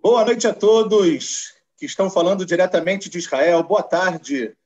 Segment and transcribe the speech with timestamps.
[0.00, 3.62] Boa noite a todos que estão falando diretamente de Israel.
[3.62, 4.56] Boa tarde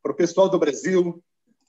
[0.00, 1.20] para o pessoal do Brasil.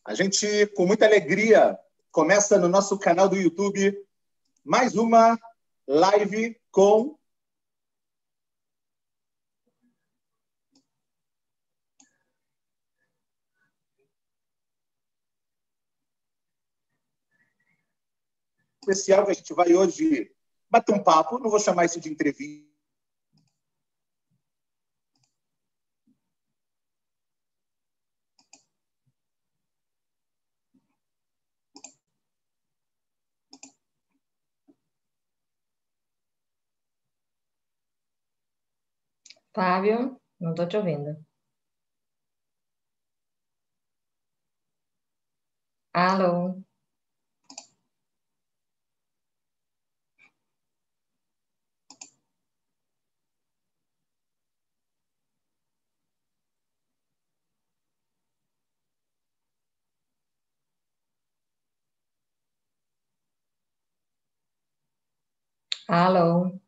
[0.05, 1.77] A gente, com muita alegria,
[2.11, 3.97] começa no nosso canal do YouTube
[4.63, 5.37] mais uma
[5.87, 7.17] live com
[18.83, 20.31] especial que a gente vai hoje
[20.69, 22.73] bater um papo, não vou chamar isso de entrevista
[39.53, 41.15] Fábio, não estou te ouvindo.
[45.93, 46.63] Alô?
[65.87, 66.59] Alô?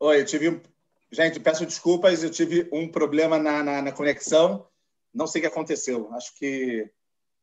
[0.00, 0.62] Oi, eu tive.
[1.10, 4.68] Gente, peço desculpas, eu tive um problema na, na, na conexão.
[5.14, 6.12] Não sei o que aconteceu.
[6.12, 6.90] Acho que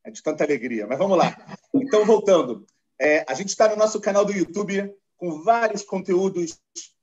[0.03, 0.85] é de tanta alegria.
[0.87, 1.35] Mas vamos lá.
[1.73, 2.65] Então, voltando.
[2.99, 6.61] É, a gente está no nosso canal do YouTube com vários conteúdos,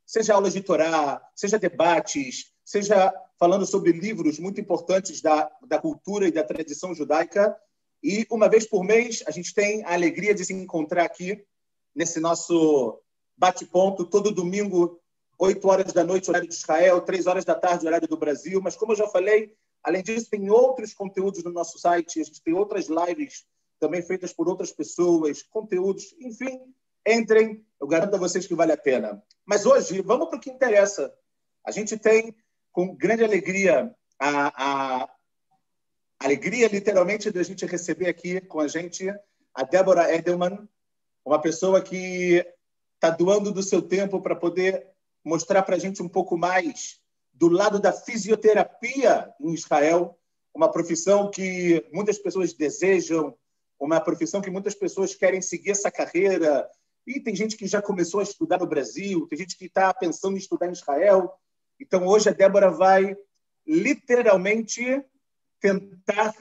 [0.09, 6.27] seja aulas de Torá, seja debates, seja falando sobre livros muito importantes da, da cultura
[6.27, 7.55] e da tradição judaica.
[8.03, 11.45] E uma vez por mês, a gente tem a alegria de se encontrar aqui
[11.95, 12.98] nesse nosso
[13.36, 14.98] bate-ponto, todo domingo
[15.39, 18.63] 8 horas da noite, horário de Israel, 3 horas da tarde, horário do Brasil.
[18.63, 19.52] Mas, como eu já falei,
[19.83, 23.45] além disso, tem outros conteúdos no nosso site, a gente tem outras lives
[23.79, 26.61] também feitas por outras pessoas, conteúdos, enfim,
[27.07, 29.22] entrem, eu garanto a vocês que vale a pena.
[29.46, 31.12] Mas hoje, vamos para o que interessa.
[31.64, 32.34] A gente tem,
[32.72, 35.08] com grande alegria, a, a
[36.18, 39.08] alegria, literalmente, de a gente receber aqui com a gente
[39.55, 40.68] a Débora Edelman,
[41.24, 42.44] uma pessoa que
[42.94, 44.86] está doando do seu tempo para poder
[45.24, 47.00] mostrar para a gente um pouco mais
[47.33, 50.18] do lado da fisioterapia em Israel,
[50.55, 53.36] uma profissão que muitas pessoas desejam,
[53.78, 56.68] uma profissão que muitas pessoas querem seguir essa carreira.
[57.08, 60.36] E tem gente que já começou a estudar no Brasil, tem gente que está pensando
[60.36, 61.33] em estudar em Israel.
[61.80, 63.17] Então, hoje a Débora vai
[63.67, 65.02] literalmente
[65.58, 66.35] tentar,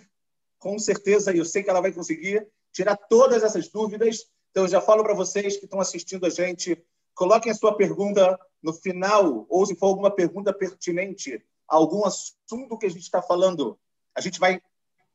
[0.59, 4.25] com certeza, e eu sei que ela vai conseguir, tirar todas essas dúvidas.
[4.51, 6.77] Então, eu já falo para vocês que estão assistindo a gente,
[7.15, 12.77] coloquem a sua pergunta no final, ou se for alguma pergunta pertinente a algum assunto
[12.77, 13.79] que a gente está falando,
[14.13, 14.61] a gente vai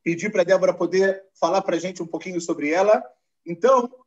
[0.01, 3.03] pedir para a Débora poder falar para a gente um pouquinho sobre ela.
[3.45, 4.02] Então,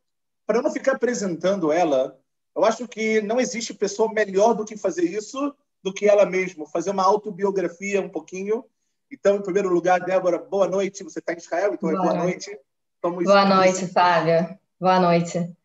[0.47, 2.17] para não ficar apresentando ela,
[2.55, 5.53] eu acho que não existe pessoa melhor do que fazer isso
[5.83, 8.65] do que ela mesma, fazer uma autobiografia um pouquinho.
[9.11, 11.03] Então, em primeiro lugar, Débora, boa noite.
[11.03, 12.49] Você está em Israel, então boa é boa noite.
[13.03, 13.25] noite.
[13.25, 14.57] boa noite, Fábio.
[14.79, 15.55] Boa noite.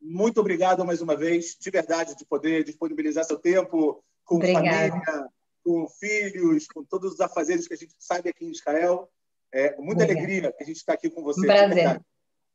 [0.00, 4.90] Muito obrigado mais uma vez, de verdade, de poder disponibilizar seu tempo com Obrigada.
[4.90, 5.28] família,
[5.64, 9.08] com filhos, com todos os afazeres que a gente sabe aqui em Israel.
[9.52, 10.18] É muita Obrigada.
[10.18, 11.40] alegria que a gente está aqui com você.
[11.40, 12.00] Um prazer.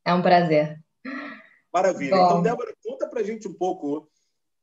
[0.04, 0.78] É um prazer.
[1.72, 2.16] Maravilha.
[2.16, 2.24] Bom.
[2.24, 4.08] Então, Débora, conta para a gente um pouco.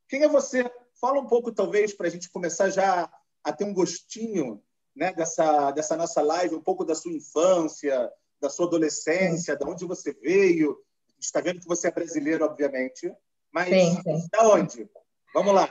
[0.09, 0.69] Quem é você?
[0.99, 3.09] Fala um pouco, talvez, para a gente começar já
[3.43, 4.61] a ter um gostinho
[4.95, 8.09] né, dessa, dessa nossa live, um pouco da sua infância,
[8.41, 10.77] da sua adolescência, de onde você veio,
[11.19, 13.11] está vendo que você é brasileiro, obviamente,
[13.51, 14.27] mas sim, sim.
[14.31, 14.89] da onde?
[15.33, 15.69] Vamos lá.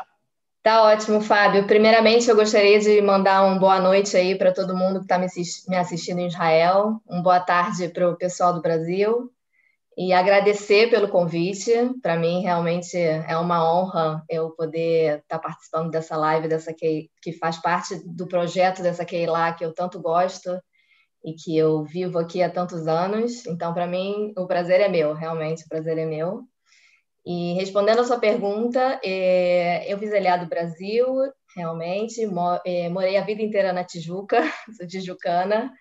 [0.62, 1.66] Tá ótimo, Fábio.
[1.66, 5.76] Primeiramente, eu gostaria de mandar uma boa noite aí para todo mundo que está me
[5.76, 9.33] assistindo em Israel, uma boa tarde para o pessoal do Brasil
[9.96, 11.72] e agradecer pelo convite.
[12.02, 17.10] Para mim, realmente é uma honra eu poder estar tá participando dessa live, dessa que,
[17.22, 20.58] que faz parte do projeto dessa Keila que eu tanto gosto
[21.24, 23.46] e que eu vivo aqui há tantos anos.
[23.46, 26.42] Então, para mim, o prazer é meu, realmente, o prazer é meu.
[27.24, 31.06] E respondendo a sua pergunta, é, eu fiz do Brasil,
[31.56, 32.20] realmente,
[32.66, 34.42] é, morei a vida inteira na Tijuca,
[34.76, 35.72] sou tijucana.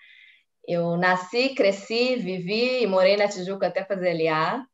[0.67, 4.65] Eu nasci, cresci, vivi e morei na Tijuca até fazer LA.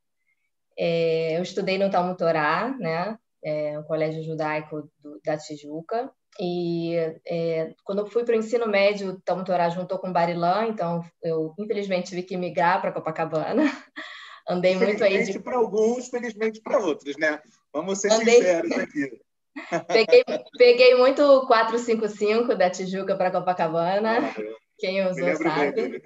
[0.78, 3.18] É, eu estudei no Talmud Torá, né?
[3.44, 6.12] é, um colégio judaico do, da Tijuca.
[6.40, 6.96] E
[7.28, 11.54] é, quando eu fui para o ensino médio, Tom Torá juntou com Barilã, então eu
[11.58, 13.64] infelizmente tive que migrar para Copacabana.
[14.48, 15.24] Andei muito aí.
[15.24, 15.40] De...
[15.40, 17.40] para alguns, felizmente para outros, né?
[17.74, 18.38] Vamos ser Andei...
[18.38, 19.22] sinceros aqui.
[19.88, 20.24] Peguei,
[20.58, 24.34] peguei muito 455 da Tijuca para Copacabana.
[24.80, 26.02] Quem usou sabe.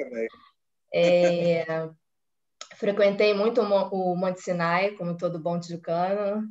[0.94, 1.66] É,
[2.76, 6.48] frequentei muito o Monte Sinai, como todo bom tijucano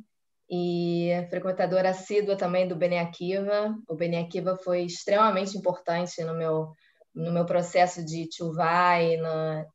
[0.49, 3.75] e frequentadora assídua também do Bene Akiva.
[3.87, 6.71] O Bene Akiva foi extremamente importante no meu
[7.15, 9.27] no meu processo de chuvá e no,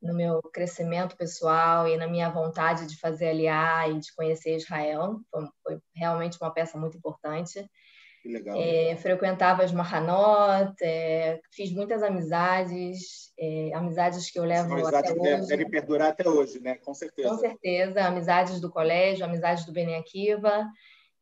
[0.02, 5.20] no, meu crescimento pessoal e na minha vontade de fazer aliar e de conhecer Israel.
[5.30, 7.64] Foi, foi realmente uma peça muito importante.
[8.23, 8.56] Que legal.
[8.61, 15.12] É, frequentava as Mahanot, é, fiz muitas amizades, é, amizades que eu levo São até
[15.12, 15.47] hoje.
[15.47, 16.76] Devem perdurar até hoje, né?
[16.76, 17.29] Com certeza.
[17.29, 20.67] Com certeza, amizades do colégio, amizades do Bene Akiva,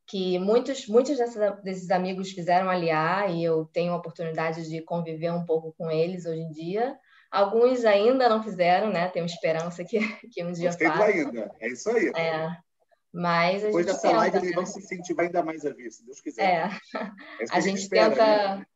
[0.06, 5.32] que muitos, muitos desses, desses amigos fizeram aliar e eu tenho a oportunidade de conviver
[5.32, 6.96] um pouco com eles hoje em dia.
[7.30, 9.08] Alguns ainda não fizeram, né?
[9.08, 9.98] Tenho esperança que,
[10.32, 11.02] que um dia façam.
[11.02, 12.10] ainda, é isso aí.
[12.16, 12.65] É.
[13.12, 16.04] Mas a Depois dessa tenta, live, eles vão se incentivar ainda mais a ver, se
[16.04, 16.42] Deus quiser.
[16.42, 16.98] É.
[17.40, 18.66] é a, gente espera, tenta, né?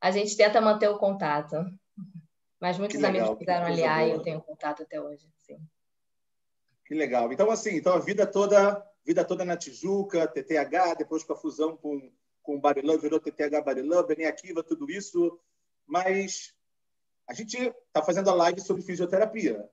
[0.00, 1.56] a gente tenta manter o contato.
[2.60, 5.28] Mas muitos legal, amigos fizeram aliar e eu tenho contato até hoje.
[5.38, 5.58] Sim.
[6.84, 7.32] Que legal.
[7.32, 11.76] Então, assim, então a vida toda, vida toda na Tijuca, TTH, depois com a fusão
[11.76, 12.10] com,
[12.42, 15.38] com o Barilã, virou TTH Barilã, Bene Akiva, tudo isso.
[15.86, 16.54] Mas
[17.28, 19.68] a gente está fazendo a live sobre fisioterapia.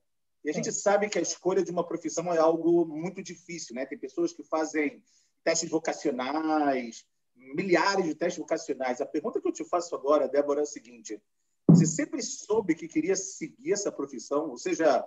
[0.46, 3.84] E a gente sabe que a escolha de uma profissão é algo muito difícil, né?
[3.84, 5.04] Tem pessoas que fazem
[5.44, 7.04] testes vocacionais,
[7.36, 9.02] milhares de testes vocacionais.
[9.02, 11.20] A pergunta que eu te faço agora, Débora, é a seguinte:
[11.68, 14.52] você sempre soube que queria seguir essa profissão?
[14.52, 15.04] Ou seja,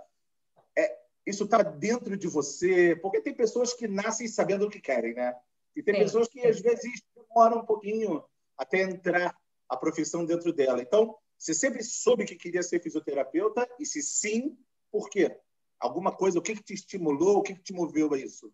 [0.77, 2.97] é, isso está dentro de você?
[2.97, 5.37] Porque tem pessoas que nascem sabendo o que querem, né?
[5.77, 6.01] E tem Sim.
[6.01, 8.25] pessoas que às vezes demoram um pouquinho
[8.57, 9.33] até entrar
[9.69, 10.83] a profissão dentro dela.
[10.83, 13.69] Então, você sempre soube que queria ser fisioterapeuta?
[13.79, 14.59] E se sim,
[14.91, 15.37] por quê?
[15.81, 18.53] Alguma coisa, o que, que te estimulou, o que, que te moveu a isso?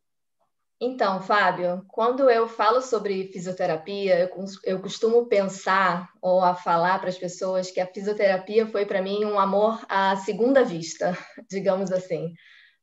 [0.81, 7.09] Então, Fábio, quando eu falo sobre fisioterapia, eu, eu costumo pensar ou a falar para
[7.09, 11.17] as pessoas que a fisioterapia foi para mim um amor à segunda vista,
[11.49, 12.35] digamos assim.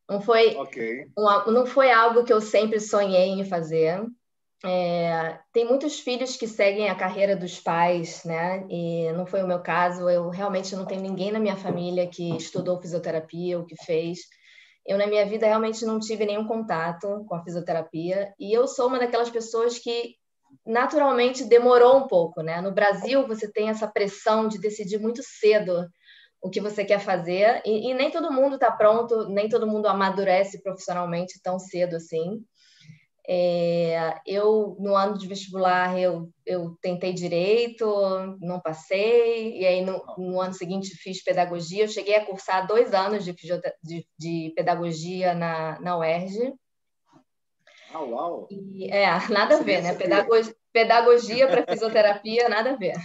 [0.10, 1.06] Não foi, okay.
[1.48, 4.04] não foi algo que eu sempre sonhei em fazer.
[4.64, 8.64] É, tem muitos filhos que seguem a carreira dos pais, né?
[8.70, 10.08] E não foi o meu caso.
[10.10, 14.20] Eu realmente não tenho ninguém na minha família que estudou fisioterapia ou que fez.
[14.86, 18.34] Eu, na minha vida, realmente não tive nenhum contato com a fisioterapia.
[18.40, 20.16] E eu sou uma daquelas pessoas que,
[20.66, 22.62] naturalmente, demorou um pouco, né?
[22.62, 25.88] No Brasil, você tem essa pressão de decidir muito cedo
[26.42, 27.62] o que você quer fazer.
[27.66, 32.44] E, e nem todo mundo está pronto, nem todo mundo amadurece profissionalmente tão cedo assim.
[33.34, 37.86] É, eu, no ano de vestibular, eu, eu tentei direito,
[38.42, 41.86] não passei, e aí no, no ano seguinte fiz pedagogia.
[41.86, 43.34] Eu cheguei a cursar dois anos de,
[43.82, 46.52] de, de pedagogia na, na UERJ.
[47.94, 48.50] Ah, uau!
[48.52, 49.96] E, é, nada a ver, né?
[49.96, 52.96] Pedagogia, pedagogia para fisioterapia, nada a ver.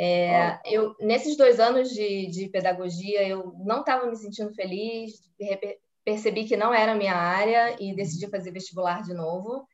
[0.00, 5.20] É, eu, nesses dois anos de, de pedagogia, eu não estava me sentindo feliz,
[6.04, 9.66] percebi que não era a minha área e decidi fazer vestibular de novo.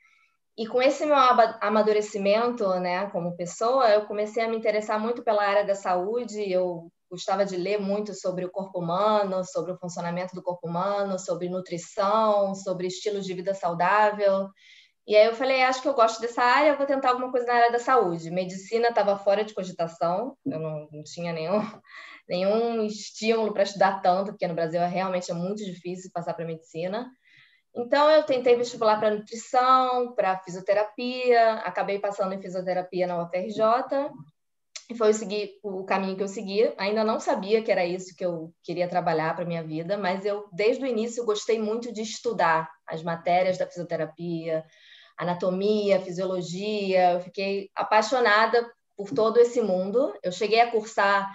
[0.56, 1.14] E com esse meu
[1.60, 6.50] amadurecimento, né, como pessoa, eu comecei a me interessar muito pela área da saúde.
[6.50, 11.18] Eu gostava de ler muito sobre o corpo humano, sobre o funcionamento do corpo humano,
[11.18, 14.48] sobre nutrição, sobre estilos de vida saudável.
[15.06, 17.54] E aí eu falei, acho que eu gosto dessa área, vou tentar alguma coisa na
[17.54, 18.30] área da saúde.
[18.30, 21.62] Medicina estava fora de cogitação, eu não, não tinha nenhum,
[22.28, 26.44] nenhum estímulo para estudar tanto, porque no Brasil é realmente é muito difícil passar para
[26.44, 27.10] medicina.
[27.74, 33.62] Então eu tentei vestibular para nutrição, para fisioterapia, acabei passando em fisioterapia na UFRJ
[34.90, 35.12] e foi
[35.62, 36.72] o, o caminho que eu segui.
[36.78, 40.48] Ainda não sabia que era isso que eu queria trabalhar para minha vida, mas eu
[40.52, 44.64] desde o início gostei muito de estudar as matérias da fisioterapia,
[45.18, 47.12] anatomia, fisiologia.
[47.12, 48.66] Eu fiquei apaixonada
[48.96, 50.12] por todo esse mundo.
[50.22, 51.30] Eu cheguei a cursar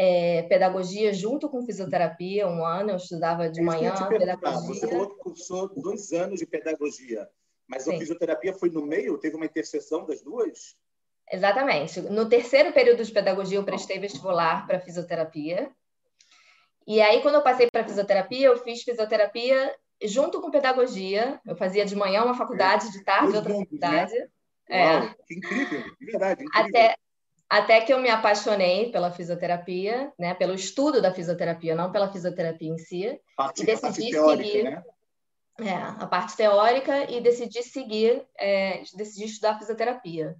[0.00, 2.90] é, pedagogia junto com fisioterapia um ano.
[2.90, 4.74] Eu estudava de é manhã pedagogia.
[4.74, 7.28] Você falou que cursou dois anos de pedagogia,
[7.66, 7.96] mas Sim.
[7.96, 9.18] a fisioterapia foi no meio?
[9.18, 10.76] Teve uma interseção das duas?
[11.32, 12.00] Exatamente.
[12.00, 15.68] No terceiro período de pedagogia, eu prestei vestibular para fisioterapia.
[16.86, 19.74] E aí, quando eu passei para fisioterapia, eu fiz fisioterapia
[20.04, 21.40] junto com pedagogia.
[21.44, 23.58] Eu fazia de manhã uma faculdade, de tarde outra né?
[23.58, 24.14] faculdade.
[24.14, 24.28] Né?
[24.70, 25.14] É.
[25.26, 26.44] que incrível, de verdade.
[26.44, 26.68] Incrível.
[26.68, 26.94] Até,
[27.48, 30.34] até que eu me apaixonei pela fisioterapia, né?
[30.34, 33.18] pelo estudo da fisioterapia, não pela fisioterapia em si.
[33.36, 34.64] Parte, e decidi teórica, seguir.
[34.64, 34.82] Né?
[35.60, 40.36] é, a parte teórica e decidi seguir, é, decidi estudar fisioterapia.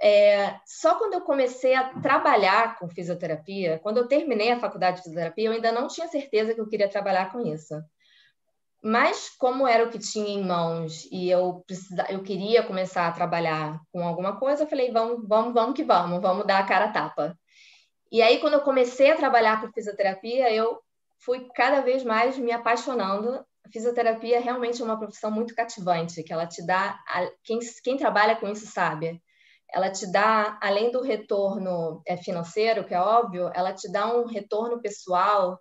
[0.00, 5.02] É, só quando eu comecei a trabalhar com fisioterapia, quando eu terminei a faculdade de
[5.02, 7.74] fisioterapia, eu ainda não tinha certeza que eu queria trabalhar com isso.
[8.82, 13.12] Mas como era o que tinha em mãos e eu precisa, eu queria começar a
[13.12, 16.84] trabalhar com alguma coisa, eu falei, vamos, vamos, vamos que vamos, vamos dar a cara
[16.86, 17.36] a tapa.
[18.10, 20.78] E aí quando eu comecei a trabalhar com fisioterapia, eu
[21.18, 23.44] fui cada vez mais me apaixonando.
[23.66, 26.98] A fisioterapia realmente é uma profissão muito cativante, que ela te dá,
[27.42, 29.20] quem, quem trabalha com isso sabe,
[29.70, 34.24] ela te dá, além do retorno é, financeiro, que é óbvio, ela te dá um
[34.24, 35.60] retorno pessoal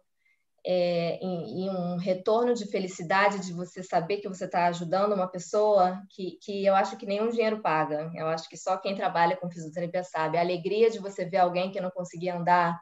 [0.69, 5.29] é, e, e, um retorno de felicidade de você saber que você está ajudando uma
[5.29, 8.12] pessoa que, que eu acho que nenhum dinheiro paga.
[8.13, 10.38] Eu acho que só quem trabalha com fisioterapia sabe.
[10.38, 12.77] A alegria de você ver alguém que não conseguia andar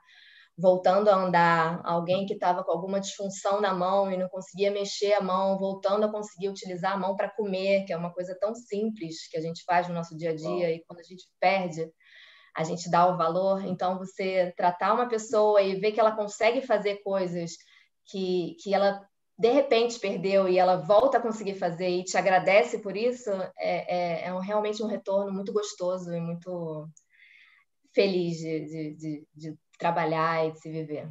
[0.58, 5.13] voltando a andar, alguém que estava com alguma disfunção na mão e não conseguia mexer
[5.13, 8.56] a mão, voltando a conseguir utilizar a mão para comer, que é uma coisa tão
[8.56, 11.86] simples que a gente faz no nosso dia a dia e quando a gente perde,
[12.56, 13.63] a gente dá o valor.
[13.65, 17.51] Então, você tratar uma pessoa e ver que ela consegue fazer coisas
[18.06, 19.08] que, que ela
[19.38, 24.24] de repente perdeu e ela volta a conseguir fazer e te agradece por isso, é,
[24.24, 26.88] é, é um, realmente um retorno muito gostoso e muito
[27.94, 31.10] feliz de, de, de, de trabalhar e de se viver.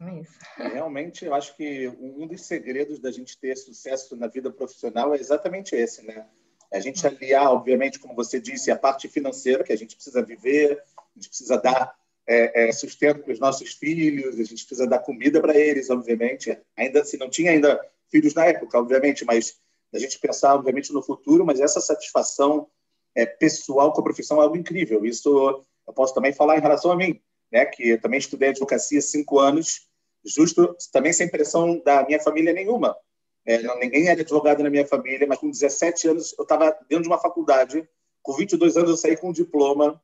[0.00, 0.38] É isso.
[0.56, 5.18] Realmente, eu acho que um dos segredos da gente ter sucesso na vida profissional é
[5.18, 6.26] exatamente esse, né?
[6.72, 10.82] A gente aliar, obviamente, como você disse, a parte financeira, que a gente precisa viver,
[10.98, 11.94] a gente precisa dar
[12.26, 16.56] é, é, sustento para os nossos filhos, a gente precisa dar comida para eles, obviamente.
[16.76, 19.56] Ainda se não tinha ainda filhos na época, obviamente, mas
[19.92, 22.68] a gente pensar, obviamente, no futuro, mas essa satisfação
[23.14, 25.04] é, pessoal com a profissão é algo incrível.
[25.04, 29.38] Isso eu posso também falar em relação a mim, né, que também estudei advocacia cinco
[29.38, 29.86] anos,
[30.24, 32.96] justo também sem pressão da minha família nenhuma.
[33.44, 37.08] É, ninguém era advogado na minha família, mas com 17 anos eu estava dentro de
[37.08, 37.86] uma faculdade,
[38.22, 40.00] com 22 anos eu saí com um diploma,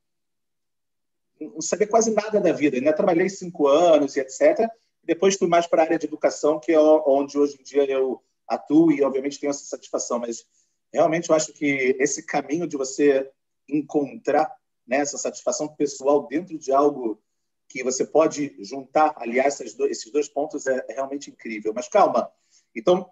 [1.41, 2.77] não sabia quase nada da vida.
[2.77, 4.69] Ainda trabalhei cinco anos e etc.
[5.03, 8.23] Depois fui mais para a área de educação, que é onde hoje em dia eu
[8.47, 10.19] atuo e, obviamente, tenho essa satisfação.
[10.19, 10.45] Mas
[10.93, 13.31] realmente eu acho que esse caminho de você
[13.69, 14.51] encontrar
[14.87, 17.23] né, essa satisfação pessoal dentro de algo
[17.69, 21.73] que você pode juntar, aliás, esses dois, pontos é realmente incrível.
[21.75, 22.31] Mas calma.
[22.75, 23.11] Então,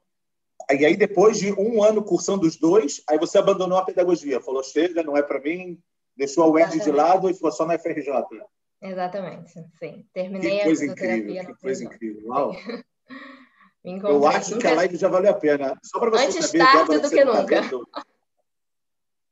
[0.70, 4.62] e aí depois de um ano cursando os dois, aí você abandonou a pedagogia, falou
[4.62, 5.78] chega, não é para mim,
[6.16, 8.10] deixou a UERJ de lado e ficou só na FRJ.
[8.82, 10.06] Exatamente, sim.
[10.12, 12.28] Terminei que coisa a incrível, que coisa incrível.
[12.28, 12.52] Uau.
[13.86, 15.78] Eu acho que a live já valeu a pena.
[15.80, 17.62] Só para você Antes saber, tarde do que tá nunca.
[17.62, 17.88] Vendo...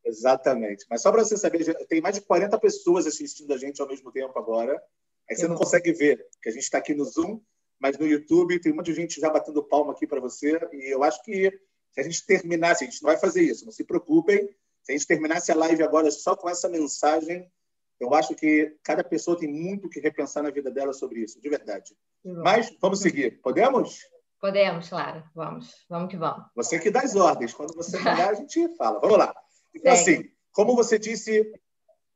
[0.05, 0.87] Exatamente.
[0.89, 4.13] Mas só para você saber, tem mais de 40 pessoas assistindo a gente ao mesmo
[4.13, 4.81] tempo agora.
[5.29, 7.41] Aí você não consegue ver, que a gente está aqui no Zoom,
[7.81, 10.57] mas no YouTube tem um monte de gente já batendo palma aqui para você.
[10.73, 11.51] E eu acho que
[11.91, 14.49] se a gente terminasse, a gente não vai fazer isso, não se preocupem.
[14.85, 17.51] Se a gente terminasse a live agora só com essa mensagem,
[17.99, 21.49] eu acho que cada pessoa tem muito que repensar na vida dela sobre isso, de
[21.49, 21.97] verdade.
[22.23, 23.41] Mas vamos seguir.
[23.41, 23.99] Podemos?
[24.39, 25.25] Podemos, claro.
[25.35, 25.87] Vamos.
[25.89, 26.45] Vamos que vamos.
[26.55, 27.55] Você que dá as ordens.
[27.55, 29.01] Quando você mandar, a gente fala.
[29.01, 29.35] Vamos lá.
[29.75, 31.51] Então, assim, como você disse,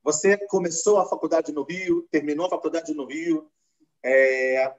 [0.03, 3.51] você começou a faculdade no Rio, terminou a faculdade no Rio.
[4.05, 4.75] É...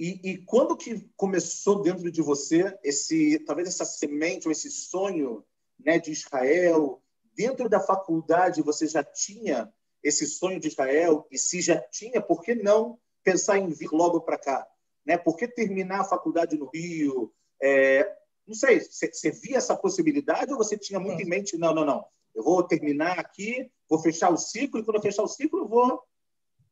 [0.00, 5.44] E, e, quando que começou dentro de você esse, talvez essa semente ou esse sonho,
[5.78, 7.02] né, de Israel?
[7.34, 11.26] Dentro da faculdade você já tinha esse sonho de Israel?
[11.30, 14.66] E se já tinha, por que não pensar em vir logo para cá?
[15.04, 15.16] Né?
[15.16, 17.32] Por que terminar a faculdade no Rio?
[17.62, 18.10] É,
[18.46, 21.24] não sei, você via essa possibilidade ou você tinha muito Sim.
[21.24, 24.96] em mente, não, não, não, eu vou terminar aqui, vou fechar o ciclo, e quando
[24.96, 26.02] eu fechar o ciclo, eu vou.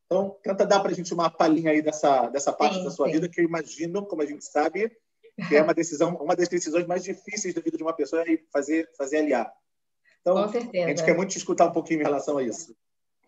[0.06, 3.06] Então, tenta dar para a gente uma palhinha aí dessa, dessa parte sim, da sua
[3.06, 3.14] sim.
[3.14, 4.96] vida, que eu imagino, como a gente sabe,
[5.48, 8.38] que é uma decisão, uma das decisões mais difíceis da vida de uma pessoa é
[8.52, 9.52] fazer, fazer aliar.
[10.20, 10.86] Então, Com certeza.
[10.86, 12.74] a gente quer muito te escutar um pouquinho em relação a isso.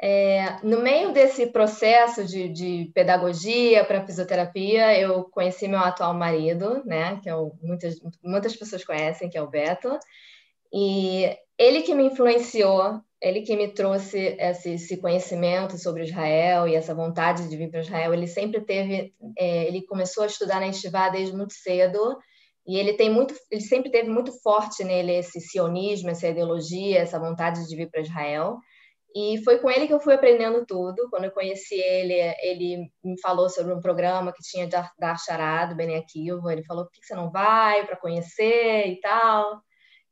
[0.00, 6.83] É, no meio desse processo de, de pedagogia para fisioterapia, eu conheci meu atual marido,
[6.85, 9.99] né, que é o, muitas, muitas pessoas conhecem, que é o Beto,
[10.73, 16.75] e ele que me influenciou, ele que me trouxe esse, esse conhecimento sobre Israel e
[16.75, 18.15] essa vontade de vir para Israel.
[18.15, 22.17] Ele sempre teve, é, ele começou a estudar na Estivá desde muito cedo,
[22.67, 27.19] e ele tem muito, ele sempre teve muito forte nele esse sionismo, essa ideologia, essa
[27.19, 28.59] vontade de vir para Israel.
[29.15, 31.09] E foi com ele que eu fui aprendendo tudo.
[31.09, 35.75] Quando eu conheci ele, ele me falou sobre um programa que tinha da Achará, do
[35.75, 36.53] Bene Akiva.
[36.53, 39.63] Ele falou, por que você não vai para conhecer e tal?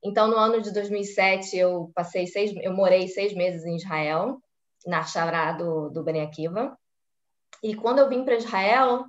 [0.05, 4.39] Então, no ano de 2007, eu passei seis, eu morei seis meses em Israel,
[4.87, 6.77] na Achará do, do Bene Akiva.
[7.63, 9.05] E quando eu vim para Israel,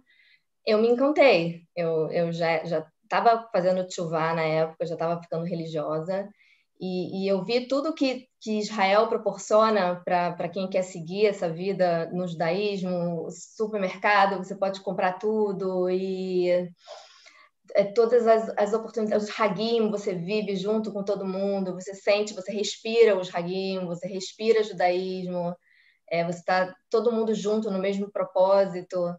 [0.65, 1.63] eu me encantei.
[1.75, 2.63] Eu, eu já,
[3.03, 6.29] estava fazendo chuvá na época, já estava ficando religiosa,
[6.79, 12.07] e, e, eu vi tudo que, que Israel proporciona para quem quer seguir essa vida
[12.11, 16.69] no judaísmo, supermercado, você pode comprar tudo, e
[17.77, 22.33] é, todas as, as oportunidades, os hagim, você vive junto com todo mundo, você sente,
[22.33, 25.55] você respira os hagim, você respira judaísmo,
[26.09, 29.15] é, você está todo mundo junto no mesmo propósito.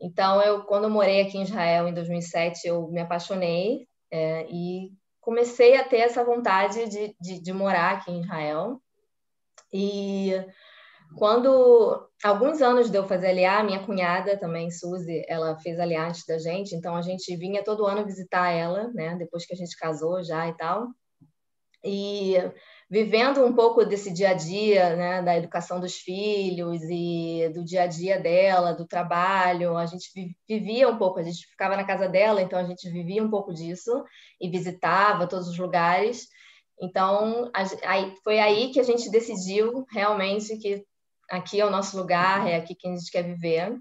[0.00, 4.90] Então, eu quando eu morei aqui em Israel em 2007, eu me apaixonei é, e
[5.20, 8.82] comecei a ter essa vontade de, de, de morar aqui em Israel.
[9.72, 10.32] E
[11.16, 16.38] quando alguns anos deu fazer aliar, minha cunhada também, Suzy, ela fez aliar antes da
[16.38, 19.16] gente, então a gente vinha todo ano visitar ela, né?
[19.16, 20.88] Depois que a gente casou já e tal.
[21.84, 22.36] E
[22.88, 27.84] vivendo um pouco desse dia a dia, né, da educação dos filhos e do dia
[27.84, 29.76] a dia dela, do trabalho.
[29.76, 30.10] A gente
[30.46, 33.52] vivia um pouco, a gente ficava na casa dela, então a gente vivia um pouco
[33.52, 34.04] disso
[34.40, 36.28] e visitava todos os lugares.
[36.80, 37.50] Então,
[37.84, 40.84] aí, foi aí que a gente decidiu realmente que
[41.32, 43.80] aqui é o nosso lugar, é aqui que a gente quer viver.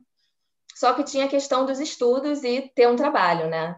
[0.74, 3.75] Só que tinha a questão dos estudos e ter um trabalho, né?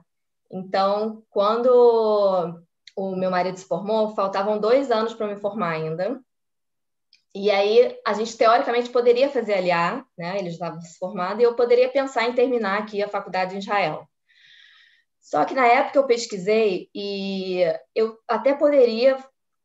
[0.52, 2.64] Então, quando
[2.96, 6.22] o meu marido se formou, faltavam dois anos para me formar ainda.
[7.34, 10.38] E aí a gente teoricamente poderia fazer aliar, né?
[10.38, 14.08] Ele já estava formado e eu poderia pensar em terminar aqui a faculdade em Israel.
[15.20, 17.64] Só que na época eu pesquisei e
[17.96, 19.18] eu até poderia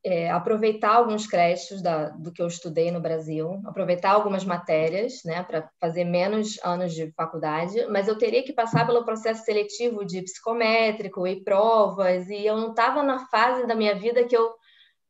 [0.08, 5.42] é, aproveitar alguns créditos da, do que eu estudei no Brasil, aproveitar algumas matérias, né,
[5.42, 10.22] para fazer menos anos de faculdade, mas eu teria que passar pelo processo seletivo de
[10.22, 14.50] psicométrico e provas, e eu não estava na fase da minha vida que eu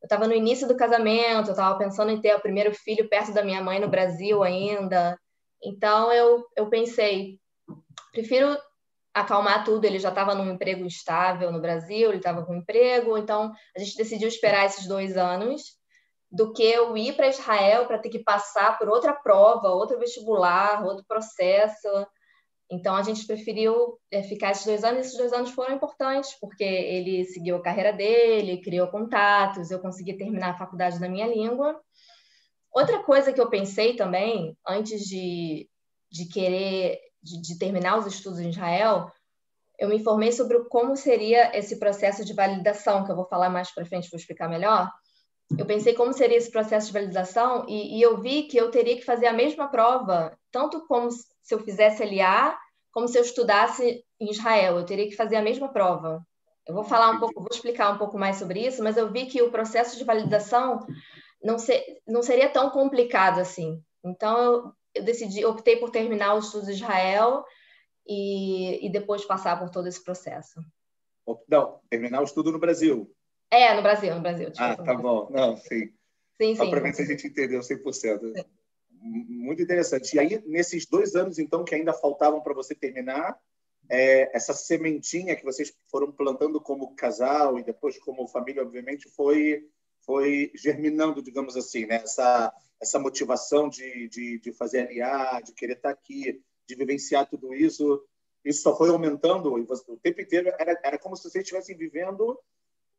[0.02, 3.44] estava no início do casamento, eu estava pensando em ter o primeiro filho perto da
[3.44, 5.16] minha mãe no Brasil ainda.
[5.62, 7.38] Então eu, eu pensei,
[8.10, 8.56] prefiro
[9.12, 9.84] acalmar tudo.
[9.84, 13.96] Ele já estava num emprego estável no Brasil, ele estava com emprego, então a gente
[13.96, 15.78] decidiu esperar esses dois anos
[16.30, 20.84] do que eu ir para Israel para ter que passar por outra prova, outro vestibular,
[20.84, 21.88] outro processo.
[22.70, 25.06] Então a gente preferiu é, ficar esses dois anos.
[25.06, 30.18] Esses dois anos foram importantes porque ele seguiu a carreira dele, criou contatos, eu consegui
[30.18, 31.80] terminar a faculdade da minha língua.
[32.70, 35.66] Outra coisa que eu pensei também antes de,
[36.10, 39.10] de querer de, de terminar os estudos em Israel,
[39.78, 43.70] eu me informei sobre como seria esse processo de validação, que eu vou falar mais
[43.70, 44.90] para frente, vou explicar melhor.
[45.56, 48.96] Eu pensei como seria esse processo de validação e, e, eu vi que eu teria
[48.96, 52.58] que fazer a mesma prova, tanto como se eu fizesse LA,
[52.92, 54.78] como se eu estudasse em Israel.
[54.78, 56.22] Eu teria que fazer a mesma prova.
[56.66, 59.24] Eu vou falar um pouco, vou explicar um pouco mais sobre isso, mas eu vi
[59.24, 60.86] que o processo de validação
[61.42, 61.56] não,
[62.06, 63.80] não seria tão complicado assim.
[64.04, 67.44] Então, eu, eu decidi, optei por terminar os estudos de Israel
[68.06, 70.60] e, e depois passar por todo esse processo.
[71.48, 73.14] Não, terminar o estudo no Brasil.
[73.50, 74.50] É, no Brasil, no Brasil.
[74.58, 75.28] Ah, tá bom.
[75.30, 75.92] Não, sim.
[76.40, 76.70] Sim, Só sim.
[76.70, 78.36] para ver se a gente entendeu 100%.
[78.36, 78.44] Sim.
[79.00, 80.14] Muito interessante.
[80.14, 83.38] E aí, nesses dois anos, então, que ainda faltavam para você terminar,
[83.90, 89.64] é, essa sementinha que vocês foram plantando como casal e depois como família, obviamente, foi
[90.08, 91.96] foi germinando, digamos assim, né?
[91.96, 97.54] essa, essa motivação de, de, de fazer aliar, de querer estar aqui, de vivenciar tudo
[97.54, 98.02] isso.
[98.42, 100.48] Isso só foi aumentando o tempo inteiro.
[100.58, 102.40] Era, era como se vocês estivessem vivendo,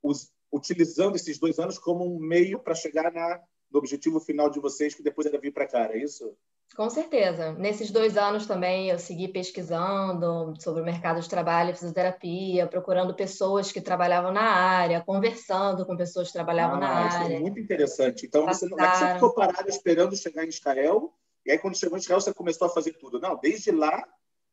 [0.03, 4.59] os, utilizando esses dois anos como um meio para chegar na, no objetivo final de
[4.59, 6.35] vocês, que depois era vir para cá, é isso?
[6.75, 7.53] Com certeza.
[7.53, 13.13] Nesses dois anos também eu segui pesquisando sobre o mercado de trabalho e fisioterapia, procurando
[13.13, 17.35] pessoas que trabalhavam na área, conversando com pessoas que trabalhavam ah, na isso área.
[17.35, 18.25] É muito interessante.
[18.25, 21.13] Então, você não é que você ficou parado esperando chegar em Israel,
[21.45, 23.19] e aí quando chegou em Israel você começou a fazer tudo.
[23.19, 24.03] Não, desde lá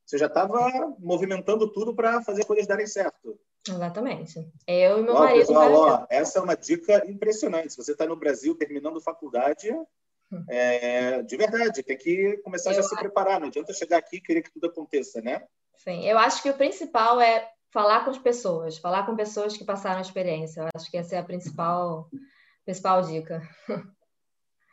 [0.05, 3.36] você já estava movimentando tudo para fazer as coisas darem certo.
[3.68, 4.50] Exatamente.
[4.66, 5.46] Eu e meu ó, marido.
[5.46, 7.72] Pessoal, ó, essa é uma dica impressionante.
[7.72, 9.68] Se você está no Brasil terminando faculdade,
[10.48, 13.40] é, de verdade, tem que começar eu a se preparar.
[13.40, 15.46] Não adianta chegar aqui e querer que tudo aconteça, né?
[15.76, 19.64] Sim, eu acho que o principal é falar com as pessoas, falar com pessoas que
[19.64, 20.62] passaram a experiência.
[20.62, 22.09] Eu acho que essa é a principal,
[22.64, 23.42] principal dica.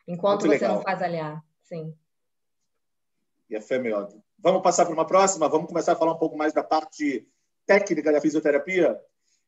[0.07, 0.75] Enquanto Muito você legal.
[0.75, 1.43] não faz aliar.
[1.63, 1.95] Sim.
[3.49, 4.09] E a fé melhor.
[4.39, 5.47] Vamos passar para uma próxima?
[5.47, 7.27] Vamos começar a falar um pouco mais da parte
[7.65, 8.99] técnica da fisioterapia?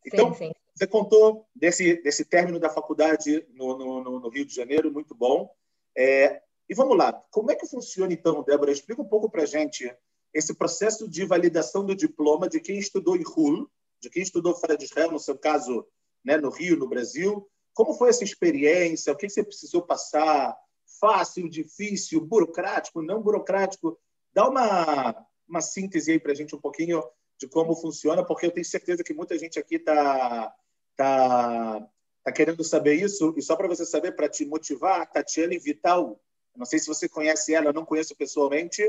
[0.05, 0.53] Então, sim, sim.
[0.73, 5.49] você contou desse, desse término da faculdade no, no, no Rio de Janeiro, muito bom.
[5.97, 8.71] É, e vamos lá, como é que funciona então, Débora?
[8.71, 9.91] Explica um pouco para a gente
[10.33, 13.69] esse processo de validação do diploma de quem estudou em Hul,
[14.01, 15.87] de quem estudou fora de Israel, no seu caso,
[16.23, 17.47] né, no Rio, no Brasil.
[17.73, 19.13] Como foi essa experiência?
[19.13, 20.55] O que você precisou passar?
[20.99, 23.97] Fácil, difícil, burocrático, não burocrático?
[24.33, 27.01] Dá uma, uma síntese aí para a gente um pouquinho
[27.39, 30.53] de como funciona, porque eu tenho certeza que muita gente aqui está
[30.95, 31.87] tá,
[32.23, 33.33] tá querendo saber isso.
[33.37, 36.19] E só para você saber, para te motivar, a Tatiane Vital,
[36.55, 38.83] não sei se você conhece ela, eu não conheço pessoalmente,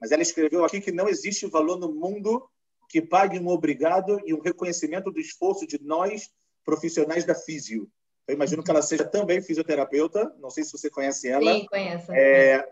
[0.00, 2.48] mas ela escreveu aqui que não existe valor no mundo
[2.88, 6.30] que pague um obrigado e um reconhecimento do esforço de nós,
[6.64, 7.88] profissionais da físio.
[8.26, 11.52] Eu imagino que ela seja também fisioterapeuta, não sei se você conhece ela.
[11.52, 12.12] Sim, conheço.
[12.12, 12.66] É,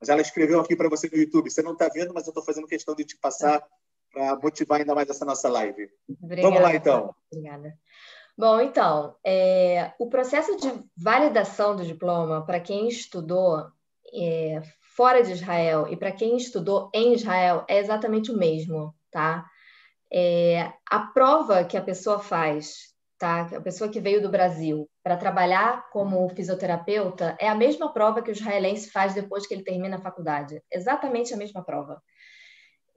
[0.00, 1.50] mas ela escreveu aqui para você no YouTube.
[1.50, 3.62] Você não está vendo, mas eu estou fazendo questão de te passar
[4.18, 5.88] para motivar ainda mais essa nossa live.
[6.20, 7.14] Obrigada, Vamos lá, então.
[7.30, 7.78] Obrigada.
[8.36, 13.66] Bom, então, é, o processo de validação do diploma, para quem estudou
[14.12, 14.62] é,
[14.96, 19.44] fora de Israel e para quem estudou em Israel, é exatamente o mesmo, tá?
[20.12, 23.42] É, a prova que a pessoa faz, tá?
[23.56, 28.30] A pessoa que veio do Brasil para trabalhar como fisioterapeuta é a mesma prova que
[28.30, 30.62] o israelense faz depois que ele termina a faculdade.
[30.72, 32.00] Exatamente a mesma prova.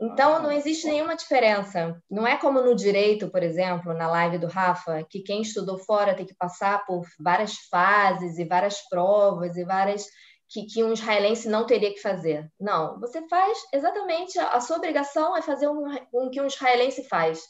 [0.02, 2.02] Então, não existe nenhuma diferença.
[2.10, 6.16] Não é como no direito, por exemplo, na live do Rafa, que quem estudou fora
[6.16, 10.08] tem que passar por várias fases e várias provas e várias
[10.50, 12.52] que, que um israelense não teria que fazer.
[12.60, 17.04] Não, você faz exatamente a, a sua obrigação é fazer um, um que um israelense
[17.08, 17.44] faz.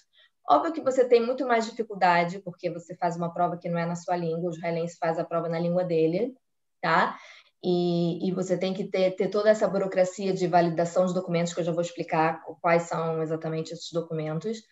[0.47, 3.85] Óbvio que você tem muito mais dificuldade, porque você faz uma prova que não é
[3.85, 6.35] na sua língua, o israelense faz a prova na língua dele,
[6.81, 7.17] tá?
[7.63, 11.60] E, e, você tem que ter, ter, toda essa burocracia de validação de documentos, que
[11.60, 14.63] eu já vou explicar quais são exatamente esses documentos.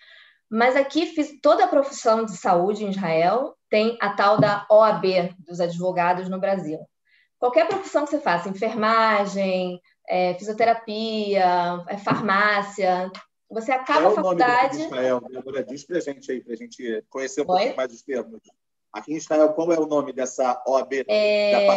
[0.49, 5.36] Mas aqui, fiz, toda a profissão de saúde em Israel tem a tal da OAB,
[5.38, 6.80] dos advogados no Brasil.
[7.38, 13.12] Qualquer profissão que você faça, enfermagem, é, fisioterapia, é, farmácia,
[13.47, 14.82] você acaba a faculdade...
[14.82, 15.21] Israel?
[15.38, 17.47] Agora diz para a gente aí, para a gente conhecer um Oi?
[17.47, 18.41] pouquinho mais os termos.
[18.91, 21.06] Aqui em Israel, qual é o nome dessa OAB?
[21.08, 21.67] É,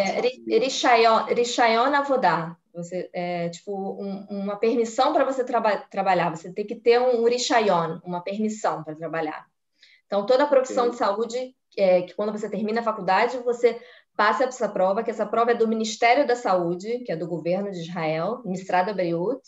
[1.34, 2.56] Rishayon Avodá.
[2.74, 6.34] Você, é, tipo, um, uma permissão para você traba trabalhar.
[6.34, 9.46] Você tem que ter um Rishayon, uma permissão para trabalhar.
[10.06, 10.92] Então, toda a profissão okay.
[10.92, 13.80] de saúde, é, que quando você termina a faculdade, você
[14.16, 17.70] passa essa prova, que essa prova é do Ministério da Saúde, que é do governo
[17.70, 19.40] de Israel, Ministrada Beirut,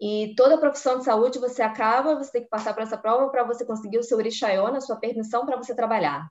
[0.00, 3.28] e toda a profissão de saúde você acaba, você tem que passar por essa prova
[3.30, 6.30] para você conseguir o seu Rishayon, a sua permissão para você trabalhar.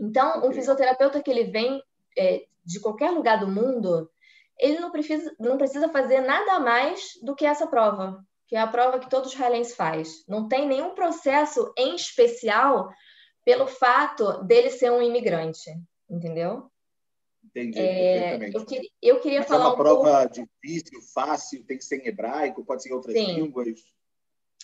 [0.00, 1.82] Então, um fisioterapeuta que ele vem
[2.16, 4.10] é, de qualquer lugar do mundo,
[4.58, 8.66] ele não precisa, não precisa fazer nada mais do que essa prova, que é a
[8.66, 10.24] prova que todo israelense faz.
[10.26, 12.88] Não tem nenhum processo em especial
[13.44, 15.70] pelo fato dele ser um imigrante,
[16.08, 16.70] entendeu?
[17.44, 20.48] Entendi, é, eu, queria, eu queria Mas falar é uma um prova pouco...
[20.62, 23.34] difícil, fácil, tem que ser em hebraico, pode ser em outras Sim.
[23.34, 23.80] línguas.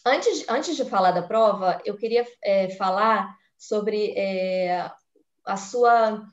[0.05, 4.88] Antes, antes de falar da prova, eu queria é, falar sobre é,
[5.46, 6.26] a sua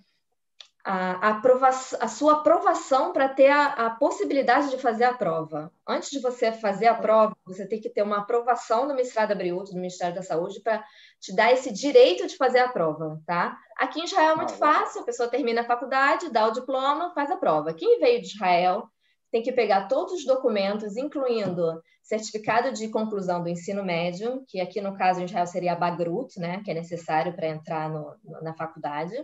[0.84, 5.72] a, aprovação, a sua aprovação para ter a, a, possibilidade de fazer a prova.
[5.88, 9.36] Antes de você fazer a prova, você tem que ter uma aprovação do Ministério da
[9.36, 10.84] Briúto, do Ministério da Saúde, para
[11.22, 13.58] te dar esse direito de fazer a prova, tá?
[13.78, 17.32] Aqui em Israel é muito fácil, a pessoa termina a faculdade, dá o diploma, faz
[17.32, 17.74] a prova.
[17.74, 18.90] Quem veio de Israel
[19.34, 24.80] tem que pegar todos os documentos, incluindo certificado de conclusão do ensino médio, que aqui
[24.80, 28.54] no caso em Israel seria a Bagrut, né, que é necessário para entrar no, na
[28.54, 29.16] faculdade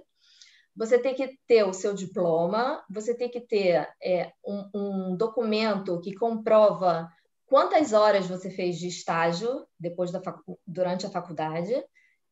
[0.76, 6.00] você tem que ter o seu diploma, você tem que ter é, um, um, documento
[6.00, 7.10] que comprova
[7.46, 10.22] quantas horas você fez de estágio depois da
[10.66, 11.74] durante a faculdade.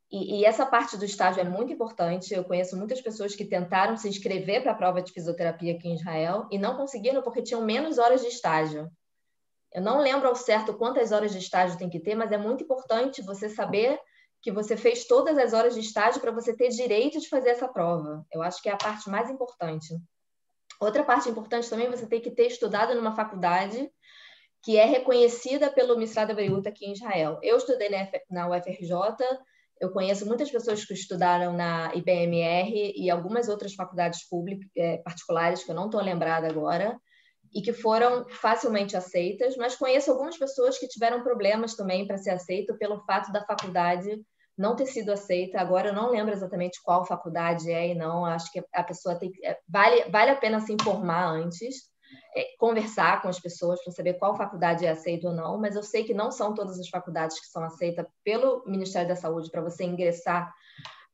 [0.10, 2.34] E, e, essa parte do estágio é muito importante.
[2.34, 5.96] Eu conheço muitas pessoas que tentaram se inscrever para a prova de fisioterapia aqui em
[5.96, 8.90] Israel e não conseguiram porque tinham menos horas de estágio.
[9.74, 12.64] Eu não lembro ao certo quantas horas de estágio tem que ter, mas é muito
[12.64, 14.00] importante você saber
[14.42, 17.68] que você fez todas as horas de estágio para você ter direito de fazer essa
[17.68, 18.26] prova.
[18.32, 19.94] Eu acho que é a parte mais importante.
[20.80, 23.92] Outra parte importante também, você tem que ter estudado numa faculdade
[24.62, 27.40] que é reconhecida pelo Misrada Beriuta aqui em Israel.
[27.42, 27.90] Eu estudei
[28.30, 28.94] na UFRJ,
[29.80, 35.64] eu conheço muitas pessoas que estudaram na IBMR e algumas outras faculdades públicas, é, particulares,
[35.64, 37.00] que eu não estou lembrada agora,
[37.54, 42.32] e que foram facilmente aceitas, mas conheço algumas pessoas que tiveram problemas também para ser
[42.32, 44.22] aceito pelo fato da faculdade
[44.58, 45.60] não ter sido aceita.
[45.60, 48.26] Agora eu não lembro exatamente qual faculdade é e não.
[48.26, 51.76] Acho que a pessoa tem é, vale vale a pena se informar antes,
[52.58, 55.58] conversar com as pessoas para saber qual faculdade é aceita ou não.
[55.58, 59.16] Mas eu sei que não são todas as faculdades que são aceitas pelo Ministério da
[59.16, 60.52] Saúde para você ingressar,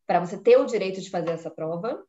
[0.05, 2.03] para você ter o direito de fazer essa prova.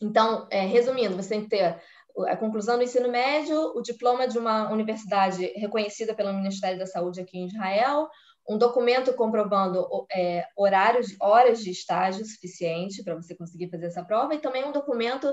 [0.00, 1.80] Então, é, resumindo, você tem que ter
[2.26, 7.20] a conclusão do ensino médio, o diploma de uma universidade reconhecida pelo Ministério da Saúde
[7.20, 8.08] aqui em Israel,
[8.48, 14.34] um documento comprovando é, horários, horas de estágio suficiente para você conseguir fazer essa prova,
[14.34, 15.32] e também um documento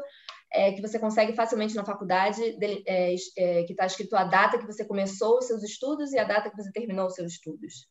[0.52, 4.58] é, que você consegue facilmente na faculdade, dele, é, é que está escrito a data
[4.58, 7.88] que você começou os seus estudos e a data que você terminou os seus estudos.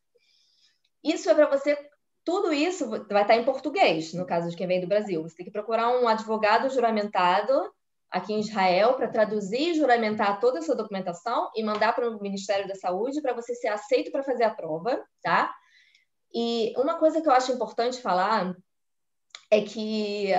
[1.03, 1.77] isso é para você.
[2.23, 5.21] Tudo isso vai estar em português, no caso de quem vem do Brasil.
[5.21, 7.71] Você tem que procurar um advogado juramentado
[8.09, 12.67] aqui em Israel para traduzir e juramentar toda essa documentação e mandar para o Ministério
[12.67, 15.53] da Saúde para você ser aceito para fazer a prova, tá?
[16.33, 18.55] E uma coisa que eu acho importante falar
[19.51, 20.31] é que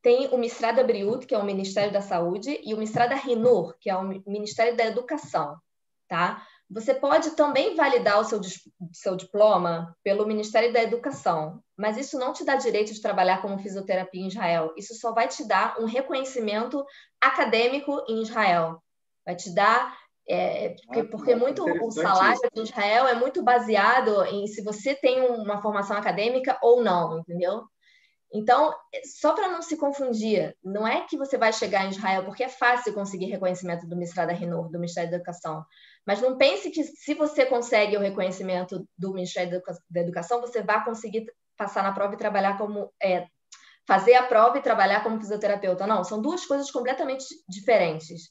[0.00, 3.90] tem o Mistrada Briut, que é o Ministério da Saúde, e o Mistrada Rinur, que
[3.90, 5.56] é o Ministério da Educação,
[6.08, 6.46] tá?
[6.70, 8.40] Você pode também validar o seu,
[8.92, 13.58] seu diploma pelo Ministério da Educação, mas isso não te dá direito de trabalhar como
[13.58, 14.72] fisioterapia em Israel.
[14.76, 16.84] Isso só vai te dar um reconhecimento
[17.20, 18.82] acadêmico em Israel.
[19.26, 19.94] Vai te dar
[20.26, 22.48] é, porque, ah, porque muito o salário isso.
[22.56, 27.64] em Israel é muito baseado em se você tem uma formação acadêmica ou não, entendeu?
[28.34, 32.42] Então, só para não se confundir, não é que você vai chegar em Israel, porque
[32.42, 35.64] é fácil conseguir reconhecimento do Ministério da Renor, do Ministério da Educação.
[36.04, 40.84] Mas não pense que se você consegue o reconhecimento do Ministério da Educação, você vai
[40.84, 42.92] conseguir passar na prova e trabalhar como.
[43.00, 43.28] É,
[43.86, 45.86] fazer a prova e trabalhar como fisioterapeuta.
[45.86, 48.30] Não, são duas coisas completamente diferentes.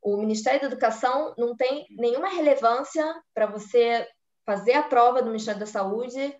[0.00, 4.06] O Ministério da Educação não tem nenhuma relevância para você
[4.46, 6.34] fazer a prova do Ministério da Saúde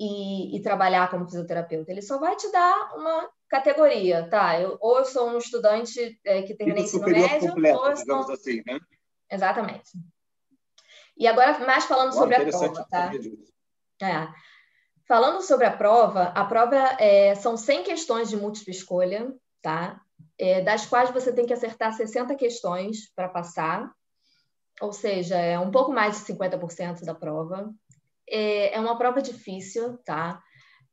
[0.00, 1.92] e, e, trabalhar como fisioterapeuta.
[1.92, 4.58] Ele só vai te dar uma categoria, tá?
[4.58, 8.32] Eu, ou eu sou um estudante é, que tem ensino médio, completo, ou eu sou...
[8.32, 8.80] assim, né?
[9.30, 9.90] Exatamente.
[11.18, 13.12] E agora, mais falando sobre a prova, tá?
[14.02, 14.28] É.
[15.06, 20.00] Falando sobre a prova, a prova é, são 100 questões de múltipla escolha, tá?
[20.38, 23.92] É, das quais você tem que acertar 60 questões para passar,
[24.80, 27.70] ou seja, é um pouco mais de 50% da prova.
[28.30, 30.40] É, é uma prova difícil, tá?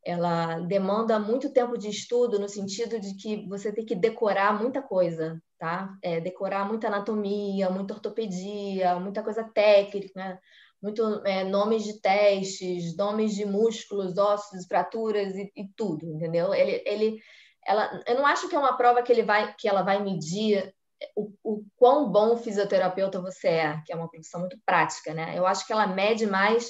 [0.06, 4.82] Ela demanda muito tempo de estudo no sentido de que você tem que decorar muita
[4.82, 5.94] coisa, tá?
[6.02, 10.40] É, decorar muita anatomia, muita ortopedia, muita coisa técnica,
[10.82, 16.54] muito é, nomes de testes, nomes de músculos, ossos, fraturas e, e, tudo, entendeu?
[16.54, 17.20] Ele, ele,
[17.66, 20.74] ela, eu não acho que é uma prova que ele vai, que ela vai medir
[21.16, 25.38] o, o quão bom fisioterapeuta você é, que é uma profissão muito prática, né?
[25.38, 26.70] Eu acho que ela mede mais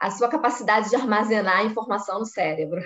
[0.00, 2.82] a sua capacidade de armazenar informação no cérebro.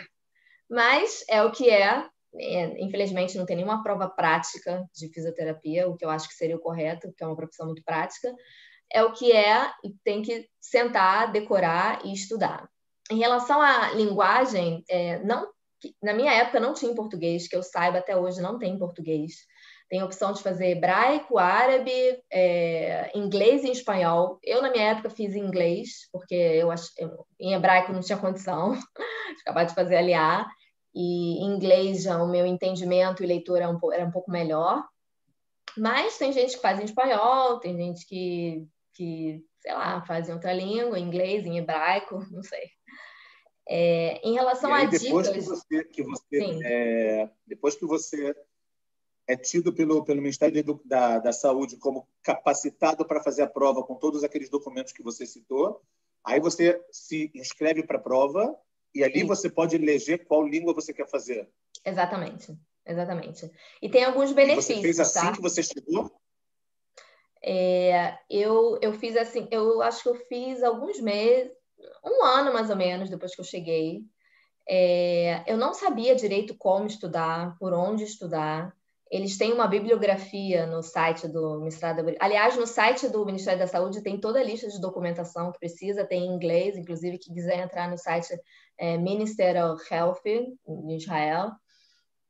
[0.69, 2.07] Mas é o que é.
[2.35, 2.83] é.
[2.83, 6.61] Infelizmente, não tem nenhuma prova prática de fisioterapia, o que eu acho que seria o
[6.61, 8.33] correto, porque é uma profissão muito prática.
[8.91, 12.69] É o que é e tem que sentar, decorar e estudar.
[13.11, 15.47] Em relação à linguagem, é, não,
[16.03, 18.79] na minha época não tinha em português, que eu saiba até hoje não tem em
[18.79, 19.33] português.
[19.93, 21.93] Tem a opção de fazer hebraico, árabe,
[22.31, 24.39] é, inglês e espanhol.
[24.43, 26.71] Eu, na minha época, fiz inglês, porque eu,
[27.39, 28.73] em hebraico não tinha condição
[29.37, 30.49] de acabar de fazer aliar.
[30.95, 34.83] E em inglês, já o meu entendimento e leitura era um, era um pouco melhor.
[35.77, 40.33] Mas tem gente que faz em espanhol, tem gente que, que sei lá, faz em
[40.33, 42.67] outra língua, em inglês, em hebraico, não sei.
[43.69, 45.35] É, em relação aí, a depois dicas...
[45.35, 48.35] Que você, que você, é, depois que você
[49.27, 53.95] é tido pelo, pelo Ministério da, da Saúde como capacitado para fazer a prova com
[53.95, 55.81] todos aqueles documentos que você citou.
[56.25, 58.57] Aí você se inscreve para a prova
[58.95, 59.27] e ali Sim.
[59.27, 61.49] você pode eleger qual língua você quer fazer.
[61.85, 62.57] Exatamente,
[62.87, 63.51] exatamente.
[63.81, 64.71] E tem alguns benefícios.
[64.71, 65.33] E você fez assim tá?
[65.33, 66.11] que você chegou?
[67.45, 71.51] É, eu, eu fiz assim, eu acho que eu fiz alguns meses,
[72.05, 74.05] um ano mais ou menos depois que eu cheguei.
[74.69, 78.73] É, eu não sabia direito como estudar, por onde estudar.
[79.13, 83.67] Eles têm uma bibliografia no site do Ministério da Aliás, no site do Ministério da
[83.67, 87.63] Saúde tem toda a lista de documentação que precisa, tem em inglês, inclusive, que quiser
[87.63, 88.35] entrar no site
[88.79, 91.51] é, Minister of Health em Israel.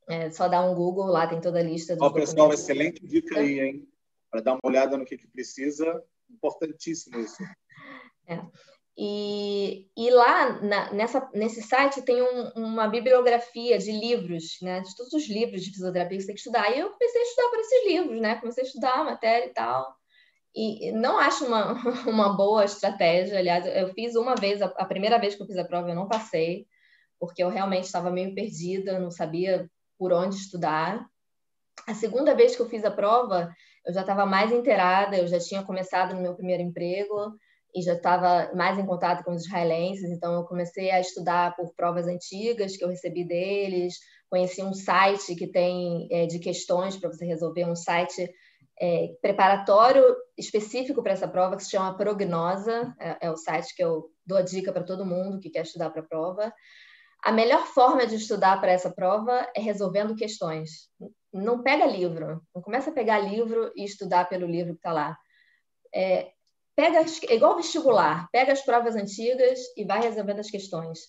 [0.08, 3.38] É, só dar um Google, lá tem toda a lista dos Ó, pessoal, excelente dica
[3.38, 3.88] aí, hein?
[4.28, 6.02] Para dar uma olhada no que, que precisa.
[6.28, 7.40] Importantíssimo isso.
[8.26, 8.40] É.
[8.96, 14.94] E, e lá na, nessa, nesse site tem um, uma bibliografia de livros, né, de
[14.94, 16.70] todos os livros de fisioterapia que você tem que estudar.
[16.70, 18.36] E eu comecei a estudar por esses livros, né?
[18.36, 19.96] Comecei a estudar a matéria e tal.
[20.54, 21.72] E não acho uma,
[22.06, 23.38] uma boa estratégia.
[23.38, 25.94] Aliás, eu fiz uma vez, a, a primeira vez que eu fiz a prova, eu
[25.94, 26.66] não passei,
[27.18, 31.06] porque eu realmente estava meio perdida, não sabia por onde estudar.
[31.88, 33.50] A segunda vez que eu fiz a prova,
[33.86, 37.34] eu já estava mais inteirada, eu já tinha começado no meu primeiro emprego
[37.74, 41.74] e já estava mais em contato com os israelenses, então eu comecei a estudar por
[41.74, 43.94] provas antigas que eu recebi deles,
[44.28, 48.30] conheci um site que tem é, de questões para você resolver, um site
[48.80, 50.04] é, preparatório
[50.36, 54.38] específico para essa prova que se chama Prognosa, é, é o site que eu dou
[54.38, 56.52] a dica para todo mundo que quer estudar para a prova.
[57.24, 60.88] A melhor forma de estudar para essa prova é resolvendo questões.
[61.32, 65.16] Não pega livro, não começa a pegar livro e estudar pelo livro que está lá.
[65.94, 66.32] É,
[66.76, 71.00] pega, é igual vestibular, pega as provas antigas e vai resolvendo as questões.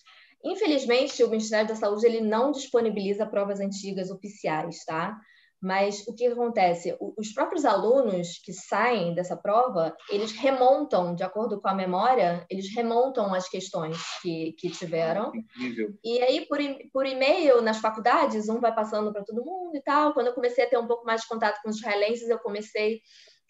[0.44, 5.16] Infelizmente, o Ministério da Saúde ele não disponibiliza provas antigas oficiais, tá?
[5.64, 6.94] Mas o que acontece?
[7.16, 12.74] Os próprios alunos que saem dessa prova, eles remontam, de acordo com a memória, eles
[12.74, 15.32] remontam as questões que, que tiveram.
[15.34, 15.94] Incrível.
[16.04, 16.58] E aí, por,
[16.92, 20.12] por e-mail, nas faculdades, um vai passando para todo mundo e tal.
[20.12, 23.00] Quando eu comecei a ter um pouco mais de contato com os israelenses, eu comecei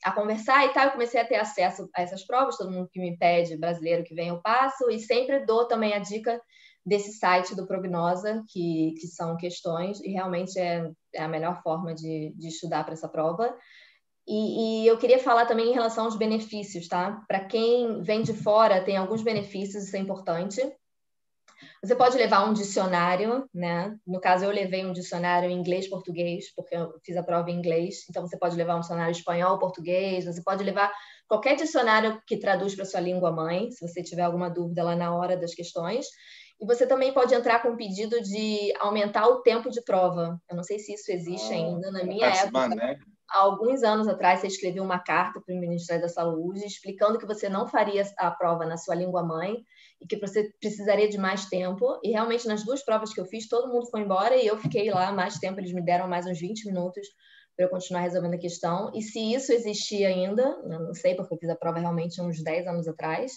[0.05, 3.01] a conversar e tal, eu comecei a ter acesso a essas provas, todo mundo que
[3.01, 6.39] me pede, brasileiro que vem, eu passo, e sempre dou também a dica
[6.85, 11.95] desse site do Prognosa, que, que são questões, e realmente é, é a melhor forma
[11.95, 13.57] de, de estudar para essa prova.
[14.29, 17.25] E, e, eu queria falar também em relação aos benefícios, tá?
[17.27, 20.61] Para quem vem de fora, tem alguns benefícios, isso é importante.
[21.83, 23.97] Você pode levar um dicionário, né?
[24.07, 28.05] No caso, eu levei um dicionário em inglês-português, porque eu fiz a prova em inglês.
[28.09, 30.93] Então, você pode levar um dicionário espanhol-português, você pode levar
[31.29, 35.15] qualquer dicionário que traduz para sua língua mãe, se você tiver alguma dúvida lá na
[35.15, 36.07] hora das questões.
[36.61, 40.41] E você também pode entrar com um pedido de aumentar o tempo de prova.
[40.49, 41.91] Eu não sei se isso existe ah, ainda.
[41.91, 42.99] Na minha época, né?
[43.29, 47.27] há alguns anos atrás, você escreveu uma carta para o Ministério da Saúde explicando que
[47.27, 49.65] você não faria a prova na sua língua mãe
[50.05, 51.99] e que você precisaria de mais tempo.
[52.03, 54.91] E realmente, nas duas provas que eu fiz, todo mundo foi embora e eu fiquei
[54.91, 55.59] lá mais tempo.
[55.59, 57.09] Eles me deram mais uns 20 minutos
[57.57, 58.93] para eu continuar resolvendo a questão.
[58.95, 62.67] E se isso existia ainda, não sei, porque eu fiz a prova realmente uns 10
[62.67, 63.33] anos atrás,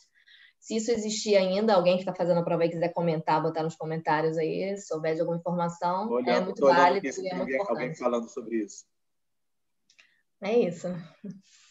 [0.59, 3.75] se isso existir ainda, alguém que está fazendo a prova e quiser comentar, botar nos
[3.75, 7.69] comentários aí, se souber de alguma informação, olhando, é muito válido e é muito importante.
[7.69, 8.85] Alguém falando sobre isso.
[10.41, 10.87] É isso.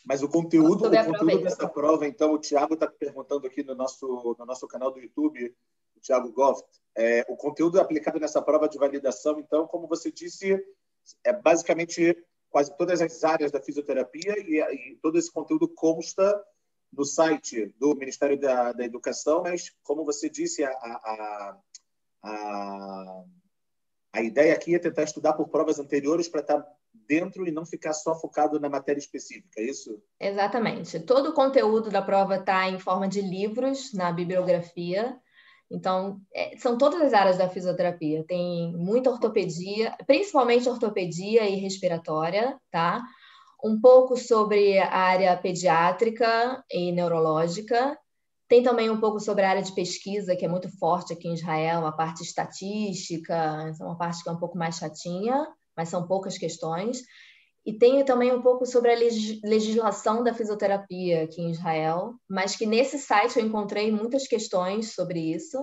[0.07, 4.37] Mas o conteúdo, o conteúdo dessa prova, então, o Tiago está perguntando aqui no nosso,
[4.39, 5.53] no nosso canal do YouTube,
[5.97, 6.63] o Tiago Goff,
[6.97, 10.65] é, o conteúdo aplicado nessa prova de validação, então, como você disse,
[11.25, 12.17] é basicamente
[12.49, 16.41] quase todas as áreas da fisioterapia e, e todo esse conteúdo consta
[16.93, 21.59] no site do Ministério da, da Educação, mas, como você disse, a, a,
[22.23, 23.25] a,
[24.13, 26.65] a ideia aqui é tentar estudar por provas anteriores para estar
[27.09, 30.01] dentro e não ficar só focado na matéria específica, é isso?
[30.21, 31.01] Exatamente.
[31.01, 35.17] Todo o conteúdo da prova está em forma de livros na bibliografia.
[35.71, 38.25] Então, é, são todas as áreas da fisioterapia.
[38.25, 43.03] Tem muita ortopedia, principalmente ortopedia e respiratória, tá?
[43.67, 47.99] um pouco sobre a área pediátrica e neurológica.
[48.49, 51.35] Tem também um pouco sobre a área de pesquisa, que é muito forte aqui em
[51.35, 55.47] Israel, a parte estatística, é uma parte que é um pouco mais chatinha,
[55.77, 57.03] mas são poucas questões.
[57.65, 58.97] E tem também um pouco sobre a
[59.45, 65.19] legislação da fisioterapia aqui em Israel, mas que nesse site eu encontrei muitas questões sobre
[65.19, 65.59] isso.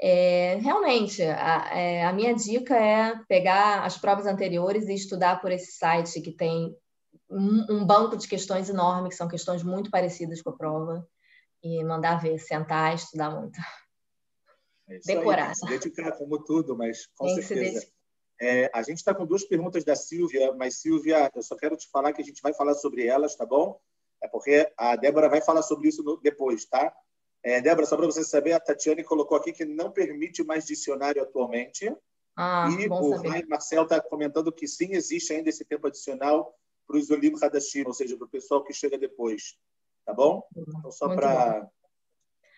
[0.00, 5.52] É, realmente, a, é, a, minha dica é pegar as provas anteriores e estudar por
[5.52, 6.74] esse site que tem
[7.30, 11.06] um, banco de questões enorme, que são questões muito parecidas com a prova,
[11.62, 13.58] e mandar ver, sentar, estudar muito.
[14.88, 15.50] É Decorar.
[15.50, 17.86] Aí, se dedicar, como tudo, mas com Tem certeza.
[18.42, 21.88] É, a gente está com duas perguntas da Silvia, mas Silvia, eu só quero te
[21.88, 23.80] falar que a gente vai falar sobre elas, tá bom?
[24.20, 26.92] É porque a Débora vai falar sobre isso no, depois, tá?
[27.40, 31.22] É, Débora, só para você saber, a Tatiane colocou aqui que não permite mais dicionário
[31.22, 31.88] atualmente.
[32.36, 36.52] Ah, e o Marcel está comentando que sim, existe ainda esse tempo adicional
[36.84, 39.56] para os Olim Hadashim, ou seja, para o pessoal que chega depois.
[40.04, 40.42] Tá bom?
[40.56, 41.70] Então, só para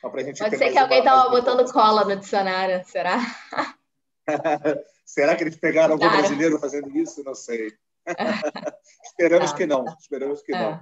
[0.01, 3.19] Pode ser que alguém estava botando cola no dicionário, será?
[5.05, 7.23] será que eles pegaram algum brasileiro fazendo isso?
[7.23, 7.73] Não sei.
[9.05, 9.57] esperamos tá.
[9.57, 9.85] que não.
[9.99, 10.81] Esperamos que não.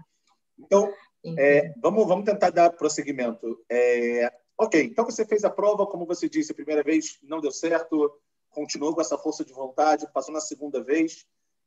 [0.58, 0.92] Então,
[1.38, 3.62] é, vamos, vamos tentar dar prosseguimento.
[3.70, 7.50] É, ok, então você fez a prova, como você disse, a primeira vez não deu
[7.50, 8.12] certo,
[8.50, 11.24] continuou com essa força de vontade, passou na segunda vez.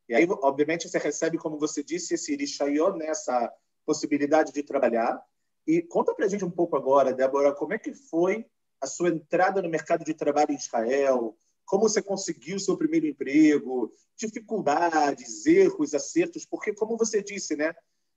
[0.08, 3.52] E aí, obviamente, você recebe, como você disse, esse irishayot, né, essa
[3.86, 5.22] possibilidade de trabalhar.
[5.66, 8.46] E conta para a gente um pouco agora, Débora, como é que foi
[8.80, 11.36] a sua entrada no mercado de trabalho em Israel?
[11.66, 13.92] Como você conseguiu seu primeiro emprego?
[14.16, 16.46] Dificuldades, erros, acertos?
[16.46, 17.74] Porque, como você disse, né?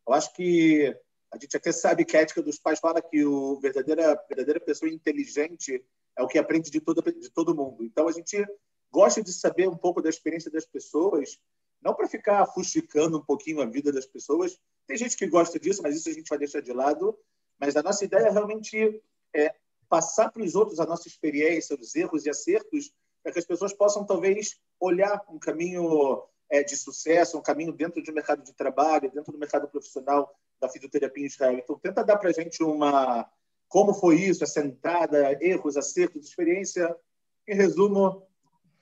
[0.07, 0.95] Eu acho que
[1.31, 4.91] a gente até sabe que a ética dos pais fala que o verdadeira verdadeira pessoa
[4.91, 5.85] inteligente
[6.17, 7.85] é o que aprende de todo de todo mundo.
[7.85, 8.45] Então a gente
[8.91, 11.39] gosta de saber um pouco da experiência das pessoas
[11.81, 14.59] não para ficar fuxicando um pouquinho a vida das pessoas.
[14.87, 17.17] Tem gente que gosta disso, mas isso a gente vai deixar de lado.
[17.59, 19.03] Mas a nossa ideia é realmente
[19.35, 19.55] é
[19.89, 22.93] passar para os outros a nossa experiência, os erros e acertos,
[23.23, 28.03] para que as pessoas possam talvez olhar um caminho é, de sucesso, um caminho dentro
[28.03, 31.59] do mercado de trabalho, dentro do mercado profissional da fisioterapia em Israel.
[31.59, 33.29] Então, tenta dar para a gente uma
[33.69, 36.95] como foi isso, essa entrada, erros, acertos, experiência.
[37.47, 38.27] Em resumo,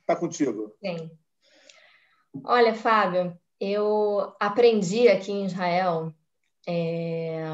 [0.01, 0.75] está contigo.
[0.85, 1.11] Sim.
[2.45, 6.13] Olha, Fábio, eu aprendi aqui em Israel
[6.67, 7.45] é,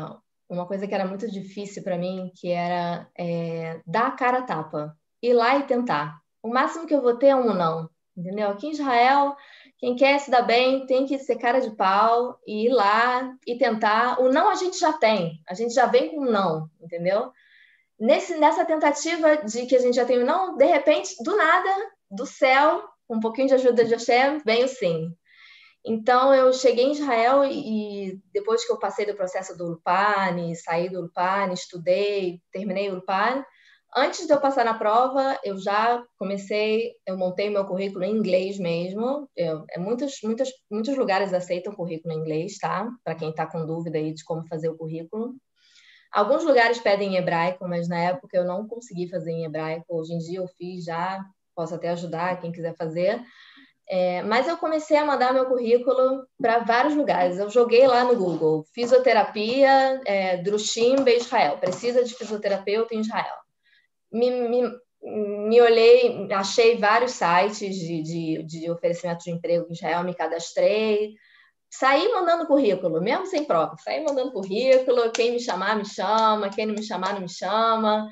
[0.49, 4.43] uma coisa que era muito difícil para mim, que era é, dar a cara a
[4.43, 6.22] tapa, ir lá e tentar.
[6.43, 8.51] O máximo que eu vou ter é um não, entendeu?
[8.51, 9.37] Aqui em Israel,
[9.79, 13.57] quem quer se dar bem tem que ser cara de pau e ir lá e
[13.57, 14.21] tentar.
[14.21, 17.31] O não a gente já tem, a gente já vem com um não, entendeu?
[17.99, 21.37] Nesse, nessa tentativa de que a gente já tem o um não, de repente, do
[21.37, 21.71] nada,
[22.11, 25.15] do céu, com um pouquinho de ajuda de Hashem, vem o sim.
[25.85, 30.89] Então, eu cheguei em Israel e depois que eu passei do processo do Ulpan, saí
[30.89, 33.45] do Ulpan, estudei, terminei o Ulpan,
[33.97, 38.59] antes de eu passar na prova, eu já comecei, eu montei meu currículo em inglês
[38.59, 39.29] mesmo.
[39.37, 42.89] Eu, é, muitos, muitos, muitos lugares aceitam currículo em inglês, tá?
[43.05, 45.35] Para quem está com dúvida aí de como fazer o currículo.
[46.13, 49.87] Alguns lugares pedem em hebraico, mas na época eu não consegui fazer em hebraico.
[49.89, 51.25] Hoje em dia eu fiz já,
[51.55, 53.23] posso até ajudar quem quiser fazer.
[53.89, 57.39] É, mas eu comecei a mandar meu currículo para vários lugares.
[57.39, 61.59] Eu joguei lá no Google, fisioterapia, é, Drushim, Israel.
[61.59, 63.42] Precisa de fisioterapeuta em Israel.
[64.13, 64.71] Me, me,
[65.49, 71.15] me olhei, achei vários sites de, de, de oferecimento de emprego em Israel, me cadastrei.
[71.71, 73.77] Saí mandando currículo, mesmo sem prova.
[73.79, 78.09] Saí mandando currículo, quem me chamar, me chama, quem não me chamar, não me chama.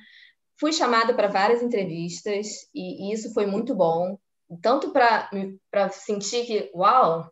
[0.59, 4.19] Fui chamada para várias entrevistas e, e isso foi muito bom
[4.59, 7.31] tanto para sentir que, uau,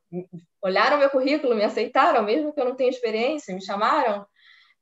[0.62, 4.24] olharam meu currículo, me aceitaram, mesmo que eu não tenha experiência, me chamaram.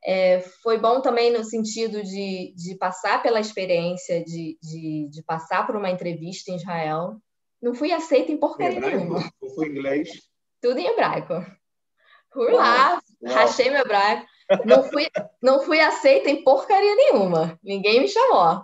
[0.04, 5.66] É, foi bom também no sentido de, de passar pela experiência, de, de, de, passar
[5.66, 7.16] por uma entrevista em Israel.
[7.60, 9.30] Não fui aceita em porcaria hebraico, nenhuma.
[9.40, 10.10] Ou foi inglês?
[10.60, 11.34] Tudo em hebraico.
[12.32, 13.34] Fui uau, lá, uau.
[13.34, 14.26] rachei meu hebraico.
[14.64, 15.08] Não fui,
[15.42, 17.58] não fui aceita em porcaria nenhuma.
[17.62, 18.62] Ninguém me chamou.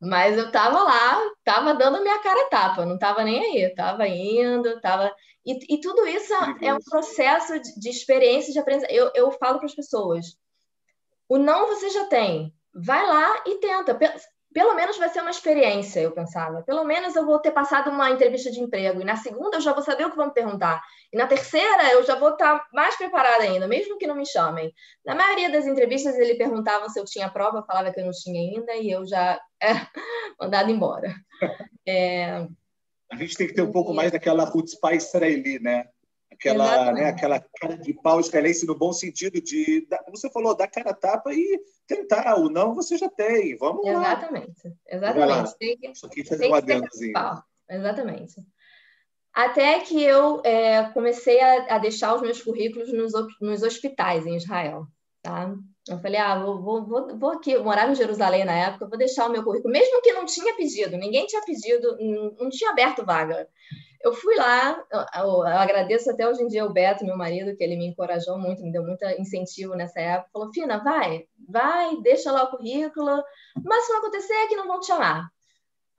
[0.00, 4.06] Mas eu tava lá, tava dando a minha cara tapa, não tava nem aí, tava
[4.08, 5.14] indo, tava.
[5.46, 8.96] E, e tudo isso é um processo de, de experiência, de aprendizagem.
[8.96, 10.36] Eu, eu falo para as pessoas:
[11.28, 13.94] o não você já tem, vai lá e tenta
[14.52, 16.62] pelo menos vai ser uma experiência, eu pensava.
[16.62, 19.00] Pelo menos eu vou ter passado uma entrevista de emprego.
[19.00, 20.82] E na segunda eu já vou saber o que vão me perguntar.
[21.12, 24.72] E na terceira eu já vou estar mais preparada ainda, mesmo que não me chamem.
[25.04, 28.12] Na maioria das entrevistas ele perguntava se eu tinha prova, eu falava que eu não
[28.12, 29.72] tinha ainda e eu já é
[30.38, 31.14] mandado embora.
[31.84, 32.46] É...
[33.10, 35.86] A gente tem que ter um pouco mais daquela chutzpah israeli, né?
[36.32, 40.90] Aquela, né, aquela cara de pau israelense no bom sentido de, você falou, dar cara
[40.90, 42.36] a tapa e tentar.
[42.36, 43.56] O não você já tem.
[43.56, 44.62] Vamos Exatamente.
[44.64, 44.72] lá.
[44.88, 45.56] Exatamente.
[45.58, 47.12] Que, Só que fazer um adendozinho.
[47.68, 48.34] Exatamente.
[49.32, 54.36] Até que eu é, comecei a, a, deixar os meus currículos nos, nos hospitais em
[54.36, 54.86] Israel.
[55.22, 55.54] Tá?
[55.88, 58.98] Eu falei, ah, vou, vou, vou, vou aqui, eu morava em Jerusalém na época, vou
[58.98, 61.96] deixar o meu currículo, mesmo que não tinha pedido, ninguém tinha pedido,
[62.38, 63.48] não tinha aberto vaga.
[64.02, 67.62] Eu fui lá, eu, eu, agradeço até hoje em dia o Beto, meu marido, que
[67.62, 72.32] ele me encorajou muito, me deu muito incentivo nessa época, falou, Fina, vai, vai, deixa
[72.32, 73.22] lá o currículo,
[73.64, 75.28] mas se não acontecer é que não vão te chamar.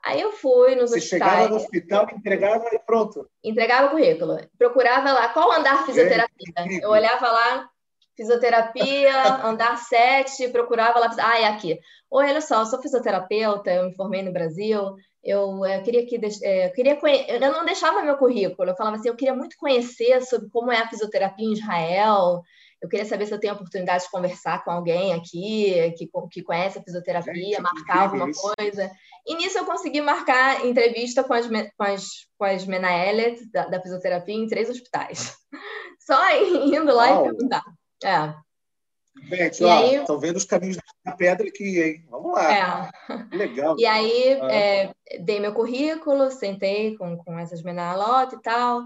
[0.04, 1.32] Aí eu fui nos Você hospitais.
[1.32, 3.30] chegava no hospital, entregava e pronto.
[3.42, 4.38] Entregava o currículo.
[4.58, 6.54] Procurava lá qual andar fisioterapia.
[6.58, 7.70] É, eu olhava lá,
[8.16, 11.16] Fisioterapia, andar sete, procurava lá.
[11.18, 11.80] Ah, é aqui.
[12.14, 14.96] Oi, olha só, eu sou fisioterapeuta, eu me formei no Brasil.
[15.24, 18.70] Eu, eu eh, queria que é, eu queria eu não deixava meu currículo.
[18.70, 22.44] Eu falava assim, eu queria muito conhecer sobre como é a fisioterapia em Israel.
[22.80, 26.44] Eu queria saber se eu tenho a oportunidade de conversar com alguém aqui que, que
[26.44, 28.92] conhece a fisioterapia, marcar alguma coisa.
[29.26, 32.06] E nisso eu consegui marcar entrevista com as, com as,
[32.38, 35.36] com as Menaelet da, da fisioterapia em três hospitais.
[36.06, 37.26] Só indo lá Uau.
[37.26, 37.64] e perguntar.
[38.04, 38.43] É.
[39.22, 39.96] Gente, ó, aí...
[39.96, 42.06] estão vendo os caminhos da pedra aqui, hein?
[42.10, 42.92] Vamos lá.
[43.32, 43.36] É.
[43.36, 43.76] Legal.
[43.78, 44.52] E aí, ah.
[44.52, 48.84] é, dei meu currículo, sentei com, com essas menalotes e tal.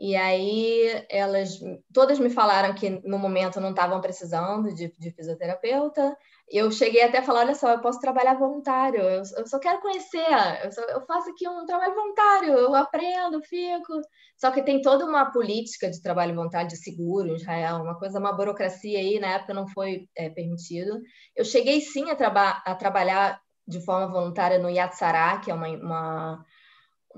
[0.00, 1.60] E aí, elas
[1.92, 6.16] todas me falaram que no momento não estavam precisando de, de fisioterapeuta
[6.50, 9.80] eu cheguei até a falar, olha só, eu posso trabalhar voluntário, eu, eu só quero
[9.80, 10.24] conhecer,
[10.64, 14.00] eu, só, eu, faço aqui um trabalho voluntário, eu aprendo, fico.
[14.36, 18.18] Só que tem toda uma política de trabalho voluntário, de seguro em Israel, uma coisa,
[18.18, 21.00] uma burocracia aí, na época não foi é, permitido.
[21.36, 25.54] Eu cheguei sim a, traba a trabalhar de forma voluntária no Yad Sarah, que é
[25.54, 26.44] uma, uma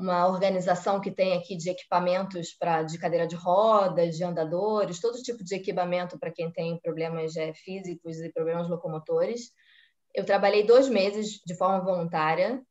[0.01, 5.23] uma organização que tem aqui de equipamentos para de cadeira de rodas, de andadores, todo
[5.23, 9.53] tipo de equipamento para quem tem problemas é, físicos e problemas locomotores.
[10.15, 12.63] Eu trabalhei dois meses de forma voluntária.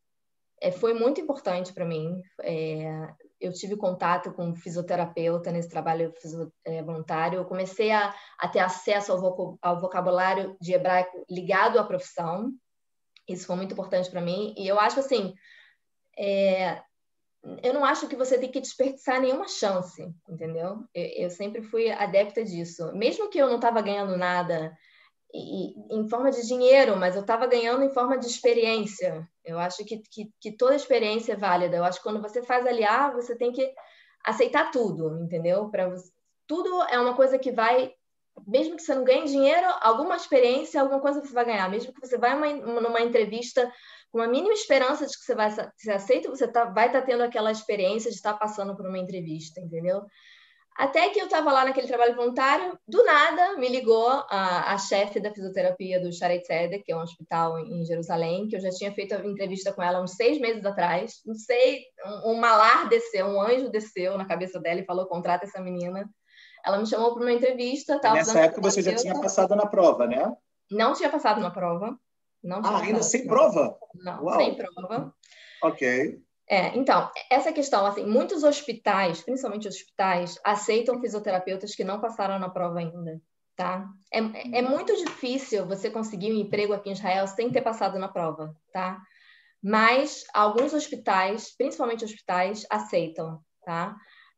[0.62, 2.20] É, foi muito importante para mim.
[2.42, 3.08] É,
[3.40, 6.12] eu tive contato com um fisioterapeuta nesse trabalho
[6.66, 7.38] é, voluntário.
[7.38, 12.52] Eu comecei a, a ter acesso ao, ao vocabulário de hebraico ligado à profissão.
[13.28, 14.54] Isso foi muito importante para mim.
[14.58, 15.34] E eu acho assim,
[16.18, 16.82] é,
[17.64, 20.84] eu não acho que você tem que desperdiçar nenhuma chance, entendeu?
[20.94, 22.92] Eu, eu sempre fui adepta disso.
[22.94, 24.78] Mesmo que eu não estava ganhando nada,
[25.34, 29.28] e, em forma de dinheiro, mas eu estava ganhando em forma de experiência.
[29.46, 31.78] Eu acho que, que, que, toda experiência é válida.
[31.78, 33.72] Eu acho que quando você faz aliar, você tem que
[34.26, 35.70] aceitar tudo, entendeu?
[35.70, 35.94] Para
[36.48, 37.94] tudo é uma coisa que vai,
[38.48, 41.70] mesmo que você não ganhe dinheiro, alguma experiência, alguma coisa você vai ganhar.
[41.70, 43.72] Mesmo que você vai uma, numa entrevista
[44.12, 47.06] com uma mínima esperança de que você vai ser aceito, você tá, vai estar tá
[47.06, 50.04] tendo aquela experiência de estar tá passando por uma entrevista, entendeu?
[50.80, 55.20] Até que eu estava lá naquele trabalho voluntário, do nada me ligou a, a chefe
[55.20, 58.90] da fisioterapia do Sharet Tzedek, que é um hospital em Jerusalém, que eu já tinha
[58.94, 61.20] feito a entrevista com ela uns seis meses atrás.
[61.26, 65.46] Não sei, um, um malar desceu, um anjo desceu na cabeça dela e falou: contrata
[65.46, 66.10] essa menina.
[66.66, 68.00] Ela me chamou para uma entrevista.
[68.14, 70.34] Nessa época você já tinha passado na prova, né?
[70.72, 72.00] Não tinha passado na prova.
[72.44, 73.78] Não ah, ainda sem prova?
[73.96, 74.36] Não, Uau.
[74.38, 75.14] sem prova.
[75.62, 76.22] Ok.
[76.50, 82.50] É, então, essa questão, assim, muitos hospitais, principalmente hospitais, aceitam fisioterapeutas que não passaram na
[82.50, 83.22] prova ainda,
[83.56, 83.88] tá?
[84.12, 84.20] É,
[84.58, 88.56] é muito difícil você conseguir um emprego aqui em Israel sem ter passado na prova,
[88.74, 89.00] tá?
[89.62, 93.96] Mas alguns hospitais, principalmente hospitais, aceitam, tá?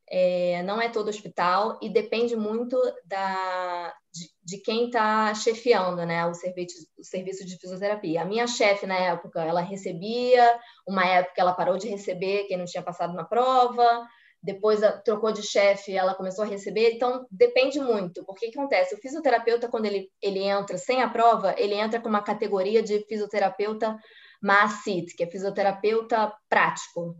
[0.10, 6.26] É, não é todo hospital e depende muito da, de, de quem está chefiando né,
[6.26, 8.22] o, serviço, o serviço de fisioterapia.
[8.22, 12.66] A minha chefe, na época, ela recebia, uma época ela parou de receber quem não
[12.66, 14.06] tinha passado na prova,
[14.44, 18.96] depois trocou de chefe, ela começou a receber, então depende muito, porque que acontece?
[18.96, 23.06] O fisioterapeuta, quando ele, ele entra sem a prova, ele entra com uma categoria de
[23.08, 23.96] fisioterapeuta
[24.42, 27.16] MACIT, que é fisioterapeuta prático,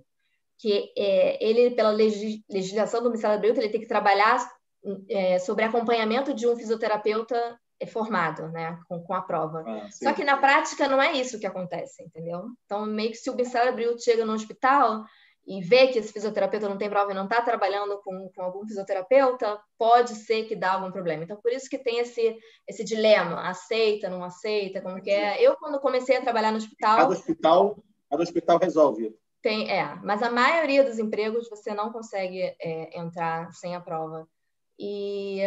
[0.58, 4.40] que é, ele, pela legislação do Ministério da Saúde, ele tem que trabalhar
[5.10, 9.64] é, sobre acompanhamento de um fisioterapeuta formado, né, com, com a prova.
[9.66, 12.46] Ah, Só que na prática não é isso que acontece, entendeu?
[12.66, 15.04] Então, meio que se o da chega no hospital
[15.48, 18.66] e vê que esse fisioterapeuta não tem prova e não está trabalhando com, com, algum
[18.68, 21.24] fisioterapeuta, pode ser que dá algum problema.
[21.24, 25.42] Então, por isso que tem esse, esse dilema, aceita, não aceita, como que é.
[25.42, 26.98] Eu, quando comecei a trabalhar no hospital...
[26.98, 29.16] Cada hospital, cada hospital resolve.
[29.42, 34.28] Tem, é, mas a maioria dos empregos você não consegue é, entrar sem a prova.
[34.84, 35.42] E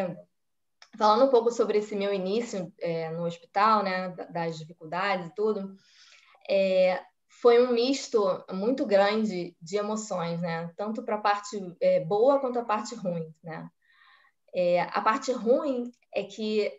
[0.97, 5.75] falando um pouco sobre esse meu início é, no hospital, né, das dificuldades e tudo,
[6.49, 7.03] é,
[7.43, 12.61] foi um misto muito grande de emoções, né, tanto para a parte é, boa quanto
[12.61, 13.69] a parte ruim, né.
[14.55, 16.71] É, a parte ruim é que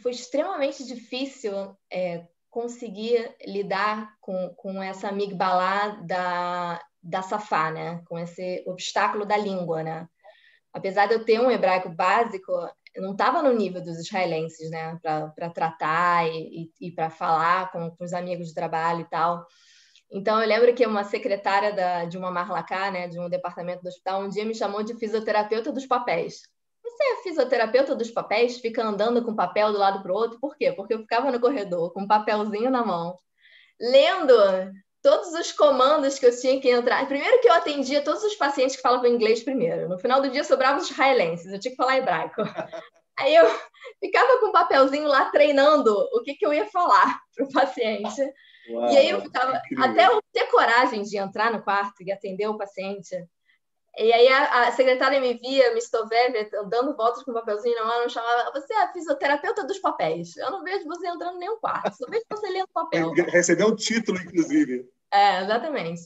[0.00, 8.02] foi extremamente difícil é, conseguir lidar com, com essa amigbalá da, da safá, né?
[8.06, 10.08] Com esse obstáculo da língua, né?
[10.76, 12.52] Apesar de eu ter um hebraico básico,
[12.94, 14.98] eu não estava no nível dos israelenses, né?
[15.02, 19.46] Para tratar e, e, e para falar com, com, os amigos de trabalho e tal.
[20.12, 23.08] Então, eu lembro que uma secretária da, de uma marlacá, né?
[23.08, 26.42] De um departamento do hospital, um dia me chamou de fisioterapeuta dos papéis.
[26.82, 28.60] Você é fisioterapeuta dos papéis?
[28.60, 30.38] Fica andando com papel do lado para o outro?
[30.38, 30.72] Por quê?
[30.72, 33.16] Porque eu ficava no corredor com um papelzinho na mão,
[33.80, 34.34] lendo
[35.06, 37.06] todos os comandos que eu tinha que entrar.
[37.06, 39.88] Primeiro que eu atendia todos os pacientes que falavam inglês primeiro.
[39.88, 42.42] No final do dia sobravam os israelenses, eu tinha que falar hebraico.
[43.16, 43.46] Aí eu
[44.00, 48.20] ficava com um papelzinho lá treinando o que, que eu ia falar para o paciente.
[48.68, 52.48] Uau, e aí eu ficava, até eu ter coragem de entrar no quarto e atender
[52.48, 53.16] o paciente,
[53.98, 57.86] e aí a, a secretária me via, me estoveve, dando voltas com o papelzinho na
[57.86, 60.36] mão, chamava, você é a fisioterapeuta dos papéis.
[60.36, 63.12] Eu não vejo você entrando em nenhum quarto, só vejo você lendo papel.
[63.32, 64.86] Recebeu um título, inclusive.
[65.12, 66.02] É, exatamente.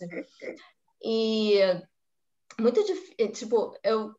[1.03, 1.59] E
[2.59, 4.15] muito difícil, tipo, eu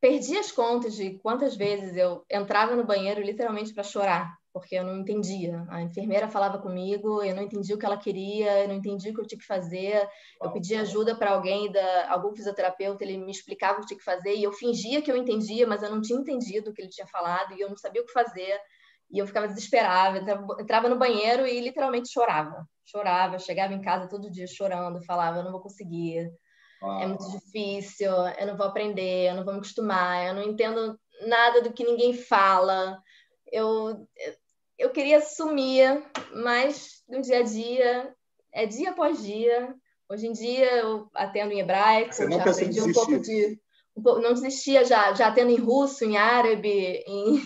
[0.00, 4.84] perdi as contas de quantas vezes eu entrava no banheiro literalmente para chorar porque eu
[4.84, 5.66] não entendia.
[5.68, 9.14] A enfermeira falava comigo, eu não entendia o que ela queria, eu não entendia o
[9.14, 10.08] que eu tinha que fazer.
[10.40, 14.04] Eu pedia ajuda para alguém, da, algum fisioterapeuta, ele me explicava o que tinha que
[14.04, 16.88] fazer e eu fingia que eu entendia, mas eu não tinha entendido o que ele
[16.88, 18.58] tinha falado e eu não sabia o que fazer.
[19.10, 20.18] E eu ficava desesperada,
[20.60, 22.66] entrava no banheiro e literalmente chorava.
[22.84, 26.30] Chorava, chegava em casa todo dia chorando, falava: eu não vou conseguir,
[27.00, 30.98] é muito difícil, eu não vou aprender, eu não vou me acostumar, eu não entendo
[31.26, 33.00] nada do que ninguém fala.
[33.50, 34.06] Eu,
[34.78, 36.02] eu queria sumir,
[36.34, 38.14] mas no dia a dia,
[38.52, 39.74] é dia após dia.
[40.08, 43.60] Hoje em dia eu atendo em hebraico, Você já aprendi um pouco de.
[43.96, 47.40] Um pouco, não desistia já, já atendo em russo, em árabe, em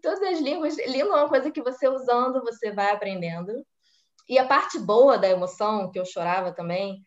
[0.00, 0.76] todas as línguas.
[0.86, 3.64] Língua é uma coisa que você usando, você vai aprendendo.
[4.28, 7.02] E a parte boa da emoção, que eu chorava também,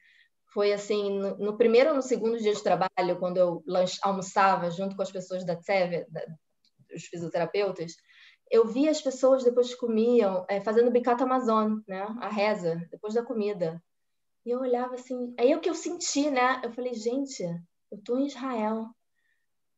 [0.54, 4.70] foi assim, no, no primeiro ou no segundo dia de trabalho, quando eu lanche, almoçava
[4.72, 6.22] junto com as pessoas da Tseve, da,
[6.94, 7.94] os fisioterapeutas,
[8.50, 12.04] eu via as pessoas depois que comiam é, fazendo bicata amazon, né?
[12.20, 13.82] A reza depois da comida.
[14.46, 16.60] E eu olhava assim, aí é o que eu senti, né?
[16.64, 17.44] Eu falei, gente,
[17.92, 18.88] eu tô em Israel.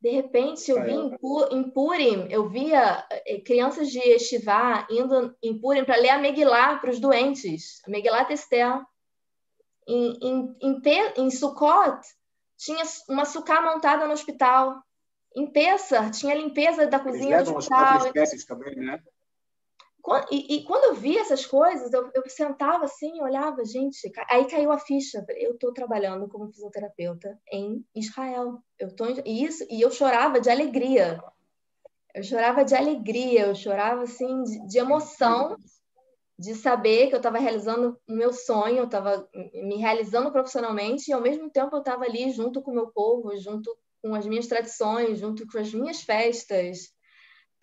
[0.04, 0.92] De repente, eu vi
[1.56, 6.18] em Purim, eu via eh, crianças de Estivá indo em Purim para ler a
[6.82, 7.90] para os doentes, a
[8.26, 8.82] Testel.
[9.88, 10.82] Em, em, em,
[11.16, 12.02] em Sukkot,
[12.58, 14.84] tinha uma sucá montada no hospital.
[15.34, 17.96] Em Pessar, tinha limpeza da cozinha Eles do hospital.
[17.96, 18.04] As
[18.44, 19.02] também, né?
[20.30, 24.72] E, e, quando eu via essas coisas, eu, eu sentava assim, olhava, gente, aí caiu
[24.72, 25.26] a ficha.
[25.30, 28.62] Eu estou trabalhando como fisioterapeuta em Israel.
[28.78, 31.24] Eu tô isso e eu chorava de alegria.
[32.14, 35.56] Eu chorava de alegria, eu chorava assim de, de emoção
[36.38, 41.14] de saber que eu estava realizando o meu sonho, eu estava me realizando profissionalmente e
[41.14, 44.48] ao mesmo tempo eu estava ali junto com o meu povo, junto com as minhas
[44.48, 46.93] tradições, junto com as minhas festas,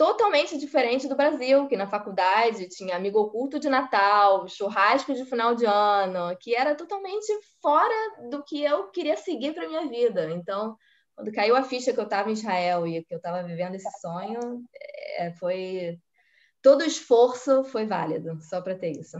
[0.00, 5.54] totalmente diferente do Brasil, que na faculdade tinha amigo oculto de Natal, churrasco de final
[5.54, 7.30] de ano, que era totalmente
[7.60, 7.94] fora
[8.30, 10.30] do que eu queria seguir para minha vida.
[10.30, 10.74] Então,
[11.14, 13.90] quando caiu a ficha que eu estava em Israel e que eu estava vivendo esse
[14.00, 14.64] sonho,
[15.18, 16.00] é, foi
[16.62, 19.18] todo o esforço foi válido só para ter isso.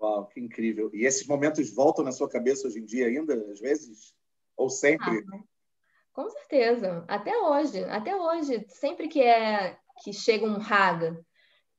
[0.00, 0.90] Uau, que incrível!
[0.92, 4.16] E esses momentos voltam na sua cabeça hoje em dia ainda, às vezes?
[4.56, 5.24] Ou sempre?
[5.32, 5.51] Ah,
[6.12, 7.04] com certeza.
[7.08, 7.84] Até hoje.
[7.84, 8.64] Até hoje.
[8.68, 11.18] Sempre que é que chega um raga.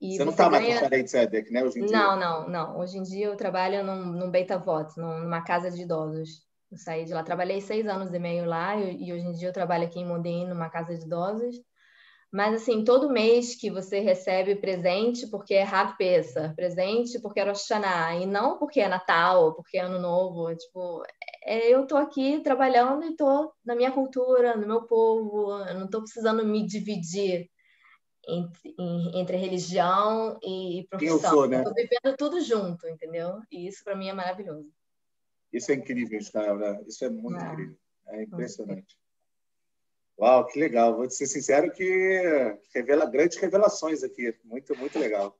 [0.01, 0.61] E você não está ganha...
[0.61, 1.63] mais com Sharei Tzedek, né?
[1.63, 1.97] Hoje em dia.
[1.97, 2.79] Não, não, não.
[2.79, 6.45] Hoje em dia eu trabalho num, num Beit Avot, numa casa de idosos.
[6.71, 7.23] Eu saí de lá.
[7.23, 10.05] Trabalhei seis anos e meio lá e, e hoje em dia eu trabalho aqui em
[10.05, 11.55] Modem, numa casa de idosos.
[12.33, 15.95] Mas, assim, todo mês que você recebe presente porque é Rav
[16.55, 20.53] presente porque é Rosh Hashanah, e não porque é Natal, porque é Ano Novo.
[20.55, 21.03] Tipo,
[21.45, 25.51] eu tô aqui trabalhando e tô na minha cultura, no meu povo.
[25.67, 27.49] Eu não tô precisando me dividir
[28.27, 28.75] entre,
[29.13, 31.19] entre religião e profissão.
[31.19, 31.63] Quem eu sou, né?
[31.63, 33.39] Tô vivendo tudo junto, entendeu?
[33.51, 34.71] E isso, para mim, é maravilhoso.
[35.51, 36.83] Isso é incrível, Israel.
[36.87, 37.51] Isso é muito é.
[37.51, 37.77] incrível.
[38.07, 38.97] É impressionante.
[40.19, 40.95] Uau, que legal.
[40.95, 44.35] Vou ser sincero que revela grandes revelações aqui.
[44.43, 45.37] Muito, muito legal.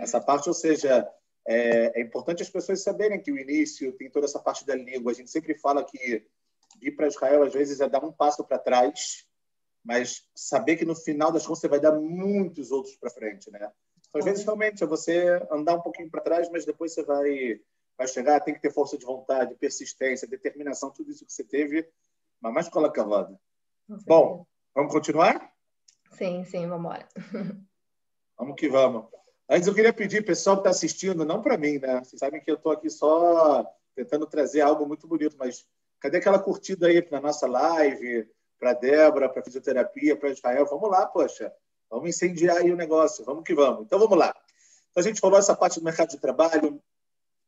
[0.00, 1.08] Essa parte, ou seja,
[1.46, 5.12] é, é, importante as pessoas saberem que o início tem toda essa parte da língua.
[5.12, 6.24] A gente sempre fala que
[6.80, 9.26] ir para Israel, às vezes, é dar um passo para trás,
[9.84, 13.70] mas saber que no final das contas você vai dar muitos outros para frente, né?
[14.08, 17.60] Então, às vezes, realmente, é você andar um pouquinho para trás, mas depois você vai,
[17.96, 18.40] vai chegar.
[18.40, 21.88] Tem que ter força de vontade, persistência, determinação, tudo isso que você teve,
[22.40, 23.38] mas mais cola cavada.
[24.06, 25.52] Bom, vamos continuar?
[26.12, 27.08] Sim, sim, vamos embora.
[28.38, 29.06] Vamos que vamos.
[29.54, 31.98] Antes eu queria pedir, pessoal que está assistindo, não para mim, né?
[32.02, 33.62] Vocês sabem que eu estou aqui só
[33.94, 35.66] tentando trazer algo muito bonito, mas
[36.00, 38.26] cadê aquela curtida aí na nossa live,
[38.58, 40.64] para Débora, para fisioterapia, para Israel?
[40.64, 41.52] Vamos lá, poxa.
[41.90, 43.26] Vamos incendiar aí o negócio.
[43.26, 43.84] Vamos que vamos.
[43.84, 44.34] Então vamos lá.
[44.90, 46.82] Então, a gente falou essa parte do mercado de trabalho,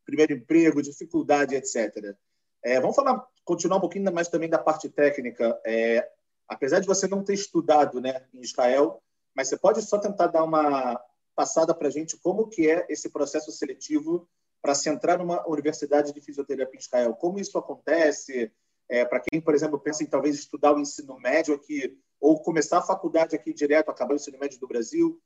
[0.05, 2.15] primeiro emprego, dificuldade, etc.
[2.63, 5.59] É, vamos falar, continuar um pouquinho mais também da parte técnica.
[5.65, 6.07] É,
[6.47, 9.03] apesar de você não ter estudado né, em Israel,
[9.35, 11.01] mas você pode só tentar dar uma
[11.35, 14.28] passada para a gente como que é esse processo seletivo
[14.62, 17.14] para se entrar numa universidade de fisioterapia em Israel.
[17.14, 18.51] Como isso acontece?
[18.89, 22.78] É, para quem, por exemplo, pensa em talvez estudar o ensino médio aqui ou começar
[22.78, 25.20] a faculdade aqui direto, acabar o ensino médio do Brasil,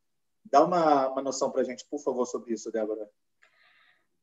[0.45, 3.09] dá uma, uma noção para a gente, por favor, sobre isso, Débora.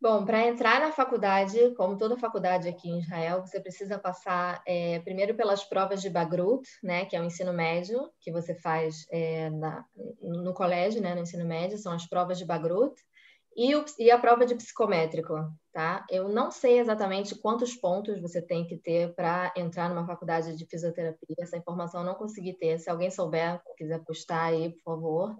[0.02, 5.00] Bom, para entrar na faculdade, como toda faculdade aqui em Israel, você precisa passar é,
[5.00, 9.50] primeiro pelas provas de Bagrut, né, que é o ensino médio que você faz é,
[9.50, 9.86] na,
[10.22, 12.94] no colégio, né, no ensino médio, são as provas de Bagrut
[13.56, 15.34] e, o, e a prova de psicométrico,
[15.72, 16.06] tá?
[16.10, 20.66] Eu não sei exatamente quantos pontos você tem que ter para entrar numa faculdade de
[20.66, 21.36] fisioterapia.
[21.40, 22.78] Essa informação eu não consegui ter.
[22.80, 25.36] Se alguém souber, quiser postar aí, por favor.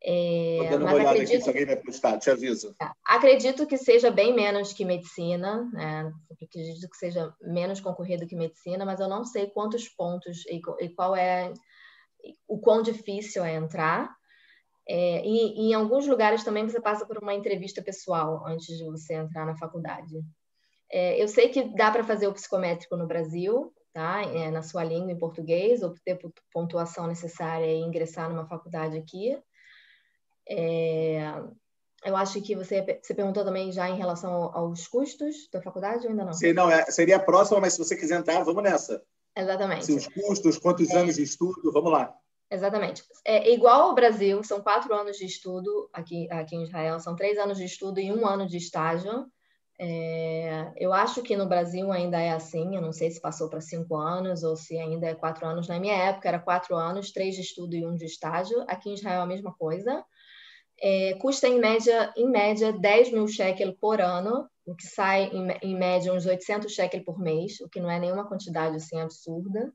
[0.00, 2.74] É, dando uma olhada acredito, aqui se alguém vai postar, te aviso.
[2.80, 6.12] É, acredito que seja bem menos que medicina, né?
[6.30, 10.88] acredito que seja menos concorrido que medicina, mas eu não sei quantos pontos e, e
[10.90, 11.52] qual é
[12.46, 14.16] o quão difícil é entrar.
[14.88, 18.84] É, e, e, em alguns lugares também você passa por uma entrevista pessoal antes de
[18.84, 20.22] você entrar na faculdade.
[20.90, 24.22] É, eu sei que dá para fazer o psicométrico no Brasil, tá?
[24.22, 26.18] É, na sua língua em português, obter
[26.50, 29.38] pontuação necessária e ingressar numa faculdade aqui.
[30.48, 31.34] É,
[32.04, 36.10] eu acho que você, você perguntou também já em relação aos custos da faculdade ou
[36.10, 36.32] ainda não?
[36.32, 39.02] Sim, não, é, seria a próxima, mas se você quiser entrar, vamos nessa.
[39.36, 39.86] Exatamente.
[39.86, 40.96] Se os custos, quantos é.
[40.96, 42.14] anos de estudo, vamos lá.
[42.50, 43.04] Exatamente.
[43.24, 47.36] É igual ao Brasil, são quatro anos de estudo aqui, aqui em Israel, são três
[47.38, 49.26] anos de estudo e um ano de estágio.
[49.80, 53.60] É, eu acho que no Brasil ainda é assim, eu não sei se passou para
[53.60, 55.68] cinco anos ou se ainda é quatro anos.
[55.68, 58.64] Na minha época era quatro anos, três de estudo e um de estágio.
[58.66, 60.04] Aqui em Israel é a mesma coisa.
[60.80, 65.50] É, custa em média, em média 10 mil shekel por ano, o que sai em,
[65.62, 69.72] em, média uns 800 shekel por mês, o que não é nenhuma quantidade assim absurda.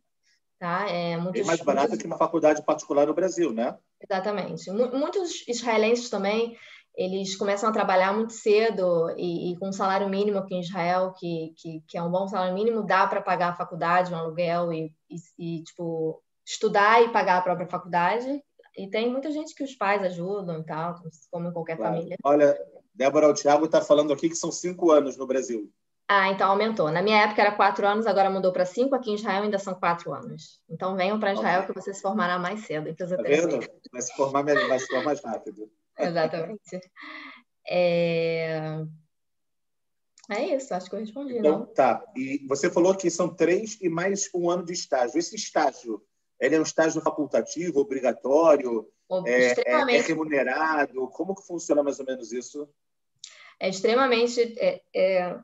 [0.60, 0.88] Tá?
[0.88, 3.78] É muito Bem mais barato que uma faculdade particular no Brasil, né?
[3.99, 4.72] Exatamente.
[4.72, 6.58] Muitos israelenses também
[6.95, 11.14] eles começam a trabalhar muito cedo e, e com um salário mínimo aqui em Israel,
[11.18, 14.72] que, que, que é um bom salário mínimo, dá para pagar a faculdade, um aluguel
[14.72, 15.16] e, e,
[15.58, 18.43] e, tipo, estudar e pagar a própria faculdade.
[18.76, 20.95] E tem muita gente que os pais ajudam e tal,
[21.30, 21.95] como em qualquer claro.
[21.95, 22.17] família.
[22.24, 22.57] Olha,
[22.93, 25.71] Débora, o Thiago está falando aqui que são cinco anos no Brasil.
[26.07, 26.91] Ah, então aumentou.
[26.91, 28.93] Na minha época era quatro anos, agora mudou para cinco.
[28.93, 30.61] Aqui em Israel ainda são quatro anos.
[30.69, 33.59] Então venham para Israel que você se formará mais cedo em Tá vendo?
[33.91, 35.71] Vai se formar vai se formar mais rápido.
[35.97, 36.82] Exatamente.
[37.65, 38.84] É...
[40.30, 41.65] é isso, acho que eu respondi, então, não?
[41.67, 42.03] Tá.
[42.15, 45.17] E você falou que são três e mais um ano de estágio.
[45.17, 46.01] Esse estágio,
[46.39, 48.88] ele é um estágio facultativo, obrigatório?
[49.25, 51.07] É, é, é, remunerado?
[51.09, 52.67] Como que funciona mais ou menos isso?
[53.59, 55.39] É extremamente é, é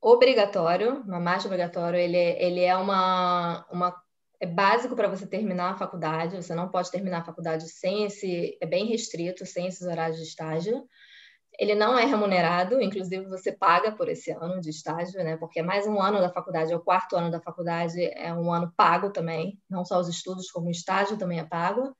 [0.00, 1.98] obrigatório, uma marcha obrigatório.
[1.98, 4.02] Ele, é, ele é uma, uma
[4.40, 6.36] é básico para você terminar a faculdade.
[6.36, 10.24] Você não pode terminar a faculdade sem esse, é bem restrito, sem esses horários de
[10.24, 10.84] estágio.
[11.58, 15.36] Ele não é remunerado, inclusive você paga por esse ano de estágio, né?
[15.36, 18.52] Porque é mais um ano da faculdade, é o quarto ano da faculdade, é um
[18.52, 21.94] ano pago também, não só os estudos, como o estágio também é pago.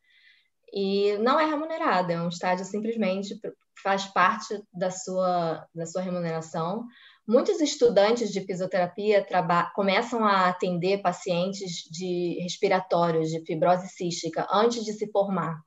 [0.72, 3.38] E não é remunerado, é um estágio simplesmente
[3.82, 6.86] faz parte da sua, da sua remuneração.
[7.28, 9.24] Muitos estudantes de fisioterapia
[9.74, 15.60] começam a atender pacientes de respiratórios, de fibrose cística, antes de se formar.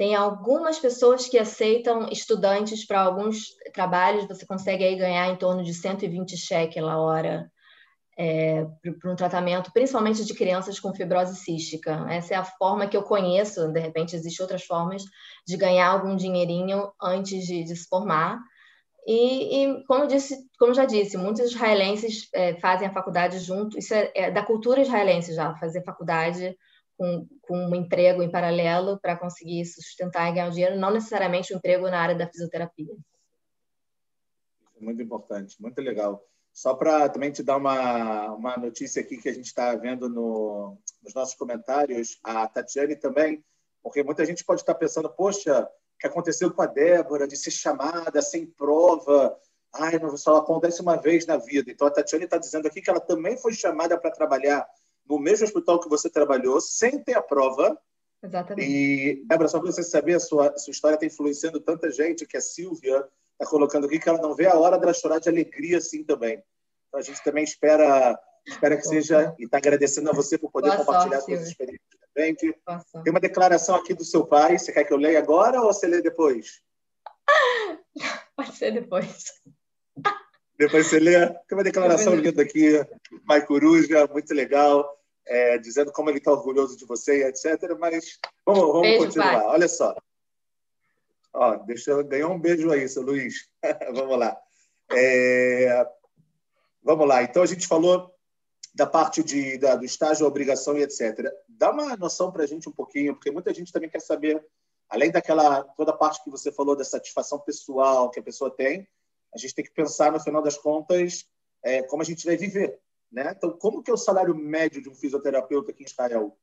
[0.00, 5.62] Tem algumas pessoas que aceitam estudantes para alguns trabalhos, você consegue aí ganhar em torno
[5.62, 7.52] de 120 shekel a hora
[8.18, 8.64] é,
[8.98, 12.06] para um tratamento, principalmente de crianças com fibrose cística.
[12.08, 15.02] Essa é a forma que eu conheço, de repente existem outras formas
[15.46, 18.40] de ganhar algum dinheirinho antes de, de se formar.
[19.06, 23.78] E, e, como, disse, como já disse, muitos israelenses é, fazem a faculdade junto.
[23.78, 26.56] Isso é, é, da cultura israelense já, fazer faculdade
[26.96, 31.52] com, com um emprego em paralelo para conseguir sustentar e ganhar o dinheiro, não necessariamente
[31.52, 32.94] um emprego na área da fisioterapia.
[34.80, 36.24] Muito importante, muito legal.
[36.52, 40.78] Só para também te dar uma, uma notícia aqui que a gente está vendo no,
[41.02, 43.44] nos nossos comentários, a Tatiane também,
[43.82, 48.22] porque muita gente pode estar pensando, poxa, que aconteceu com a Débora, de ser chamada
[48.22, 49.36] sem prova.
[49.74, 51.68] Ai, não, só acontece uma vez na vida.
[51.72, 54.64] Então, a Tatiane está dizendo aqui que ela também foi chamada para trabalhar
[55.10, 57.78] no mesmo hospital que você trabalhou, sem ter a prova.
[58.22, 58.70] Exatamente.
[58.70, 62.26] E, Débora, só para você saber, a sua, a sua história está influenciando tanta gente,
[62.26, 65.28] que a Silvia está colocando aqui, que ela não vê a hora dela chorar de
[65.28, 66.42] alegria assim também.
[66.88, 70.68] Então, a gente também espera, espera que seja, e está agradecendo a você por poder
[70.68, 72.54] Boa compartilhar sorte, suas experiências frente.
[73.02, 74.58] Tem uma declaração aqui do seu pai.
[74.58, 76.60] Você quer que eu leia agora ou você lê depois?
[78.36, 79.24] Pode ser depois.
[80.58, 81.26] Depois você lê.
[81.26, 82.84] Tem uma declaração linda aqui,
[83.26, 87.76] pai Coruja, muito legal, é, dizendo como ele está orgulhoso de você, etc.
[87.78, 89.42] Mas vamos, vamos beijo, continuar.
[89.42, 89.46] Pai.
[89.46, 89.94] Olha só.
[91.32, 93.48] Ó, deixa eu ganhar um beijo aí, seu Luiz.
[93.94, 94.36] vamos lá.
[94.92, 95.86] É,
[96.82, 97.22] vamos lá.
[97.22, 98.12] Então, a gente falou
[98.74, 101.30] da parte de, da, do estágio, obrigação e etc.
[101.48, 104.44] Dá uma noção para a gente um pouquinho, porque muita gente também quer saber,
[104.88, 108.88] além daquela toda a parte que você falou da satisfação pessoal que a pessoa tem,
[109.34, 111.24] a gente tem que pensar no final das contas
[111.62, 112.78] é, como a gente vai viver,
[113.10, 113.34] né?
[113.36, 116.36] Então, como que é o salário médio de um fisioterapeuta aqui em Israel?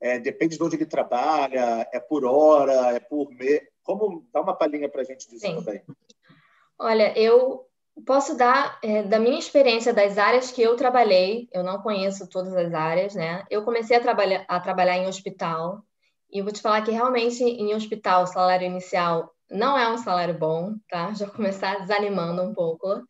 [0.00, 3.62] É, depende de onde ele trabalha, é por hora, é por mês.
[3.82, 5.56] Como dá uma palhinha para a gente disso Sim.
[5.56, 5.82] também?
[6.78, 7.68] Olha, eu
[8.04, 12.52] Posso dar é, da minha experiência das áreas que eu trabalhei, eu não conheço todas
[12.54, 13.44] as áreas, né?
[13.48, 15.80] Eu comecei a trabalhar, a trabalhar em hospital
[16.30, 20.36] e vou te falar que realmente em hospital o salário inicial não é um salário
[20.36, 21.14] bom, tá?
[21.14, 23.00] Já começar desanimando um pouco,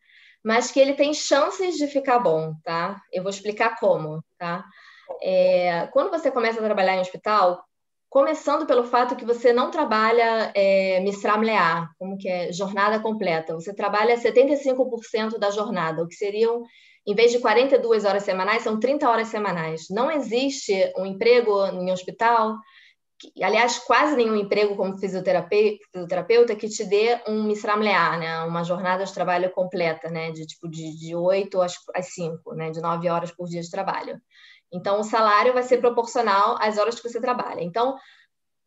[0.45, 3.01] mas que ele tem chances de ficar bom, tá?
[3.11, 4.63] Eu vou explicar como, tá?
[5.21, 7.65] É, quando você começa a trabalhar em hospital,
[8.15, 13.53] Começando pelo fato que você não trabalha é, Misram Lear, como que é jornada completa.
[13.53, 16.63] Você trabalha 75% da jornada, o que seriam,
[17.05, 19.87] em vez de 42 horas semanais, são 30 horas semanais.
[19.89, 22.55] Não existe um emprego em hospital,
[23.41, 28.43] aliás, quase nenhum emprego como fisioterapeuta, fisioterapeuta que te dê um Misram Lear, né?
[28.43, 30.31] uma jornada de trabalho completa, né?
[30.31, 32.71] de tipo de, de 8 às, às 5, né?
[32.71, 34.19] de 9 horas por dia de trabalho.
[34.71, 37.61] Então, o salário vai ser proporcional às horas que você trabalha.
[37.61, 37.95] Então,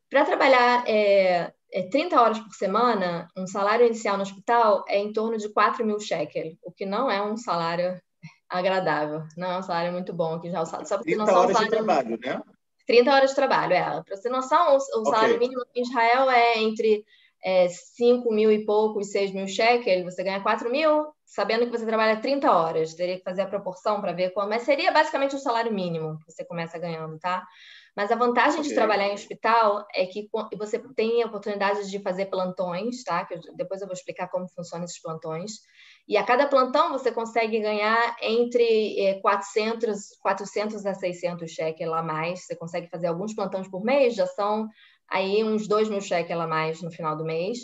[0.09, 5.13] para trabalhar é, é 30 horas por semana, um salário inicial no hospital é em
[5.13, 8.01] torno de 4 mil shekel, o que não é um salário
[8.49, 10.65] agradável, não é um salário muito bom aqui já.
[10.65, 11.59] Só 30 horas salário...
[11.59, 12.43] de trabalho, né?
[12.89, 14.03] 30 horas de trabalho, é.
[14.03, 15.47] Para você noção, o, o salário okay.
[15.47, 17.05] mínimo em Israel é entre
[17.45, 21.85] é, 5 mil e poucos, 6 mil cheques, você ganha 4 mil, sabendo que você
[21.85, 22.95] trabalha 30 horas.
[22.95, 24.49] Teria que fazer a proporção para ver como.
[24.49, 27.47] Mas seria basicamente o salário mínimo que você começa ganhando, tá?
[27.95, 28.71] Mas a vantagem okay.
[28.71, 33.25] de trabalhar em hospital é que você tem a oportunidade de fazer plantões, tá?
[33.27, 35.61] Que eu, depois eu vou explicar como funcionam esses plantões.
[36.09, 42.03] E a cada plantão você consegue ganhar entre é, 400, 400 a 600 cheques lá
[42.03, 42.47] mais.
[42.47, 44.67] Você consegue fazer alguns plantões por mês, já são
[45.07, 47.59] aí uns 2 mil cheques lá mais no final do mês.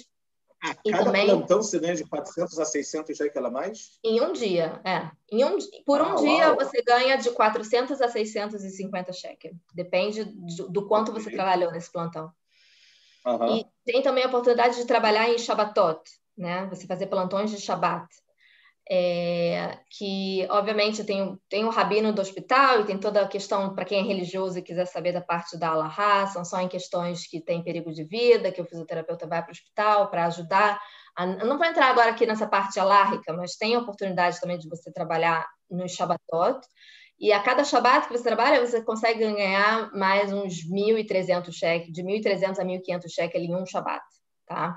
[0.63, 3.99] A e cada também, plantão você ganha de 400 a 600 cheques ela mais?
[4.05, 5.11] Em um dia, é.
[5.33, 6.57] Em um, por ah, um dia uau.
[6.57, 9.53] você ganha de 400 a 650 cheques.
[9.75, 12.31] Depende do, do quanto você trabalhou nesse plantão.
[13.25, 13.57] Uhum.
[13.57, 16.03] E tem também a oportunidade de trabalhar em Shabbatot,
[16.37, 16.67] né?
[16.67, 18.07] Você fazer plantões de Shabbat
[18.91, 23.85] é, que obviamente tem, tem o rabino do hospital e tem toda a questão para
[23.85, 27.41] quem é religioso e quiser saber da parte da Allahá, são só em questões que
[27.41, 30.79] tem perigo de vida, que o fisioterapeuta vai para o hospital para ajudar.
[31.17, 34.69] A, não vou entrar agora aqui nessa parte alárrica, mas tem a oportunidade também de
[34.69, 36.61] você trabalhar no Shabbatot,
[37.19, 42.03] e a cada Shabbat que você trabalha, você consegue ganhar mais uns 1.300 cheques, de
[42.03, 44.03] 1.300 a 1.500 cheques em um Shabbat,
[44.47, 44.77] tá?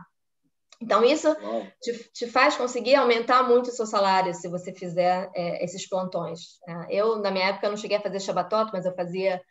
[0.81, 1.35] Então, isso
[1.81, 6.59] te, te, faz conseguir aumentar muito o seu salário se você fizer é, esses plantões.
[6.67, 9.41] É, eu, na minha época, não cheguei a fazer Shabbatot, mas eu fazia,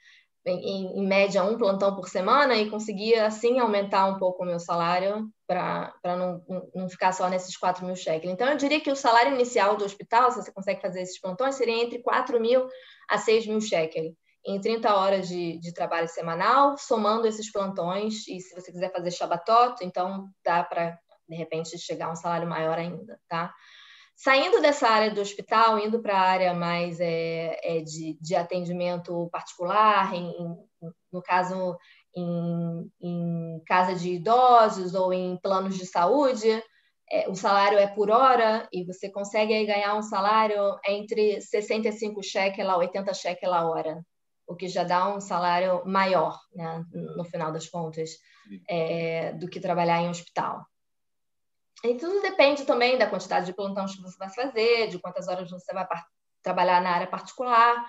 [0.45, 4.61] em, em, média, um plantão por semana e conseguia, assim, aumentar um pouco o meu
[4.61, 6.43] salário para não,
[6.74, 8.33] não ficar só nesses 4 mil shekels.
[8.33, 11.57] Então, eu diria que o salário inicial do hospital, se você consegue fazer esses plantões,
[11.57, 12.68] seria entre 4 mil
[13.09, 14.14] a 6 mil shekels
[14.47, 19.11] em 30 horas de, de, trabalho semanal, somando esses plantões, e se você quiser fazer
[19.11, 20.97] Shabbatot, então dá para
[21.29, 23.53] de repente chegar a um salário maior ainda, tá?
[24.16, 29.29] Saindo dessa área do hospital, indo para a área mais é, é de, de, atendimento
[29.31, 30.57] particular, em, em,
[31.12, 31.77] no caso
[32.16, 36.49] em, em, casa de idosos ou em planos de saúde,
[37.12, 42.22] é, o salário é por hora e você consegue aí ganhar um salário entre 65
[42.22, 44.03] cheques a 80 cheques a hora,
[44.49, 48.11] o que já dá um salário maior, né, no final das contas,
[48.66, 50.64] é, do que trabalhar em hospital.
[51.85, 55.51] E tudo depende também da quantidade de plantões que você vai fazer, de quantas horas
[55.51, 55.87] você vai
[56.43, 57.87] trabalhar na área particular.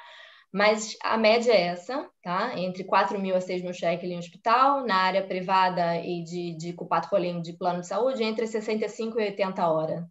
[0.51, 2.57] Mas a média é essa, tá?
[2.57, 6.73] Entre 4 mil a 6 mil cheques em hospital, na área privada e de, de
[6.73, 10.05] Cupato Rolim de plano de saúde, entre 65 e 80 horas.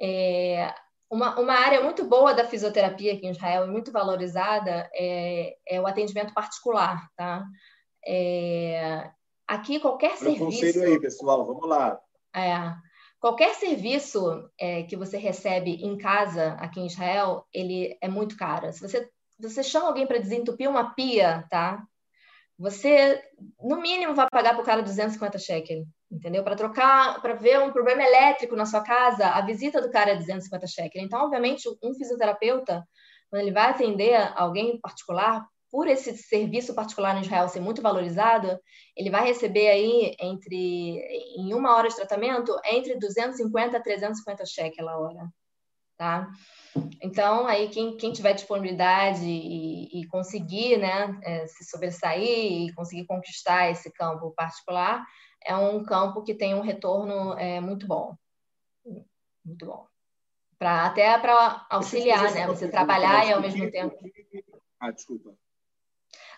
[0.00, 0.72] É,
[1.10, 5.80] uma, uma área muito boa da fisioterapia aqui em Israel e muito valorizada é, é
[5.80, 7.44] o atendimento particular, tá?
[8.06, 9.10] É,
[9.46, 10.44] aqui qualquer serviço...
[10.44, 11.98] Conselho aí, pessoal, vamos lá.
[12.34, 12.74] É,
[13.20, 18.72] qualquer serviço é, que você recebe em casa aqui em Israel, ele é muito caro.
[18.72, 19.08] Se você,
[19.38, 21.82] você chama alguém para desentupir uma pia, tá?
[22.58, 23.22] Você,
[23.60, 26.42] no mínimo, vai pagar para o cara 250 shekels, entendeu?
[26.42, 30.16] Para trocar, para ver um problema elétrico na sua casa, a visita do cara é
[30.16, 31.06] 250 shekels.
[31.06, 32.84] Então, obviamente, um fisioterapeuta,
[33.30, 38.58] quando ele vai atender alguém particular, por esse serviço particular no Israel ser muito valorizado,
[38.96, 40.56] ele vai receber aí entre
[41.36, 45.28] em uma hora de tratamento entre 250 a 350 cheques a hora,
[45.96, 46.30] tá?
[47.02, 53.06] Então aí quem, quem tiver disponibilidade e, e conseguir, né, é, se sobressair e conseguir
[53.06, 55.04] conquistar esse campo particular,
[55.44, 58.16] é um campo que tem um retorno é, muito bom,
[59.44, 59.86] muito bom,
[60.58, 63.96] para até para auxiliar, né, você trabalhar e ao mesmo tempo.
[64.80, 65.34] Ah, desculpa.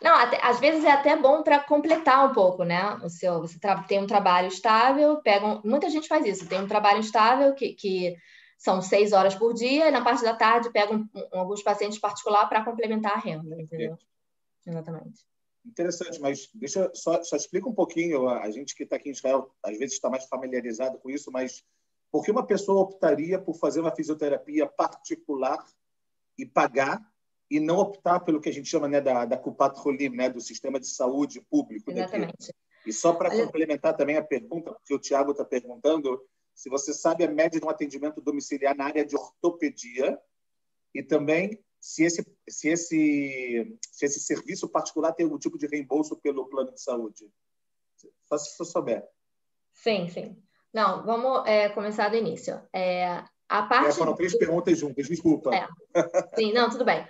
[0.02, 2.94] Não, até, às vezes é até bom para completar um pouco, né?
[3.04, 6.66] O seu, você tem um trabalho estável, pega um, muita gente faz isso, tem um
[6.66, 8.16] trabalho estável que, que
[8.56, 11.98] são seis horas por dia, e na parte da tarde pega um, um, alguns pacientes
[11.98, 13.98] particular para complementar a renda, entendeu?
[14.66, 15.20] Exatamente.
[15.66, 19.54] Interessante, mas deixa só, só explica um pouquinho, a gente que está aqui em Israel
[19.62, 21.62] às vezes está mais familiarizado com isso, mas
[22.10, 25.62] por que uma pessoa optaria por fazer uma fisioterapia particular
[26.38, 27.00] e pagar
[27.50, 29.76] e não optar pelo que a gente chama né, da, da Kupat
[30.12, 31.90] né, do sistema de saúde público.
[31.90, 32.46] Exatamente.
[32.46, 32.52] Daqui.
[32.86, 36.22] E só para complementar também a pergunta, porque o Tiago está perguntando,
[36.54, 40.18] se você sabe a média de um atendimento domiciliar na área de ortopedia
[40.94, 46.16] e também se esse, se esse, se esse serviço particular tem algum tipo de reembolso
[46.16, 47.30] pelo plano de saúde.
[48.22, 49.06] Só se você souber.
[49.74, 50.42] Sim, sim.
[50.72, 52.60] Não, vamos é, começar do início.
[52.72, 54.38] É, a parte é, foram três do...
[54.38, 55.50] perguntas juntas, desculpa.
[55.54, 55.68] É.
[56.36, 57.06] Sim, não, tudo bem.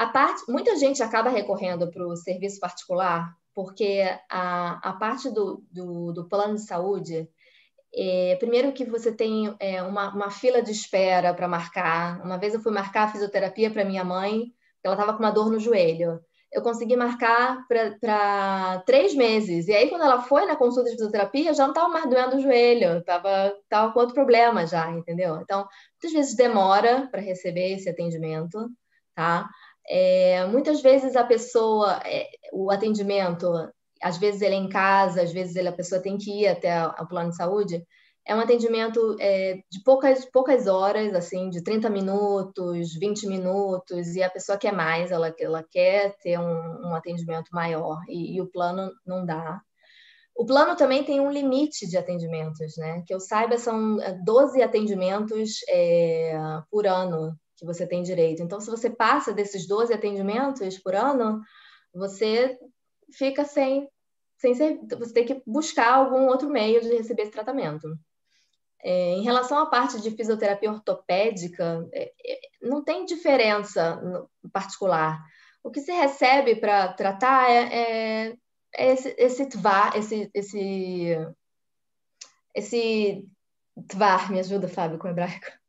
[0.00, 5.62] A parte, muita gente acaba recorrendo para o serviço particular porque a, a parte do,
[5.70, 7.28] do, do plano de saúde,
[7.94, 12.24] é, primeiro que você tem é, uma, uma fila de espera para marcar.
[12.24, 14.46] Uma vez eu fui marcar a fisioterapia para minha mãe,
[14.82, 16.18] ela estava com uma dor no joelho.
[16.50, 19.68] eu consegui marcar para três meses.
[19.68, 22.40] E aí, quando ela foi na consulta de fisioterapia, já não estava mais doendo o
[22.40, 25.42] joelho, estava tava com outro problema já, entendeu?
[25.42, 28.66] Então, muitas vezes demora para receber esse atendimento,
[29.14, 29.46] tá?
[29.88, 33.50] É, muitas vezes a pessoa, é, o atendimento,
[34.02, 36.86] às vezes ele é em casa, às vezes ele, a pessoa tem que ir até
[36.86, 37.84] o plano de saúde,
[38.26, 44.22] é um atendimento é, de poucas, poucas horas, assim, de 30 minutos, 20 minutos, e
[44.22, 48.46] a pessoa quer mais, ela, ela quer ter um, um atendimento maior, e, e, o
[48.46, 49.60] plano não dá.
[50.36, 53.02] O plano também tem um limite de atendimentos, né?
[53.06, 56.38] Que eu saiba, são 12 atendimentos é,
[56.70, 58.42] por ano que você tem direito.
[58.42, 61.40] Então, se você passa desses 12 atendimentos por ano,
[61.94, 62.58] você
[63.12, 63.88] fica sem,
[64.38, 67.86] sem ser, você tem que buscar algum outro meio de receber esse tratamento.
[68.82, 75.22] É, em relação à parte de fisioterapia ortopédica, é, é, não tem diferença no particular.
[75.62, 78.36] O que se recebe para tratar é, é,
[78.74, 81.14] é, esse, esse tvar, esse, esse,
[82.54, 83.28] esse
[83.86, 85.59] tvar, me ajuda, Fábio, com o hebraico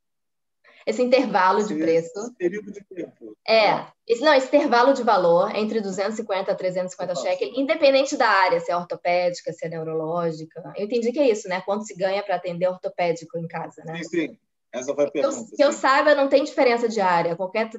[0.85, 2.19] esse intervalo esse, de preço.
[2.19, 3.37] Esse período de tempo.
[3.47, 8.59] É, esse, não, esse intervalo de valor entre 250 a 350 shekels, independente da área,
[8.59, 10.61] se é ortopédica, se é neurológica.
[10.75, 11.61] Eu entendi que é isso, né?
[11.61, 14.03] Quanto se ganha para atender ortopédico em casa, né?
[14.03, 14.39] Sim, sim.
[14.71, 15.37] Essa foi a pergunta.
[15.37, 17.35] Eu, que eu saiba, não tem diferença de área.
[17.35, 17.69] Qualquer,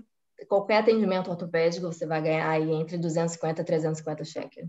[0.49, 4.69] qualquer atendimento ortopédico você vai ganhar aí entre 250 a 350 shekels.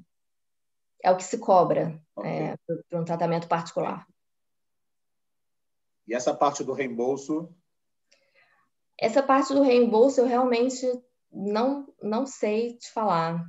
[1.04, 2.32] É o que se cobra okay.
[2.32, 2.56] é,
[2.90, 4.08] para um tratamento particular.
[6.08, 7.54] E essa parte do reembolso
[9.00, 10.86] essa parte do reembolso eu realmente
[11.32, 13.44] não, não sei te falar.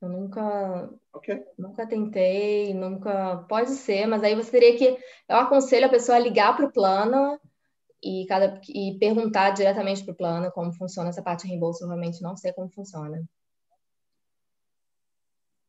[0.00, 1.42] Eu nunca, okay.
[1.58, 3.44] nunca tentei, nunca.
[3.48, 4.98] Pode ser, mas aí você teria que.
[5.28, 7.40] Eu aconselho a pessoa a ligar para o plano
[8.02, 11.82] e, cada, e perguntar diretamente para o plano como funciona essa parte de reembolso.
[11.82, 13.24] Eu realmente não sei como funciona.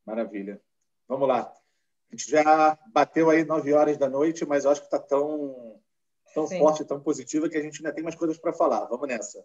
[0.05, 0.61] Maravilha.
[1.07, 1.53] Vamos lá.
[2.11, 5.79] A gente já bateu aí nove horas da noite, mas eu acho que está tão
[6.33, 6.59] tão Sim.
[6.59, 8.85] forte, tão positiva, que a gente ainda tem mais coisas para falar.
[8.85, 9.43] Vamos nessa.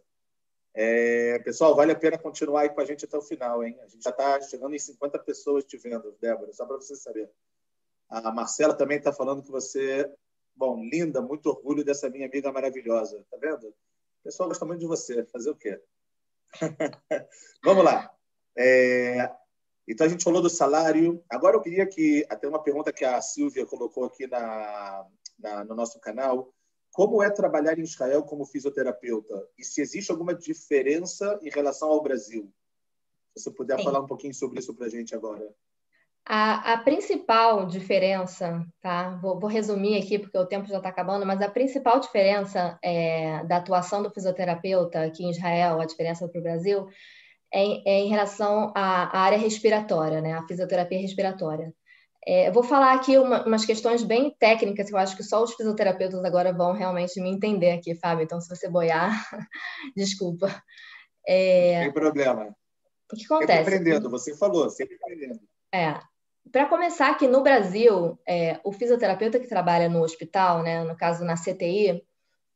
[0.75, 3.79] É, pessoal, vale a pena continuar aí com a gente até o final, hein?
[3.83, 7.31] A gente já está chegando em 50 pessoas te vendo, Débora, só para você saber.
[8.09, 10.11] A Marcela também está falando que você,
[10.55, 13.69] bom, linda, muito orgulho dessa minha amiga maravilhosa, tá vendo?
[13.69, 15.81] O pessoal gosta muito de você, fazer o quê?
[17.65, 18.11] Vamos lá.
[18.57, 19.31] É,
[19.87, 21.23] então a gente falou do salário.
[21.29, 25.07] Agora eu queria que até uma pergunta que a Silvia colocou aqui na,
[25.39, 26.53] na no nosso canal
[26.93, 29.49] como é trabalhar em Israel como fisioterapeuta?
[29.59, 32.53] E se existe alguma diferença em relação ao Brasil?
[33.35, 33.85] Se você puder Sim.
[33.85, 35.49] falar um pouquinho sobre isso para a gente agora.
[36.25, 39.19] A, principal diferença, tá?
[39.21, 43.43] Vou, vou, resumir aqui porque o tempo já está acabando, mas a principal diferença é,
[43.45, 46.89] da atuação do fisioterapeuta aqui em Israel, a diferença para o Brasil,
[47.53, 50.35] é, é, em relação à, à, área respiratória, né?
[50.35, 51.75] A fisioterapia respiratória.
[52.25, 55.43] É, eu vou falar aqui uma, umas questões bem técnicas que eu acho que só
[55.43, 58.23] os fisioterapeutas agora vão realmente me entender aqui, Fábio.
[58.23, 59.11] Então, se você boiar,
[59.97, 60.63] desculpa.
[61.27, 61.81] É...
[61.81, 62.55] Tem problema.
[63.13, 63.65] O que acontece?
[63.65, 65.41] Sempre aprendendo, você falou, sempre aprendendo.
[65.75, 66.01] É.
[66.51, 71.25] Para começar, aqui no Brasil, é, o fisioterapeuta que trabalha no hospital, né, no caso
[71.25, 72.03] na CTI,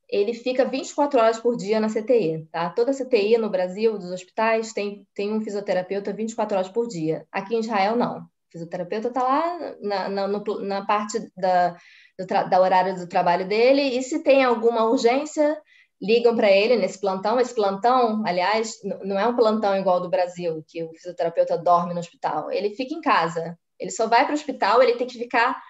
[0.09, 2.71] ele fica 24 horas por dia na CTI, tá?
[2.71, 7.27] Toda CTI no Brasil, dos hospitais, tem, tem um fisioterapeuta 24 horas por dia.
[7.31, 8.27] Aqui em Israel, não
[8.57, 11.77] fisioterapeuta está lá na, na, no, na parte da,
[12.19, 15.61] do da horário do trabalho dele e se tem alguma urgência,
[16.01, 17.39] ligam para ele nesse plantão.
[17.39, 22.01] Esse plantão, aliás, não é um plantão igual do Brasil, que o fisioterapeuta dorme no
[22.01, 22.51] hospital.
[22.51, 23.59] Ele fica em casa.
[23.79, 25.61] Ele só vai para o hospital, ele tem que ficar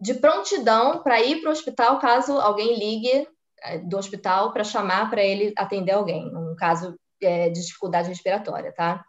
[0.00, 3.26] de prontidão para ir para o hospital caso alguém ligue
[3.64, 8.72] eh, do hospital para chamar para ele atender alguém, um caso é, de dificuldade respiratória,
[8.72, 9.04] tá?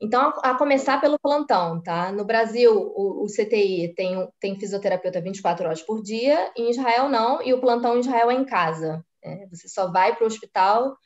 [0.00, 2.10] Então, a começar pelo plantão, tá?
[2.10, 7.42] No Brasil, o, o CTI tem, tem fisioterapeuta 24 horas por dia, em Israel não,
[7.42, 9.04] e o plantão em Israel é em casa.
[9.22, 10.96] É, você só vai para o hospital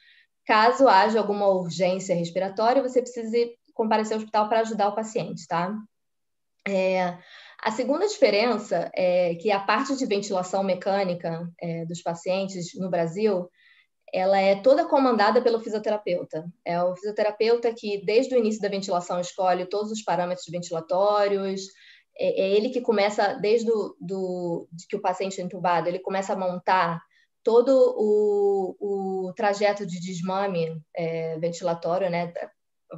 [0.46, 5.74] caso haja alguma urgência respiratória, você precise comparecer ao hospital para ajudar o paciente, tá?
[6.66, 7.18] É,
[7.62, 13.48] a segunda diferença é que a parte de ventilação mecânica é, dos pacientes no Brasil
[14.14, 16.46] ela é toda comandada pelo fisioterapeuta.
[16.64, 21.62] É o fisioterapeuta que, desde o início da ventilação, escolhe todos os parâmetros ventilatórios.
[22.16, 25.98] É, é ele que começa, desde do, do, de que o paciente é entubado, ele
[25.98, 27.02] começa a montar
[27.42, 28.76] todo o,
[29.28, 32.32] o trajeto de desmame é, ventilatório, né?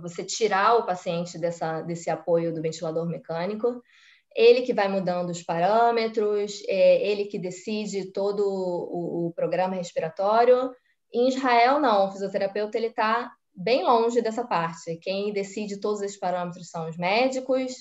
[0.03, 3.83] Você tirar o paciente dessa, desse apoio do ventilador mecânico.
[4.37, 10.71] Ele que vai mudando os parâmetros, é ele que decide todo o, o programa respiratório
[11.17, 12.07] em Israel, não.
[12.07, 14.97] O fisioterapeuta ele está bem longe dessa parte.
[15.01, 17.73] Quem decide todos esses parâmetros são os médicos.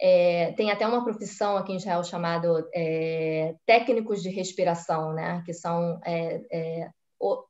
[0.00, 5.42] É, tem até uma profissão aqui em Israel chamado é, técnicos de respiração, né?
[5.46, 6.90] Que são é, é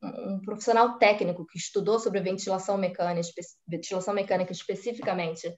[0.03, 3.22] um profissional técnico que estudou sobre ventilação mecânica,
[3.66, 5.51] ventilação mecânica especificamente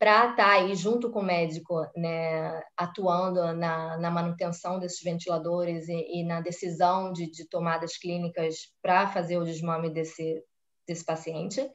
[0.00, 5.88] para estar tá aí junto com o médico, né, atuando na, na manutenção desses ventiladores
[5.90, 10.42] e, e na decisão de, de tomadas clínicas para fazer o desmame desse,
[10.88, 11.70] desse paciente.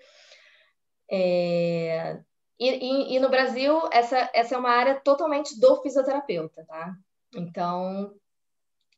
[1.09, 2.19] É,
[2.59, 6.95] e, e, e, no Brasil, essa, essa é uma área totalmente do fisioterapeuta, tá?
[7.35, 8.11] Então,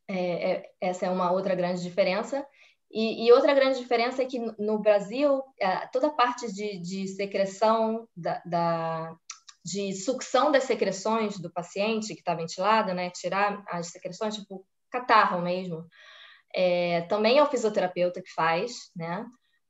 [0.07, 2.47] é, é, essa é uma outra grande diferença.
[2.91, 7.07] E, e, outra grande diferença é que no Brasil, é, toda a parte de, de
[7.09, 9.15] secreção, da, da,
[9.63, 15.41] de sucção das secreções do paciente que está ventilado, né, tirar as secreções, tipo catarro
[15.41, 15.85] mesmo,
[16.55, 19.25] é, também é o fisioterapeuta que faz, né?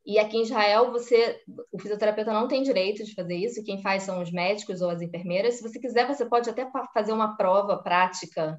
[0.06, 4.04] E aqui em Israel, você, o fisioterapeuta não tem direito de fazer isso, quem faz
[4.04, 5.56] são os médicos ou as enfermeiras.
[5.56, 8.58] Se você quiser, você pode até fazer uma prova prática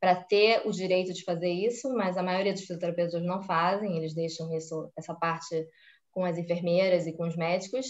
[0.00, 4.14] para ter o direito de fazer isso, mas a maioria dos fisioterapeutas não fazem, eles
[4.14, 5.66] deixam isso, essa parte
[6.10, 7.86] com as enfermeiras e com os médicos.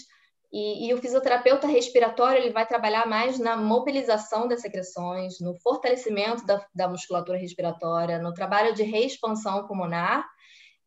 [0.51, 6.43] E, e, o fisioterapeuta respiratório ele vai trabalhar mais na mobilização das secreções, no fortalecimento
[6.43, 10.27] da, da musculatura respiratória, no trabalho de reexpansão pulmonar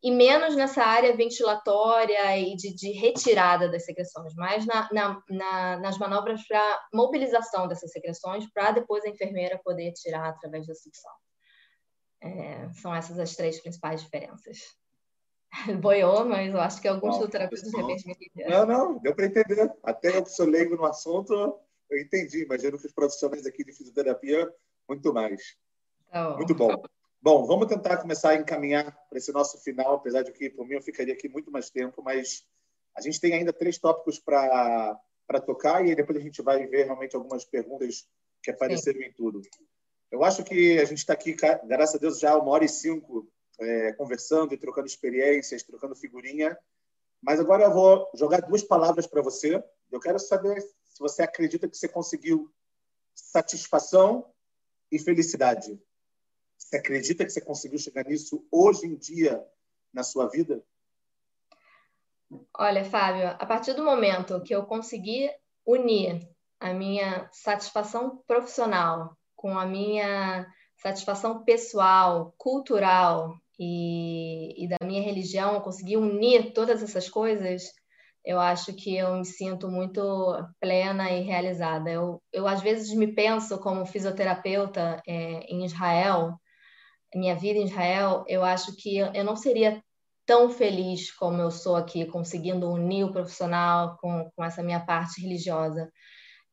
[0.03, 5.79] e menos nessa área ventilatória e de, de retirada das secreções, mais na, na, na,
[5.79, 11.11] nas manobras para mobilização dessas secreções, para depois a enfermeira poder tirar através da sucção.
[12.21, 14.57] É, são essas as três principais diferenças.
[15.81, 18.65] Boiou, mas eu acho que alguns não, terapeutas de repente me entenderam.
[18.65, 19.73] Não, não, deu para entender.
[19.83, 21.33] Até eu que sou leigo no assunto,
[21.89, 22.43] eu entendi.
[22.43, 24.53] Imagino que os profissionais aqui de fisioterapia,
[24.89, 25.55] muito mais.
[26.11, 26.37] Tá bom.
[26.37, 26.83] Muito bom.
[27.23, 30.73] Bom, vamos tentar começar a encaminhar para esse nosso final, apesar de que, por mim,
[30.73, 32.45] eu ficaria aqui muito mais tempo, mas
[32.93, 34.99] a gente tem ainda três tópicos para
[35.45, 38.05] tocar e depois a gente vai ver realmente algumas perguntas
[38.41, 39.05] que apareceram Sim.
[39.05, 39.39] em tudo.
[40.11, 43.25] Eu acho que a gente está aqui, graças a Deus, já uma hora e cinco
[43.57, 46.57] é, conversando e trocando experiências, trocando figurinha.
[47.21, 49.63] Mas agora eu vou jogar duas palavras para você.
[49.89, 52.51] Eu quero saber se você acredita que você conseguiu
[53.15, 54.29] satisfação
[54.91, 55.79] e felicidade.
[56.63, 59.43] Você acredita que você conseguiu chegar nisso hoje em dia
[59.93, 60.63] na sua vida?
[62.57, 65.29] Olha, Fábio, a partir do momento que eu consegui
[65.65, 66.27] unir
[66.59, 70.47] a minha satisfação profissional com a minha
[70.77, 77.71] satisfação pessoal, cultural e, e da minha religião, eu consegui unir todas essas coisas,
[78.25, 80.01] eu acho que eu me sinto muito
[80.59, 81.91] plena e realizada.
[81.91, 86.39] Eu, eu às vezes me penso como fisioterapeuta é, em Israel
[87.15, 89.81] minha vida em Israel, eu acho que eu não seria
[90.25, 95.21] tão feliz como eu sou aqui, conseguindo unir o profissional com, com essa minha parte
[95.21, 95.91] religiosa.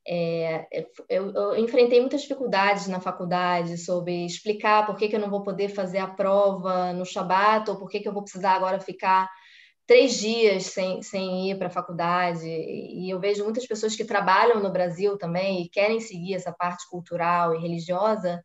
[0.07, 0.67] É,
[1.09, 5.43] eu, eu, enfrentei muitas dificuldades na faculdade sobre explicar por que, que eu não vou
[5.43, 9.29] poder fazer a prova no Shabat ou por que, que eu vou precisar agora ficar
[9.87, 12.47] três dias sem, sem ir para a faculdade.
[12.49, 16.89] E eu vejo muitas pessoas que trabalham no Brasil também e querem seguir essa parte
[16.89, 18.43] cultural e religiosa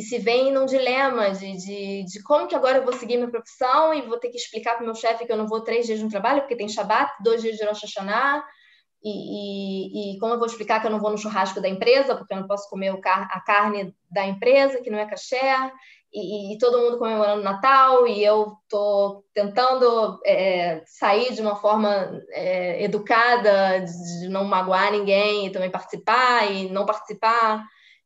[0.00, 3.30] e se veem num dilema de, de, de, como que agora eu vou seguir minha
[3.30, 5.84] profissão e vou ter que explicar para o meu chefe que eu não vou três
[5.84, 8.42] dias no trabalho, porque tem Shabat, dois dias de Rosh Hashanah,
[9.04, 12.16] e, e, e, como eu vou explicar que eu não vou no churrasco da empresa,
[12.16, 15.70] porque eu não posso comer a carne da empresa, que não é caché,
[16.10, 22.10] e, e todo mundo comemorando Natal, e eu estou tentando é, sair de uma forma
[22.32, 27.62] é, educada, de não magoar ninguém, e também participar, e não participar.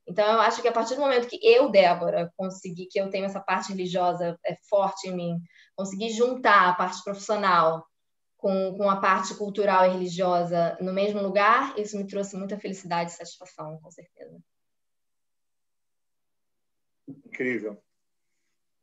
[0.07, 3.25] Então, eu acho que a partir do momento que eu, Débora, consegui, que eu tenho
[3.25, 5.41] essa parte religiosa é, forte em mim,
[5.75, 7.85] consegui juntar a parte profissional
[8.37, 13.11] com, com a parte cultural e religiosa no mesmo lugar, isso me trouxe muita felicidade
[13.11, 14.39] e satisfação, com certeza.
[17.09, 17.83] Incrível.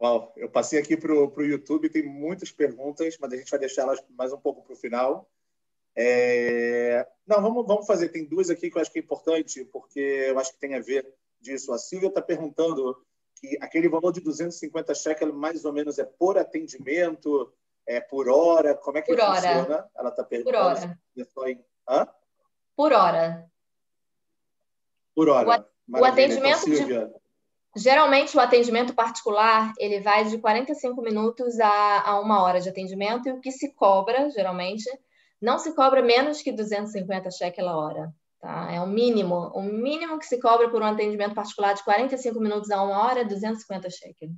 [0.01, 3.83] Uau, eu passei aqui para o YouTube, tem muitas perguntas, mas a gente vai deixar
[3.83, 5.29] elas mais um pouco para o final.
[5.95, 7.07] É...
[7.27, 8.09] Não, vamos, vamos fazer.
[8.09, 10.79] Tem duas aqui que eu acho que é importante, porque eu acho que tem a
[10.79, 11.07] ver
[11.39, 11.73] disso.
[11.73, 12.97] A Silvia está perguntando
[13.35, 17.51] que aquele valor de 250 shekel mais ou menos é por atendimento,
[17.85, 19.61] é por hora, como é que por funciona?
[19.61, 19.89] Hora.
[19.95, 20.57] Ela está perguntando.
[20.57, 20.99] Por hora.
[21.17, 21.65] É em...
[21.89, 22.07] Hã?
[22.75, 23.51] Por hora.
[25.15, 25.67] Por hora.
[25.89, 27.21] O, o atendimento então, de...
[27.75, 33.27] Geralmente, o atendimento particular ele vai de 45 minutos a, a uma hora de atendimento
[33.27, 34.89] e o que se cobra, geralmente,
[35.41, 38.13] não se cobra menos que 250 shekel a hora.
[38.39, 38.71] Tá?
[38.71, 39.51] É o mínimo.
[39.53, 43.21] O mínimo que se cobra por um atendimento particular de 45 minutos a uma hora
[43.21, 44.29] é 250 shekel.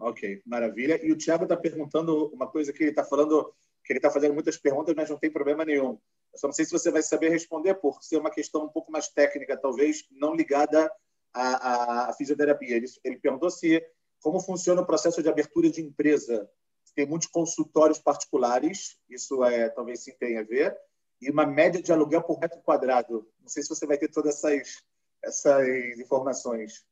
[0.00, 1.04] Ok, maravilha.
[1.04, 3.54] E o Thiago está perguntando uma coisa que ele está falando
[3.84, 5.98] que ele está fazendo muitas perguntas, mas não tem problema nenhum.
[6.32, 8.92] Eu só não sei se você vai saber responder, por ser uma questão um pouco
[8.92, 10.90] mais técnica, talvez não ligada
[11.34, 12.76] à, à, à fisioterapia.
[12.76, 13.84] Ele, ele perguntou se
[14.20, 16.48] como funciona o processo de abertura de empresa.
[16.94, 20.76] Tem muitos consultórios particulares, isso é talvez sim tenha a ver,
[21.20, 23.26] e uma média de aluguel por metro quadrado.
[23.40, 24.82] Não sei se você vai ter todas essas,
[25.22, 26.84] essas informações.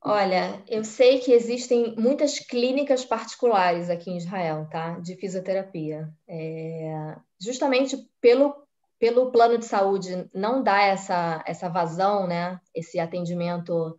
[0.00, 4.98] Olha, eu sei que existem muitas clínicas particulares aqui em Israel, tá?
[5.00, 6.08] De fisioterapia.
[6.26, 8.54] É, justamente pelo,
[8.98, 12.60] pelo plano de saúde não dar essa, essa vazão, né?
[12.72, 13.98] Esse atendimento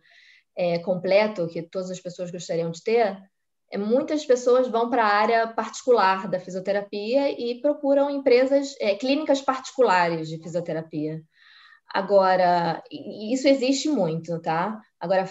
[0.56, 3.16] é, completo que todas as pessoas gostariam de ter,
[3.78, 10.28] muitas pessoas vão para a área particular da fisioterapia e procuram empresas, é, clínicas particulares
[10.28, 11.22] de fisioterapia.
[11.92, 14.80] Agora, isso existe muito, tá?
[14.98, 15.28] Agora,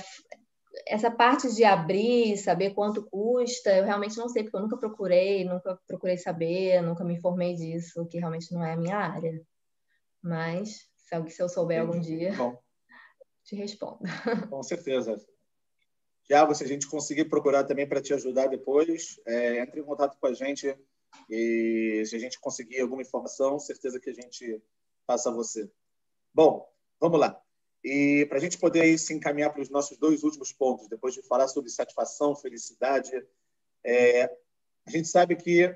[0.87, 5.45] essa parte de abrir, saber quanto custa, eu realmente não sei, porque eu nunca procurei,
[5.45, 9.41] nunca procurei saber, nunca me informei disso, que realmente não é a minha área.
[10.21, 10.87] Mas,
[11.27, 12.57] se eu souber algum dia, Bom.
[13.43, 13.99] te respondo.
[14.49, 15.17] Com certeza.
[16.29, 20.15] Tiago, se a gente conseguir procurar também para te ajudar depois, é, entre em contato
[20.19, 20.77] com a gente
[21.27, 24.61] e se a gente conseguir alguma informação, certeza que a gente
[25.07, 25.67] passa a você.
[26.31, 27.41] Bom, vamos lá.
[27.83, 31.15] E para a gente poder aí se encaminhar para os nossos dois últimos pontos, depois
[31.15, 33.11] de falar sobre satisfação, felicidade,
[33.83, 34.25] é,
[34.85, 35.75] a gente sabe que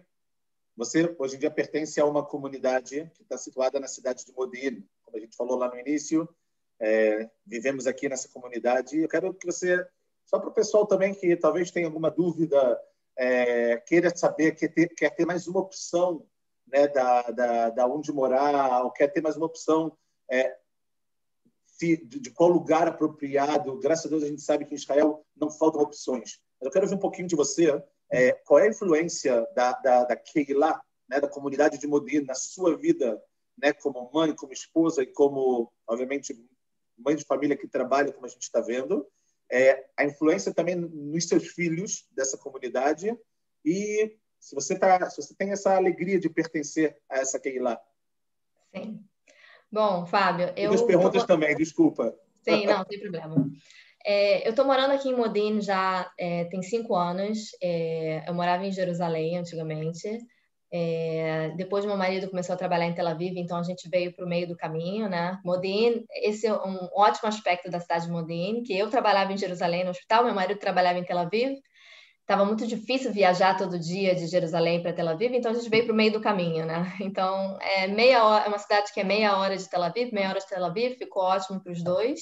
[0.78, 4.84] você hoje em dia pertence a uma comunidade que está situada na cidade de Modena,
[5.02, 6.30] como a gente falou lá no início.
[6.80, 9.00] É, vivemos aqui nessa comunidade.
[9.00, 9.84] Eu quero que você,
[10.26, 12.80] só para o pessoal também que talvez tenha alguma dúvida,
[13.18, 16.26] é, queira saber, quer ter, quer ter mais uma opção
[16.68, 19.96] né, da, da, da onde morar, ou quer ter mais uma opção
[20.30, 20.56] é,
[21.80, 23.78] de, de, qual lugar apropriado.
[23.80, 26.40] Graças a Deus a gente sabe que em Israel não faltam opções.
[26.60, 27.84] Mas eu quero ver um pouquinho de você.
[28.10, 30.22] É, qual é a influência da, da, da
[31.10, 33.22] né, da comunidade de Modena, na sua vida,
[33.58, 36.34] né, como mãe, como esposa e como, obviamente,
[36.98, 39.08] mãe de família que trabalha, como a gente está vendo?
[39.56, 43.16] É, a influência também nos seus filhos dessa comunidade
[43.64, 47.80] e se você tá, se você tem essa alegria de pertencer a essa Keilah.
[48.76, 49.00] Sim.
[49.72, 50.70] Bom, Fábio, eu.
[50.70, 51.28] Duas perguntas tô...
[51.28, 52.18] também, desculpa.
[52.42, 53.48] Sim, não, tem problema.
[54.04, 57.52] É, eu estou morando aqui em Modin já é, tem cinco anos.
[57.62, 60.10] É, eu morava em Jerusalém antigamente.
[60.76, 64.26] É, depois meu marido começou a trabalhar em Tel Aviv, então a gente veio para
[64.26, 65.40] o meio do caminho, né?
[65.46, 69.84] Modin, esse é um ótimo aspecto da cidade de Modin, que eu trabalhava em Jerusalém
[69.84, 71.58] no hospital, meu marido trabalhava em Tel Aviv
[72.24, 75.84] estava muito difícil viajar todo dia de Jerusalém para Tel Aviv, então a gente veio
[75.84, 76.82] para o meio do caminho, né?
[77.02, 80.30] Então é meia hora, é uma cidade que é meia hora de Tel Aviv, meia
[80.30, 82.22] hora de Tel Aviv, ficou ótimo para os dois.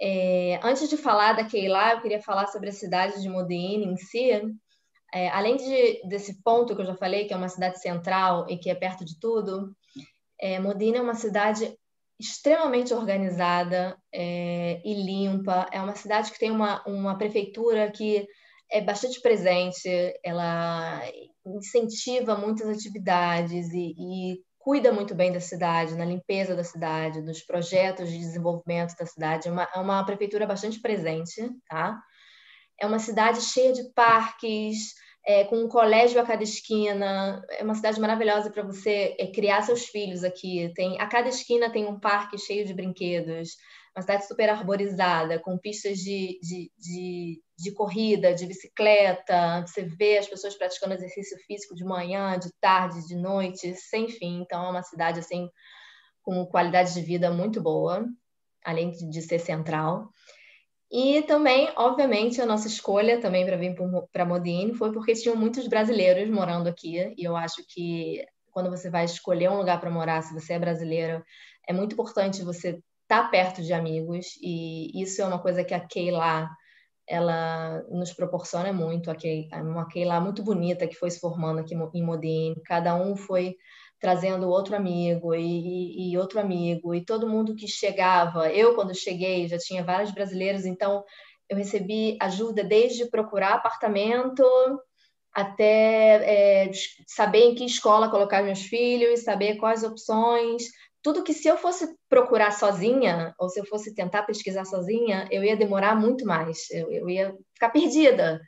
[0.00, 3.96] É, antes de falar da Keilah, eu queria falar sobre a cidade de Modi'in em
[3.96, 4.30] si.
[5.16, 8.58] É, além de, desse ponto que eu já falei, que é uma cidade central e
[8.58, 9.74] que é perto de tudo,
[10.38, 11.74] é, Modi'in é uma cidade
[12.20, 15.66] extremamente organizada é, e limpa.
[15.72, 18.26] É uma cidade que tem uma, uma prefeitura que
[18.70, 19.88] é bastante presente,
[20.22, 21.00] ela
[21.46, 27.40] incentiva muitas atividades e, e, cuida muito bem da cidade, na limpeza da cidade, dos
[27.40, 29.48] projetos de desenvolvimento da cidade.
[29.48, 31.40] É uma, é uma prefeitura bastante presente,
[31.70, 31.98] tá?
[32.78, 34.94] É uma cidade cheia de parques,
[35.26, 37.44] é, com um colégio a cada esquina.
[37.50, 40.72] É uma cidade maravilhosa para você é, criar seus filhos aqui.
[40.74, 43.56] Tem a cada esquina tem um parque cheio de brinquedos
[43.96, 50.18] uma cidade super arborizada, com pistas de, de, de, de, corrida, de bicicleta, você vê
[50.18, 54.42] as pessoas praticando exercício físico de manhã, de tarde, de noite, sem fim.
[54.42, 55.48] Então, é uma cidade assim
[56.22, 58.04] com qualidade de vida muito boa,
[58.62, 60.10] além de ser central.
[60.90, 63.74] E também, obviamente, a nossa escolha também para vir
[64.12, 68.88] para Modine foi porque tinham muitos brasileiros morando aqui, e eu acho que quando você
[68.88, 71.22] vai escolher um lugar para morar, se você é brasileiro,
[71.68, 75.74] é muito importante você estar tá perto de amigos e isso é uma coisa que
[75.74, 76.48] a Keila
[77.08, 82.02] ela nos proporciona muito, Keila, uma Keila muito bonita que foi se formando aqui em
[82.02, 83.56] Modin, cada um foi
[83.98, 89.48] trazendo outro amigo e, e, outro amigo e todo mundo que chegava, eu quando cheguei
[89.48, 91.02] já tinha vários brasileiros, então
[91.48, 94.44] eu recebi ajuda desde procurar apartamento
[95.32, 96.70] até é,
[97.06, 100.64] saber em que escola colocar meus filhos, saber quais opções,
[101.02, 105.44] tudo que se eu fosse procurar sozinha, ou se eu fosse tentar pesquisar sozinha, eu
[105.44, 108.40] ia demorar muito mais, eu, eu ia ficar perdida.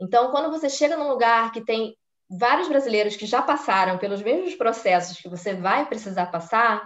[0.00, 1.94] Então, quando você chega num lugar que tem
[2.38, 6.82] vários brasileiros que já passaram pelos mesmos processos que você vai precisar passar,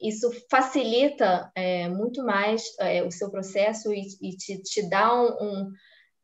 [0.00, 5.26] isso facilita é, muito mais é, o seu processo e, e te, te, dá um,
[5.40, 5.72] um,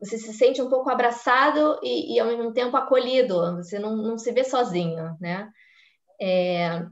[0.01, 4.17] você se sente um pouco abraçado e, e ao mesmo tempo acolhido, você não, não
[4.17, 5.51] se vê sozinho, né?
[6.21, 6.87] É,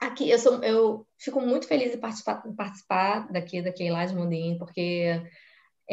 [0.00, 4.58] aqui eu, sou, eu fico muito feliz de participar, participar daqui da Keila de Mundim,
[4.58, 5.22] porque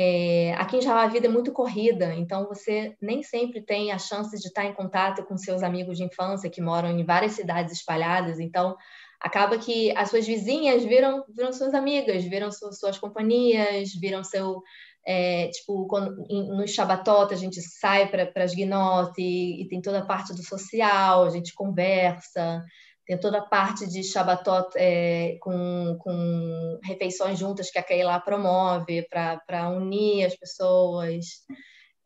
[0.01, 3.97] é, aqui em Java a vida é muito corrida, então você nem sempre tem a
[3.97, 7.73] chance de estar em contato com seus amigos de infância que moram em várias cidades
[7.73, 8.77] espalhadas, então
[9.19, 14.63] acaba que as suas vizinhas viram, viram suas amigas, viram suas, suas companhias, viram seu.
[15.05, 19.99] É, tipo, quando, no Shabatot a gente sai para as guinote e, e, tem toda
[19.99, 22.63] a parte do social, a gente conversa,
[23.09, 29.01] tem toda a parte de Shabatot é, com, com refeições juntas que a Keila promove
[29.09, 31.25] para unir as pessoas.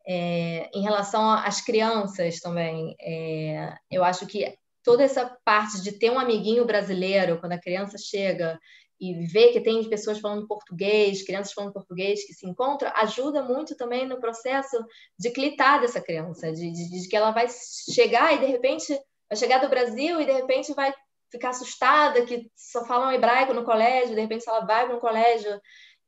[0.08, 6.10] É, em relação às crianças também, é, eu acho que toda essa parte de ter
[6.10, 8.58] um amiguinho brasileiro quando a criança chega
[8.98, 13.76] e vê que tem pessoas falando português, crianças falando português que se encontram, ajuda muito
[13.76, 14.82] também no processo
[15.18, 17.46] de clitar dessa criança, de, de, de, que ela vai
[17.92, 18.98] chegar e de repente
[19.34, 20.94] vai chegar do Brasil e de repente vai
[21.30, 25.60] ficar assustada que só falam hebraico no colégio, de repente ela vai para um colégio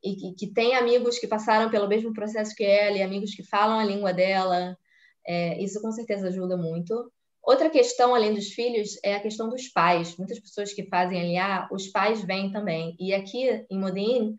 [0.03, 3.43] e que, que, tem amigos que passaram pelo mesmo processo que ela e amigos que
[3.43, 4.77] falam a língua dela,
[5.27, 7.11] é, isso com certeza ajuda muito.
[7.43, 10.17] Outra questão, além dos filhos, é a questão dos pais.
[10.17, 12.97] Muitas pessoas que fazem aliar, os pais vêm também.
[13.01, 14.37] E aqui em Modin,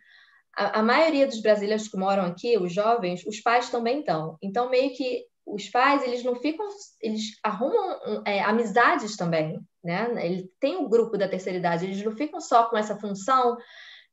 [0.56, 4.38] a, a, maioria dos brasileiros que moram aqui, os jovens, os pais também estão.
[4.42, 6.68] Então, meio que os pais, eles não ficam,
[7.02, 10.10] eles arrumam é, amizades também, né?
[10.26, 13.58] Ele tem o um grupo da terceira idade, eles não ficam só com essa função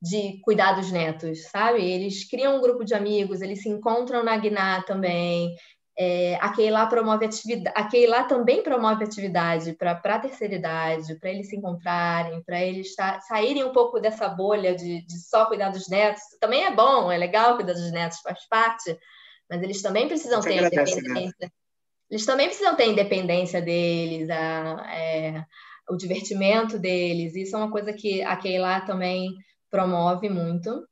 [0.01, 1.83] de cuidar dos netos, sabe?
[1.83, 5.55] Eles criam um grupo de amigos, eles se encontram na Guiná também,
[5.97, 11.31] é, a Keila promove atividade, a Keila também promove atividade para a terceira idade, para
[11.31, 12.95] eles se encontrarem, para eles
[13.29, 16.23] saírem um pouco dessa bolha de, de, só cuidar dos netos.
[16.41, 18.99] Também é bom, é legal cuidar dos netos, faz parte,
[19.49, 20.69] mas eles também precisam ter né?
[20.69, 21.35] independência.
[21.41, 21.49] Né?
[22.11, 25.45] Eles também precisam ter a independência deles, a, é,
[25.89, 27.35] o divertimento deles.
[27.35, 29.35] Isso é uma coisa que a Keila também
[29.71, 30.87] promove muito.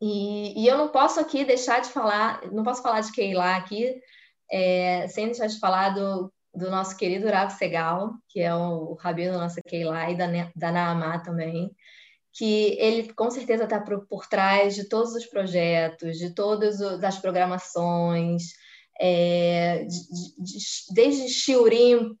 [0.00, 3.94] E, e, eu não posso aqui deixar de falar, não posso falar de Keila aqui,
[4.50, 8.94] é, sem deixar de falar do, do nosso querido Rav Segal, que é o, o
[8.94, 11.74] rabino da nossa Keila e da, da Naamá também,
[12.34, 18.54] que ele com certeza está por, trás de todos os projetos, de todas as programações,
[19.00, 20.58] é, de, de,
[20.92, 22.18] desde shiurim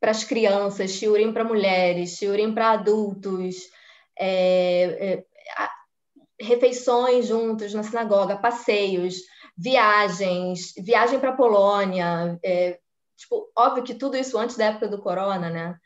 [0.00, 3.56] para as crianças, shiurim para mulheres, shiurim para adultos,
[4.16, 5.24] é, é,
[6.40, 9.16] refeições juntos na sinagoga, passeios,
[9.58, 12.78] viagens, viagem para a Polônia, é,
[13.16, 15.76] tipo, óbvio que tudo isso antes da época do corona, né?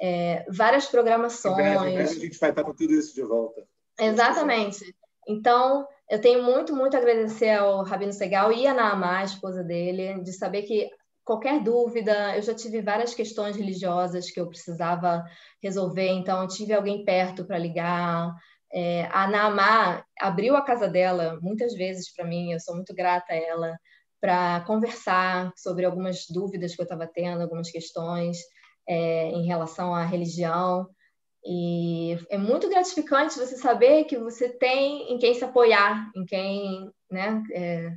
[0.00, 1.58] É, várias programações.
[1.58, 3.66] Em breve, a gente vai estar com tudo isso de volta.
[3.98, 4.94] Exatamente.
[5.26, 9.62] Então, eu tenho muito, muito a agradecer ao Rabino Segal e a Naamá, a esposa
[9.62, 10.90] dele, de saber que
[11.24, 15.24] qualquer dúvida, eu já tive várias questões religiosas que eu precisava
[15.62, 18.34] resolver, então eu tive alguém perto para ligar,
[18.72, 23.32] é, a Naamá abriu a casa dela muitas vezes para mim, eu sou muito grata
[23.32, 23.78] a ela,
[24.20, 28.38] para conversar sobre algumas dúvidas que eu estava tendo, algumas questões
[28.86, 30.88] é, em relação à religião.
[31.44, 36.90] E é muito gratificante você saber que você tem em quem se apoiar, em quem
[37.10, 37.92] né, é,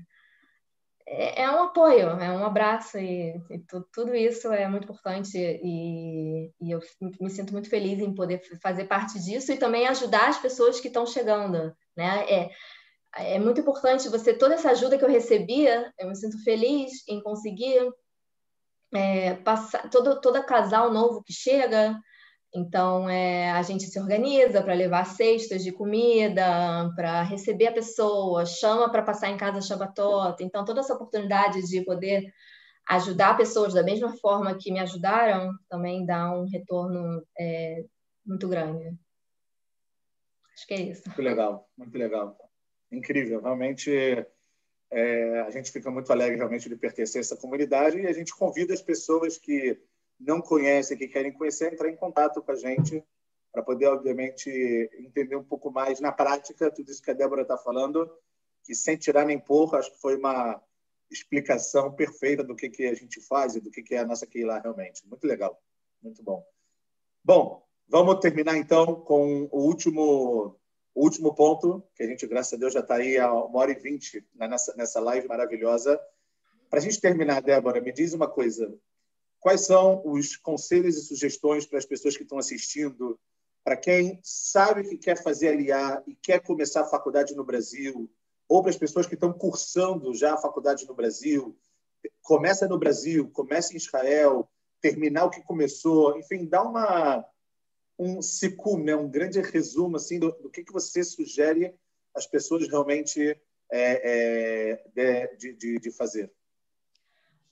[1.08, 3.60] é, é um apoio, é um abraço e, e
[3.94, 6.82] tudo isso é muito importante e, e, eu
[7.22, 10.90] me sinto muito feliz em poder fazer parte disso e também ajudar as pessoas que
[10.90, 12.26] estão chegando, né?
[12.30, 12.50] É,
[13.16, 17.22] é muito importante você toda essa ajuda que eu recebia, eu me sinto feliz em
[17.24, 17.90] conseguir
[18.94, 21.98] é, passar todo todo casal novo que chega
[22.56, 28.46] então, é, a gente se organiza para levar cestas de comida, para receber a pessoa,
[28.46, 30.42] chama para passar em casa Shabbatot.
[30.44, 32.34] Então, toda essa oportunidade de poder
[32.90, 37.84] ajudar pessoas da mesma forma que me ajudaram também dá um retorno é,
[38.26, 38.98] muito grande.
[40.54, 41.04] Acho que é isso.
[41.06, 42.38] Muito legal, muito legal.
[42.92, 43.42] Incrível.
[43.42, 44.26] Realmente,
[44.90, 48.36] é, a gente fica muito alegre realmente de pertencer a essa comunidade e a gente
[48.36, 49.80] convida as pessoas que
[50.20, 53.04] não conhecem, que querem conhecer, entrar em contato com a gente
[53.52, 54.50] para poder, obviamente,
[55.00, 58.10] entender um pouco mais na prática tudo isso que a Débora está falando,
[58.64, 60.62] que sem tirar nem pôr, acho que foi uma
[61.10, 64.28] explicação perfeita do que, que a gente faz e do que, que é a nossa
[64.28, 65.08] Keila realmente.
[65.08, 65.62] Muito legal,
[66.02, 66.46] muito bom.
[67.24, 70.60] Bom, vamos terminar então com o último,
[70.98, 73.72] o último ponto, que a gente, graças a Deus, já está aí a uma hora
[73.72, 76.02] e vinte nessa, nessa live maravilhosa.
[76.72, 78.76] Para a gente terminar, Débora, me diz uma coisa.
[79.40, 83.20] Quais são os conselhos e sugestões para as pessoas que estão assistindo,
[83.64, 88.10] para quem sabe que quer fazer aliar e quer começar a faculdade no Brasil,
[88.50, 91.56] ou para as pessoas que estão cursando já a faculdade no Brasil,
[92.24, 94.50] começa no Brasil, começa em Israel,
[94.82, 97.24] terminar o que começou, enfim, dá uma
[97.98, 101.74] um sicum, né, um grande resumo assim do, do que, que você sugere
[102.16, 103.40] às pessoas realmente
[103.72, 106.32] é, é, de, de, de, fazer.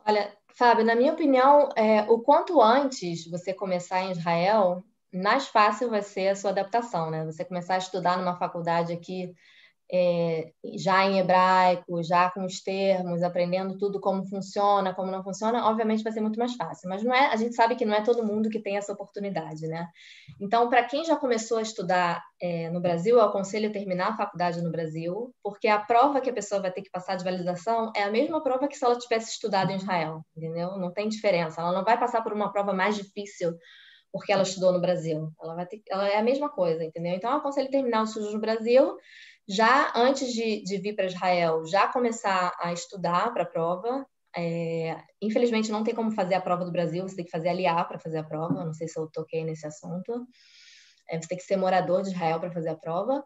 [0.05, 5.89] Olha, Fábio, na minha opinião, é, o quanto antes você começar em Israel, mais fácil
[5.89, 7.25] vai ser a sua adaptação, né?
[7.25, 9.33] Você começar a estudar numa faculdade aqui
[9.91, 15.67] é, já em hebraico, já com os termos, aprendendo tudo como funciona, como não funciona,
[15.67, 16.89] obviamente vai ser muito mais fácil.
[16.89, 19.67] Mas não é, a gente sabe que não é todo mundo que tem essa oportunidade,
[19.67, 19.87] né?
[20.41, 24.61] Então, para quem já começou a estudar é, no Brasil, eu aconselho terminar a faculdade
[24.61, 28.03] no Brasil, porque a prova que a pessoa vai ter que passar de validação é
[28.03, 30.77] a mesma prova que se ela tivesse estudado em Israel, entendeu?
[30.77, 31.61] Não tem diferença.
[31.61, 33.55] Ela não vai passar por uma prova mais difícil
[34.11, 35.29] porque ela estudou no Brasil.
[35.43, 37.13] Ela vai ter, ela é a mesma coisa, entendeu?
[37.13, 38.95] Então, eu aconselho terminar o estudos no Brasil
[39.47, 44.05] já antes de, de vir para Israel, já começar a estudar para a prova.
[44.35, 47.87] É, infelizmente, não tem como fazer a prova do Brasil, você tem que fazer aliar
[47.87, 48.65] para fazer a prova.
[48.65, 50.25] Não sei se eu toquei nesse assunto.
[51.09, 53.23] É, você tem que ser morador de Israel para fazer a prova.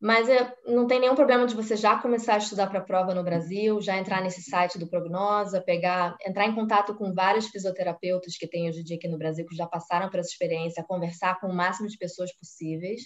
[0.00, 3.14] Mas é, não tem nenhum problema de você já começar a estudar para a prova
[3.14, 8.36] no Brasil, já entrar nesse site do Prognosa, pegar, entrar em contato com vários fisioterapeutas
[8.36, 11.40] que tem hoje em dia aqui no Brasil, que já passaram por essa experiência, conversar
[11.40, 13.02] com o máximo de pessoas possíveis.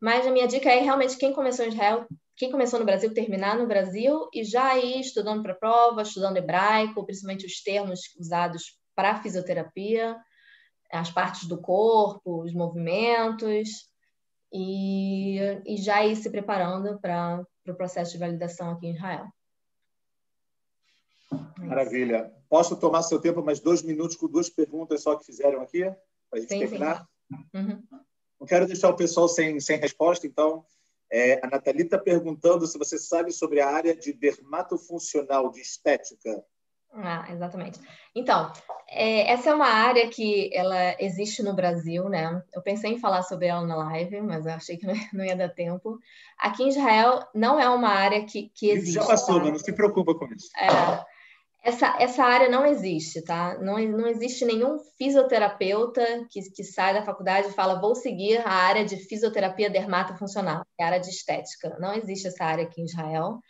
[0.00, 2.06] Mas a minha dica é realmente quem começou em Israel,
[2.36, 6.36] quem começou no Brasil, terminar no Brasil e já ir estudando para a prova, estudando
[6.36, 10.16] hebraico, principalmente os termos usados para fisioterapia,
[10.92, 13.68] as partes do corpo, os movimentos,
[14.52, 19.26] e, e já ir se preparando para o pro processo de validação aqui em Israel.
[21.60, 22.32] É Maravilha.
[22.48, 25.82] Posso tomar seu tempo mais dois minutos com duas perguntas só que fizeram aqui,
[26.30, 27.06] para a gente sim, terminar?
[27.28, 27.58] Sim.
[27.58, 27.82] Uhum.
[28.38, 30.64] Não quero deixar o pessoal sem, sem resposta, então
[31.10, 36.44] é, a Nathalie está perguntando se você sabe sobre a área de dermatofuncional, de estética.
[36.92, 37.78] Ah, exatamente.
[38.14, 38.50] Então,
[38.88, 42.42] é, essa é uma área que ela existe no Brasil, né?
[42.54, 44.94] Eu pensei em falar sobre ela na live, mas eu achei que não
[45.24, 45.98] ia, dar tempo.
[46.38, 48.94] Aqui em Israel não é uma área que, que existe.
[48.94, 49.44] Já passou, tá?
[49.44, 50.48] mas não se preocupa com isso.
[50.56, 51.04] É,
[51.66, 53.58] essa, essa área não existe, tá?
[53.58, 58.52] Não, não existe nenhum fisioterapeuta que, que sai da faculdade e fala vou seguir a
[58.52, 61.76] área de fisioterapia dermatofuncional, que é a área de estética.
[61.80, 63.40] Não existe essa área aqui em Israel.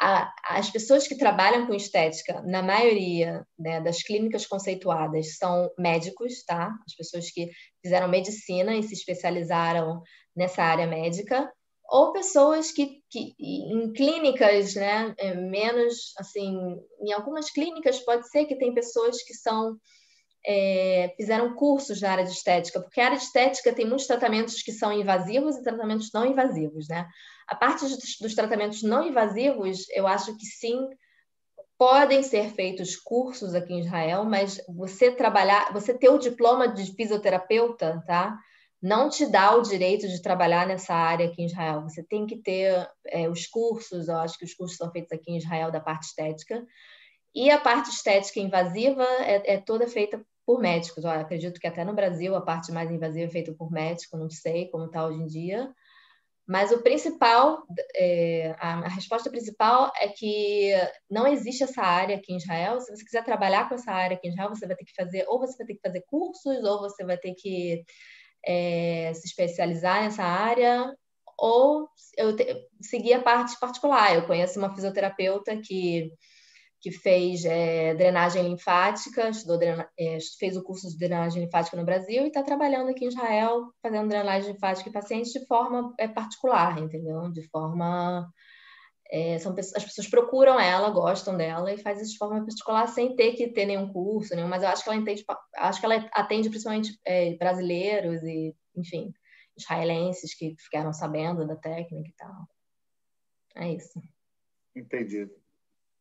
[0.00, 6.44] A, as pessoas que trabalham com estética, na maioria né, das clínicas conceituadas, são médicos,
[6.44, 6.72] tá?
[6.86, 7.50] As pessoas que
[7.82, 10.02] fizeram medicina e se especializaram
[10.36, 11.50] nessa área médica
[11.88, 18.44] ou pessoas que, que em clínicas, né, é, menos assim, em algumas clínicas pode ser
[18.46, 19.78] que tem pessoas que são
[20.48, 24.62] é, fizeram cursos na área de estética, porque a área de estética tem muitos tratamentos
[24.62, 27.06] que são invasivos e tratamentos não invasivos, né?
[27.48, 30.88] A parte dos, dos tratamentos não invasivos, eu acho que sim,
[31.78, 36.94] podem ser feitos cursos aqui em Israel, mas você trabalhar, você ter o diploma de
[36.94, 38.38] fisioterapeuta, tá?
[38.86, 41.82] Não te dá o direito de trabalhar nessa área aqui em Israel.
[41.82, 45.32] Você tem que ter é, os cursos, eu acho que os cursos são feitos aqui
[45.32, 46.64] em Israel da parte estética.
[47.34, 51.02] E a parte estética invasiva é, é toda feita por médicos.
[51.02, 54.30] Eu acredito que até no Brasil a parte mais invasiva é feita por médico, não
[54.30, 55.68] sei como está hoje em dia.
[56.46, 57.64] Mas o principal,
[57.96, 60.70] é, a, resposta principal é que
[61.10, 62.78] não existe essa área aqui em Israel.
[62.78, 65.24] Se você quiser trabalhar com essa área aqui em Israel, você vai ter que fazer,
[65.26, 67.84] ou você vai ter que fazer cursos, ou você vai ter que
[68.46, 70.94] é, se especializar nessa área
[71.38, 72.46] ou eu te,
[72.80, 74.14] seguir a parte particular.
[74.14, 76.10] Eu conheço uma fisioterapeuta que,
[76.80, 81.84] que fez é, drenagem linfática, estudou drena, é, fez o curso de drenagem linfática no
[81.84, 86.08] Brasil e está trabalhando aqui em Israel fazendo drenagem linfática em pacientes de forma é,
[86.08, 87.30] particular, entendeu?
[87.30, 88.30] De forma
[89.10, 93.14] é, são, as pessoas procuram ela, gostam dela e faz isso de forma particular sem
[93.14, 95.24] ter que ter nenhum curso, nenhum, mas eu acho que ela entende,
[95.56, 99.12] acho que ela atende principalmente é, brasileiros e, enfim,
[99.56, 102.48] israelenses que ficaram sabendo da técnica e tal.
[103.56, 104.00] É isso.
[104.74, 105.32] Entendido.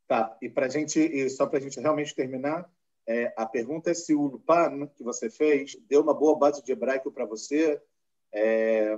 [0.08, 2.70] Tá, e para gente, e só para a gente realmente terminar,
[3.08, 6.72] é, a pergunta é se o Lupan que você fez deu uma boa base de
[6.72, 7.82] hebraico para você,
[8.34, 8.98] é,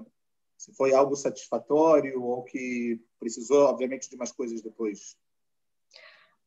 [0.58, 5.16] se foi algo satisfatório ou que precisou, obviamente, de mais coisas depois?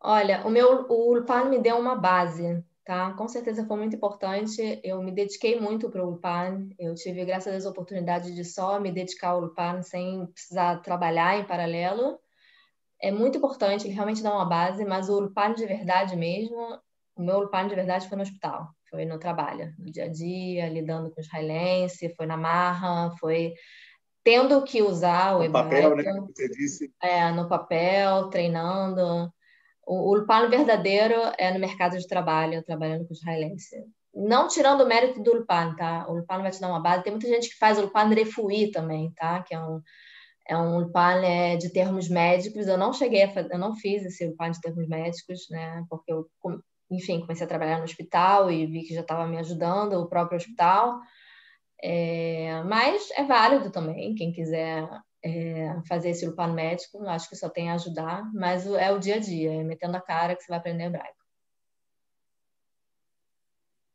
[0.00, 3.12] Olha, o meu o Ulpan me deu uma base, tá?
[3.12, 4.80] Com certeza foi muito importante.
[4.82, 6.68] Eu me dediquei muito para o Ulpan.
[6.78, 10.80] Eu tive, graças a Deus, a oportunidade de só me dedicar ao Ulpan sem precisar
[10.82, 12.18] trabalhar em paralelo.
[13.00, 16.78] É muito importante, ele realmente dá uma base, mas o Ulpan de verdade mesmo,
[17.16, 20.68] o meu Ulpan de verdade foi no hospital, foi no trabalho, no dia a dia,
[20.68, 23.54] lidando com os israelenses, foi na marra, foi
[24.22, 26.04] tendo que usar o no papel, né?
[26.34, 26.92] Você disse.
[27.02, 29.32] É, no papel, treinando.
[29.86, 33.76] O, o Ulpan verdadeiro é no mercado de trabalho, trabalhando com israelense.
[34.14, 36.06] Não tirando o mérito do Ulpan, tá?
[36.08, 37.04] O Ulpan vai te dar uma base.
[37.04, 39.42] Tem muita gente que faz o Ulpan Refuí também, tá?
[39.42, 39.80] Que é um,
[40.48, 42.66] é um Ulpan é, de termos médicos.
[42.66, 45.84] Eu não cheguei a fazer, eu não fiz esse Ulpan de termos médicos, né?
[45.88, 46.28] Porque eu,
[46.90, 50.36] enfim, comecei a trabalhar no hospital e vi que já estava me ajudando o próprio
[50.36, 50.98] hospital.
[51.82, 54.88] É, mas é válido também, quem quiser
[55.22, 59.16] é, fazer esse Ulpan médico, acho que só tem a ajudar, mas é o dia
[59.16, 61.20] a dia, é metendo a cara que você vai aprender hebraico.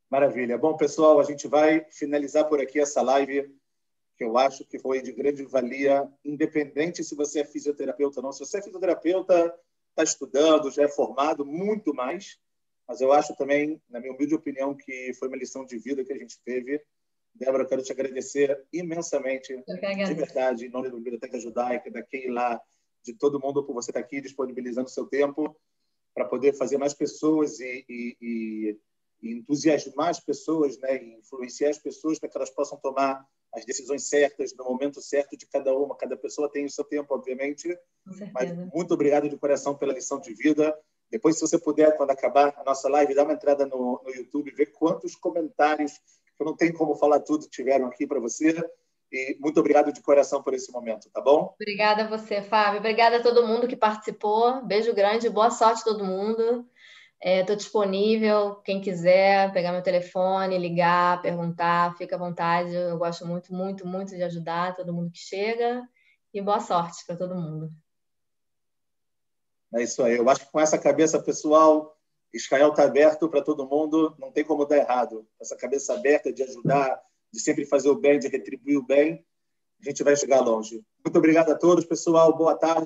[0.09, 0.57] Maravilha.
[0.57, 3.53] Bom, pessoal, a gente vai finalizar por aqui essa live,
[4.15, 8.31] que eu acho que foi de grande valia, independente se você é fisioterapeuta ou não.
[8.31, 9.53] Se você é fisioterapeuta,
[9.89, 12.39] está estudando, já é formado, muito mais.
[12.87, 16.13] Mas eu acho também, na minha humilde opinião, que foi uma lição de vida que
[16.13, 16.81] a gente teve.
[17.35, 19.53] Débora, eu quero te agradecer imensamente,
[20.07, 22.61] de verdade, em nome da Biblioteca Judaica, da Keila,
[23.03, 25.55] de todo mundo, por você estar aqui disponibilizando seu tempo
[26.13, 28.17] para poder fazer mais pessoas e, e,
[29.21, 33.65] e, entusiasmar as pessoas, né, e influenciar as pessoas para que elas possam tomar as
[33.65, 35.95] decisões certas no momento certo de cada uma.
[35.95, 37.77] Cada pessoa tem o seu tempo, obviamente.
[38.33, 40.77] Mas muito obrigado de coração pela lição de vida.
[41.09, 44.51] Depois, se você puder, quando acabar a nossa live, dá uma entrada no, no YouTube,
[44.51, 45.93] ver quantos comentários,
[46.39, 48.55] eu não tenho como falar tudo, tiveram aqui para você.
[49.11, 51.55] E muito obrigado de coração por esse momento, tá bom?
[51.59, 52.79] Obrigada a você, Fábio.
[52.79, 54.65] Obrigada a todo mundo que participou.
[54.65, 56.67] Beijo grande, boa sorte a todo mundo.
[57.21, 58.55] Estou é, disponível.
[58.55, 62.73] Quem quiser pegar meu telefone, ligar, perguntar, fica à vontade.
[62.75, 65.87] Eu gosto muito, muito, muito de ajudar todo mundo que chega.
[66.33, 67.71] E boa sorte para todo mundo.
[69.73, 70.17] É isso aí.
[70.17, 71.94] Eu acho que com essa cabeça pessoal,
[72.35, 75.25] Israel está aberto para todo mundo, não tem como dar errado.
[75.39, 77.01] Essa cabeça aberta de ajudar,
[77.31, 79.25] de sempre fazer o bem, de retribuir o bem,
[79.81, 80.83] a gente vai chegar longe.
[81.03, 82.35] Muito obrigado a todos, pessoal.
[82.35, 82.83] Boa tarde.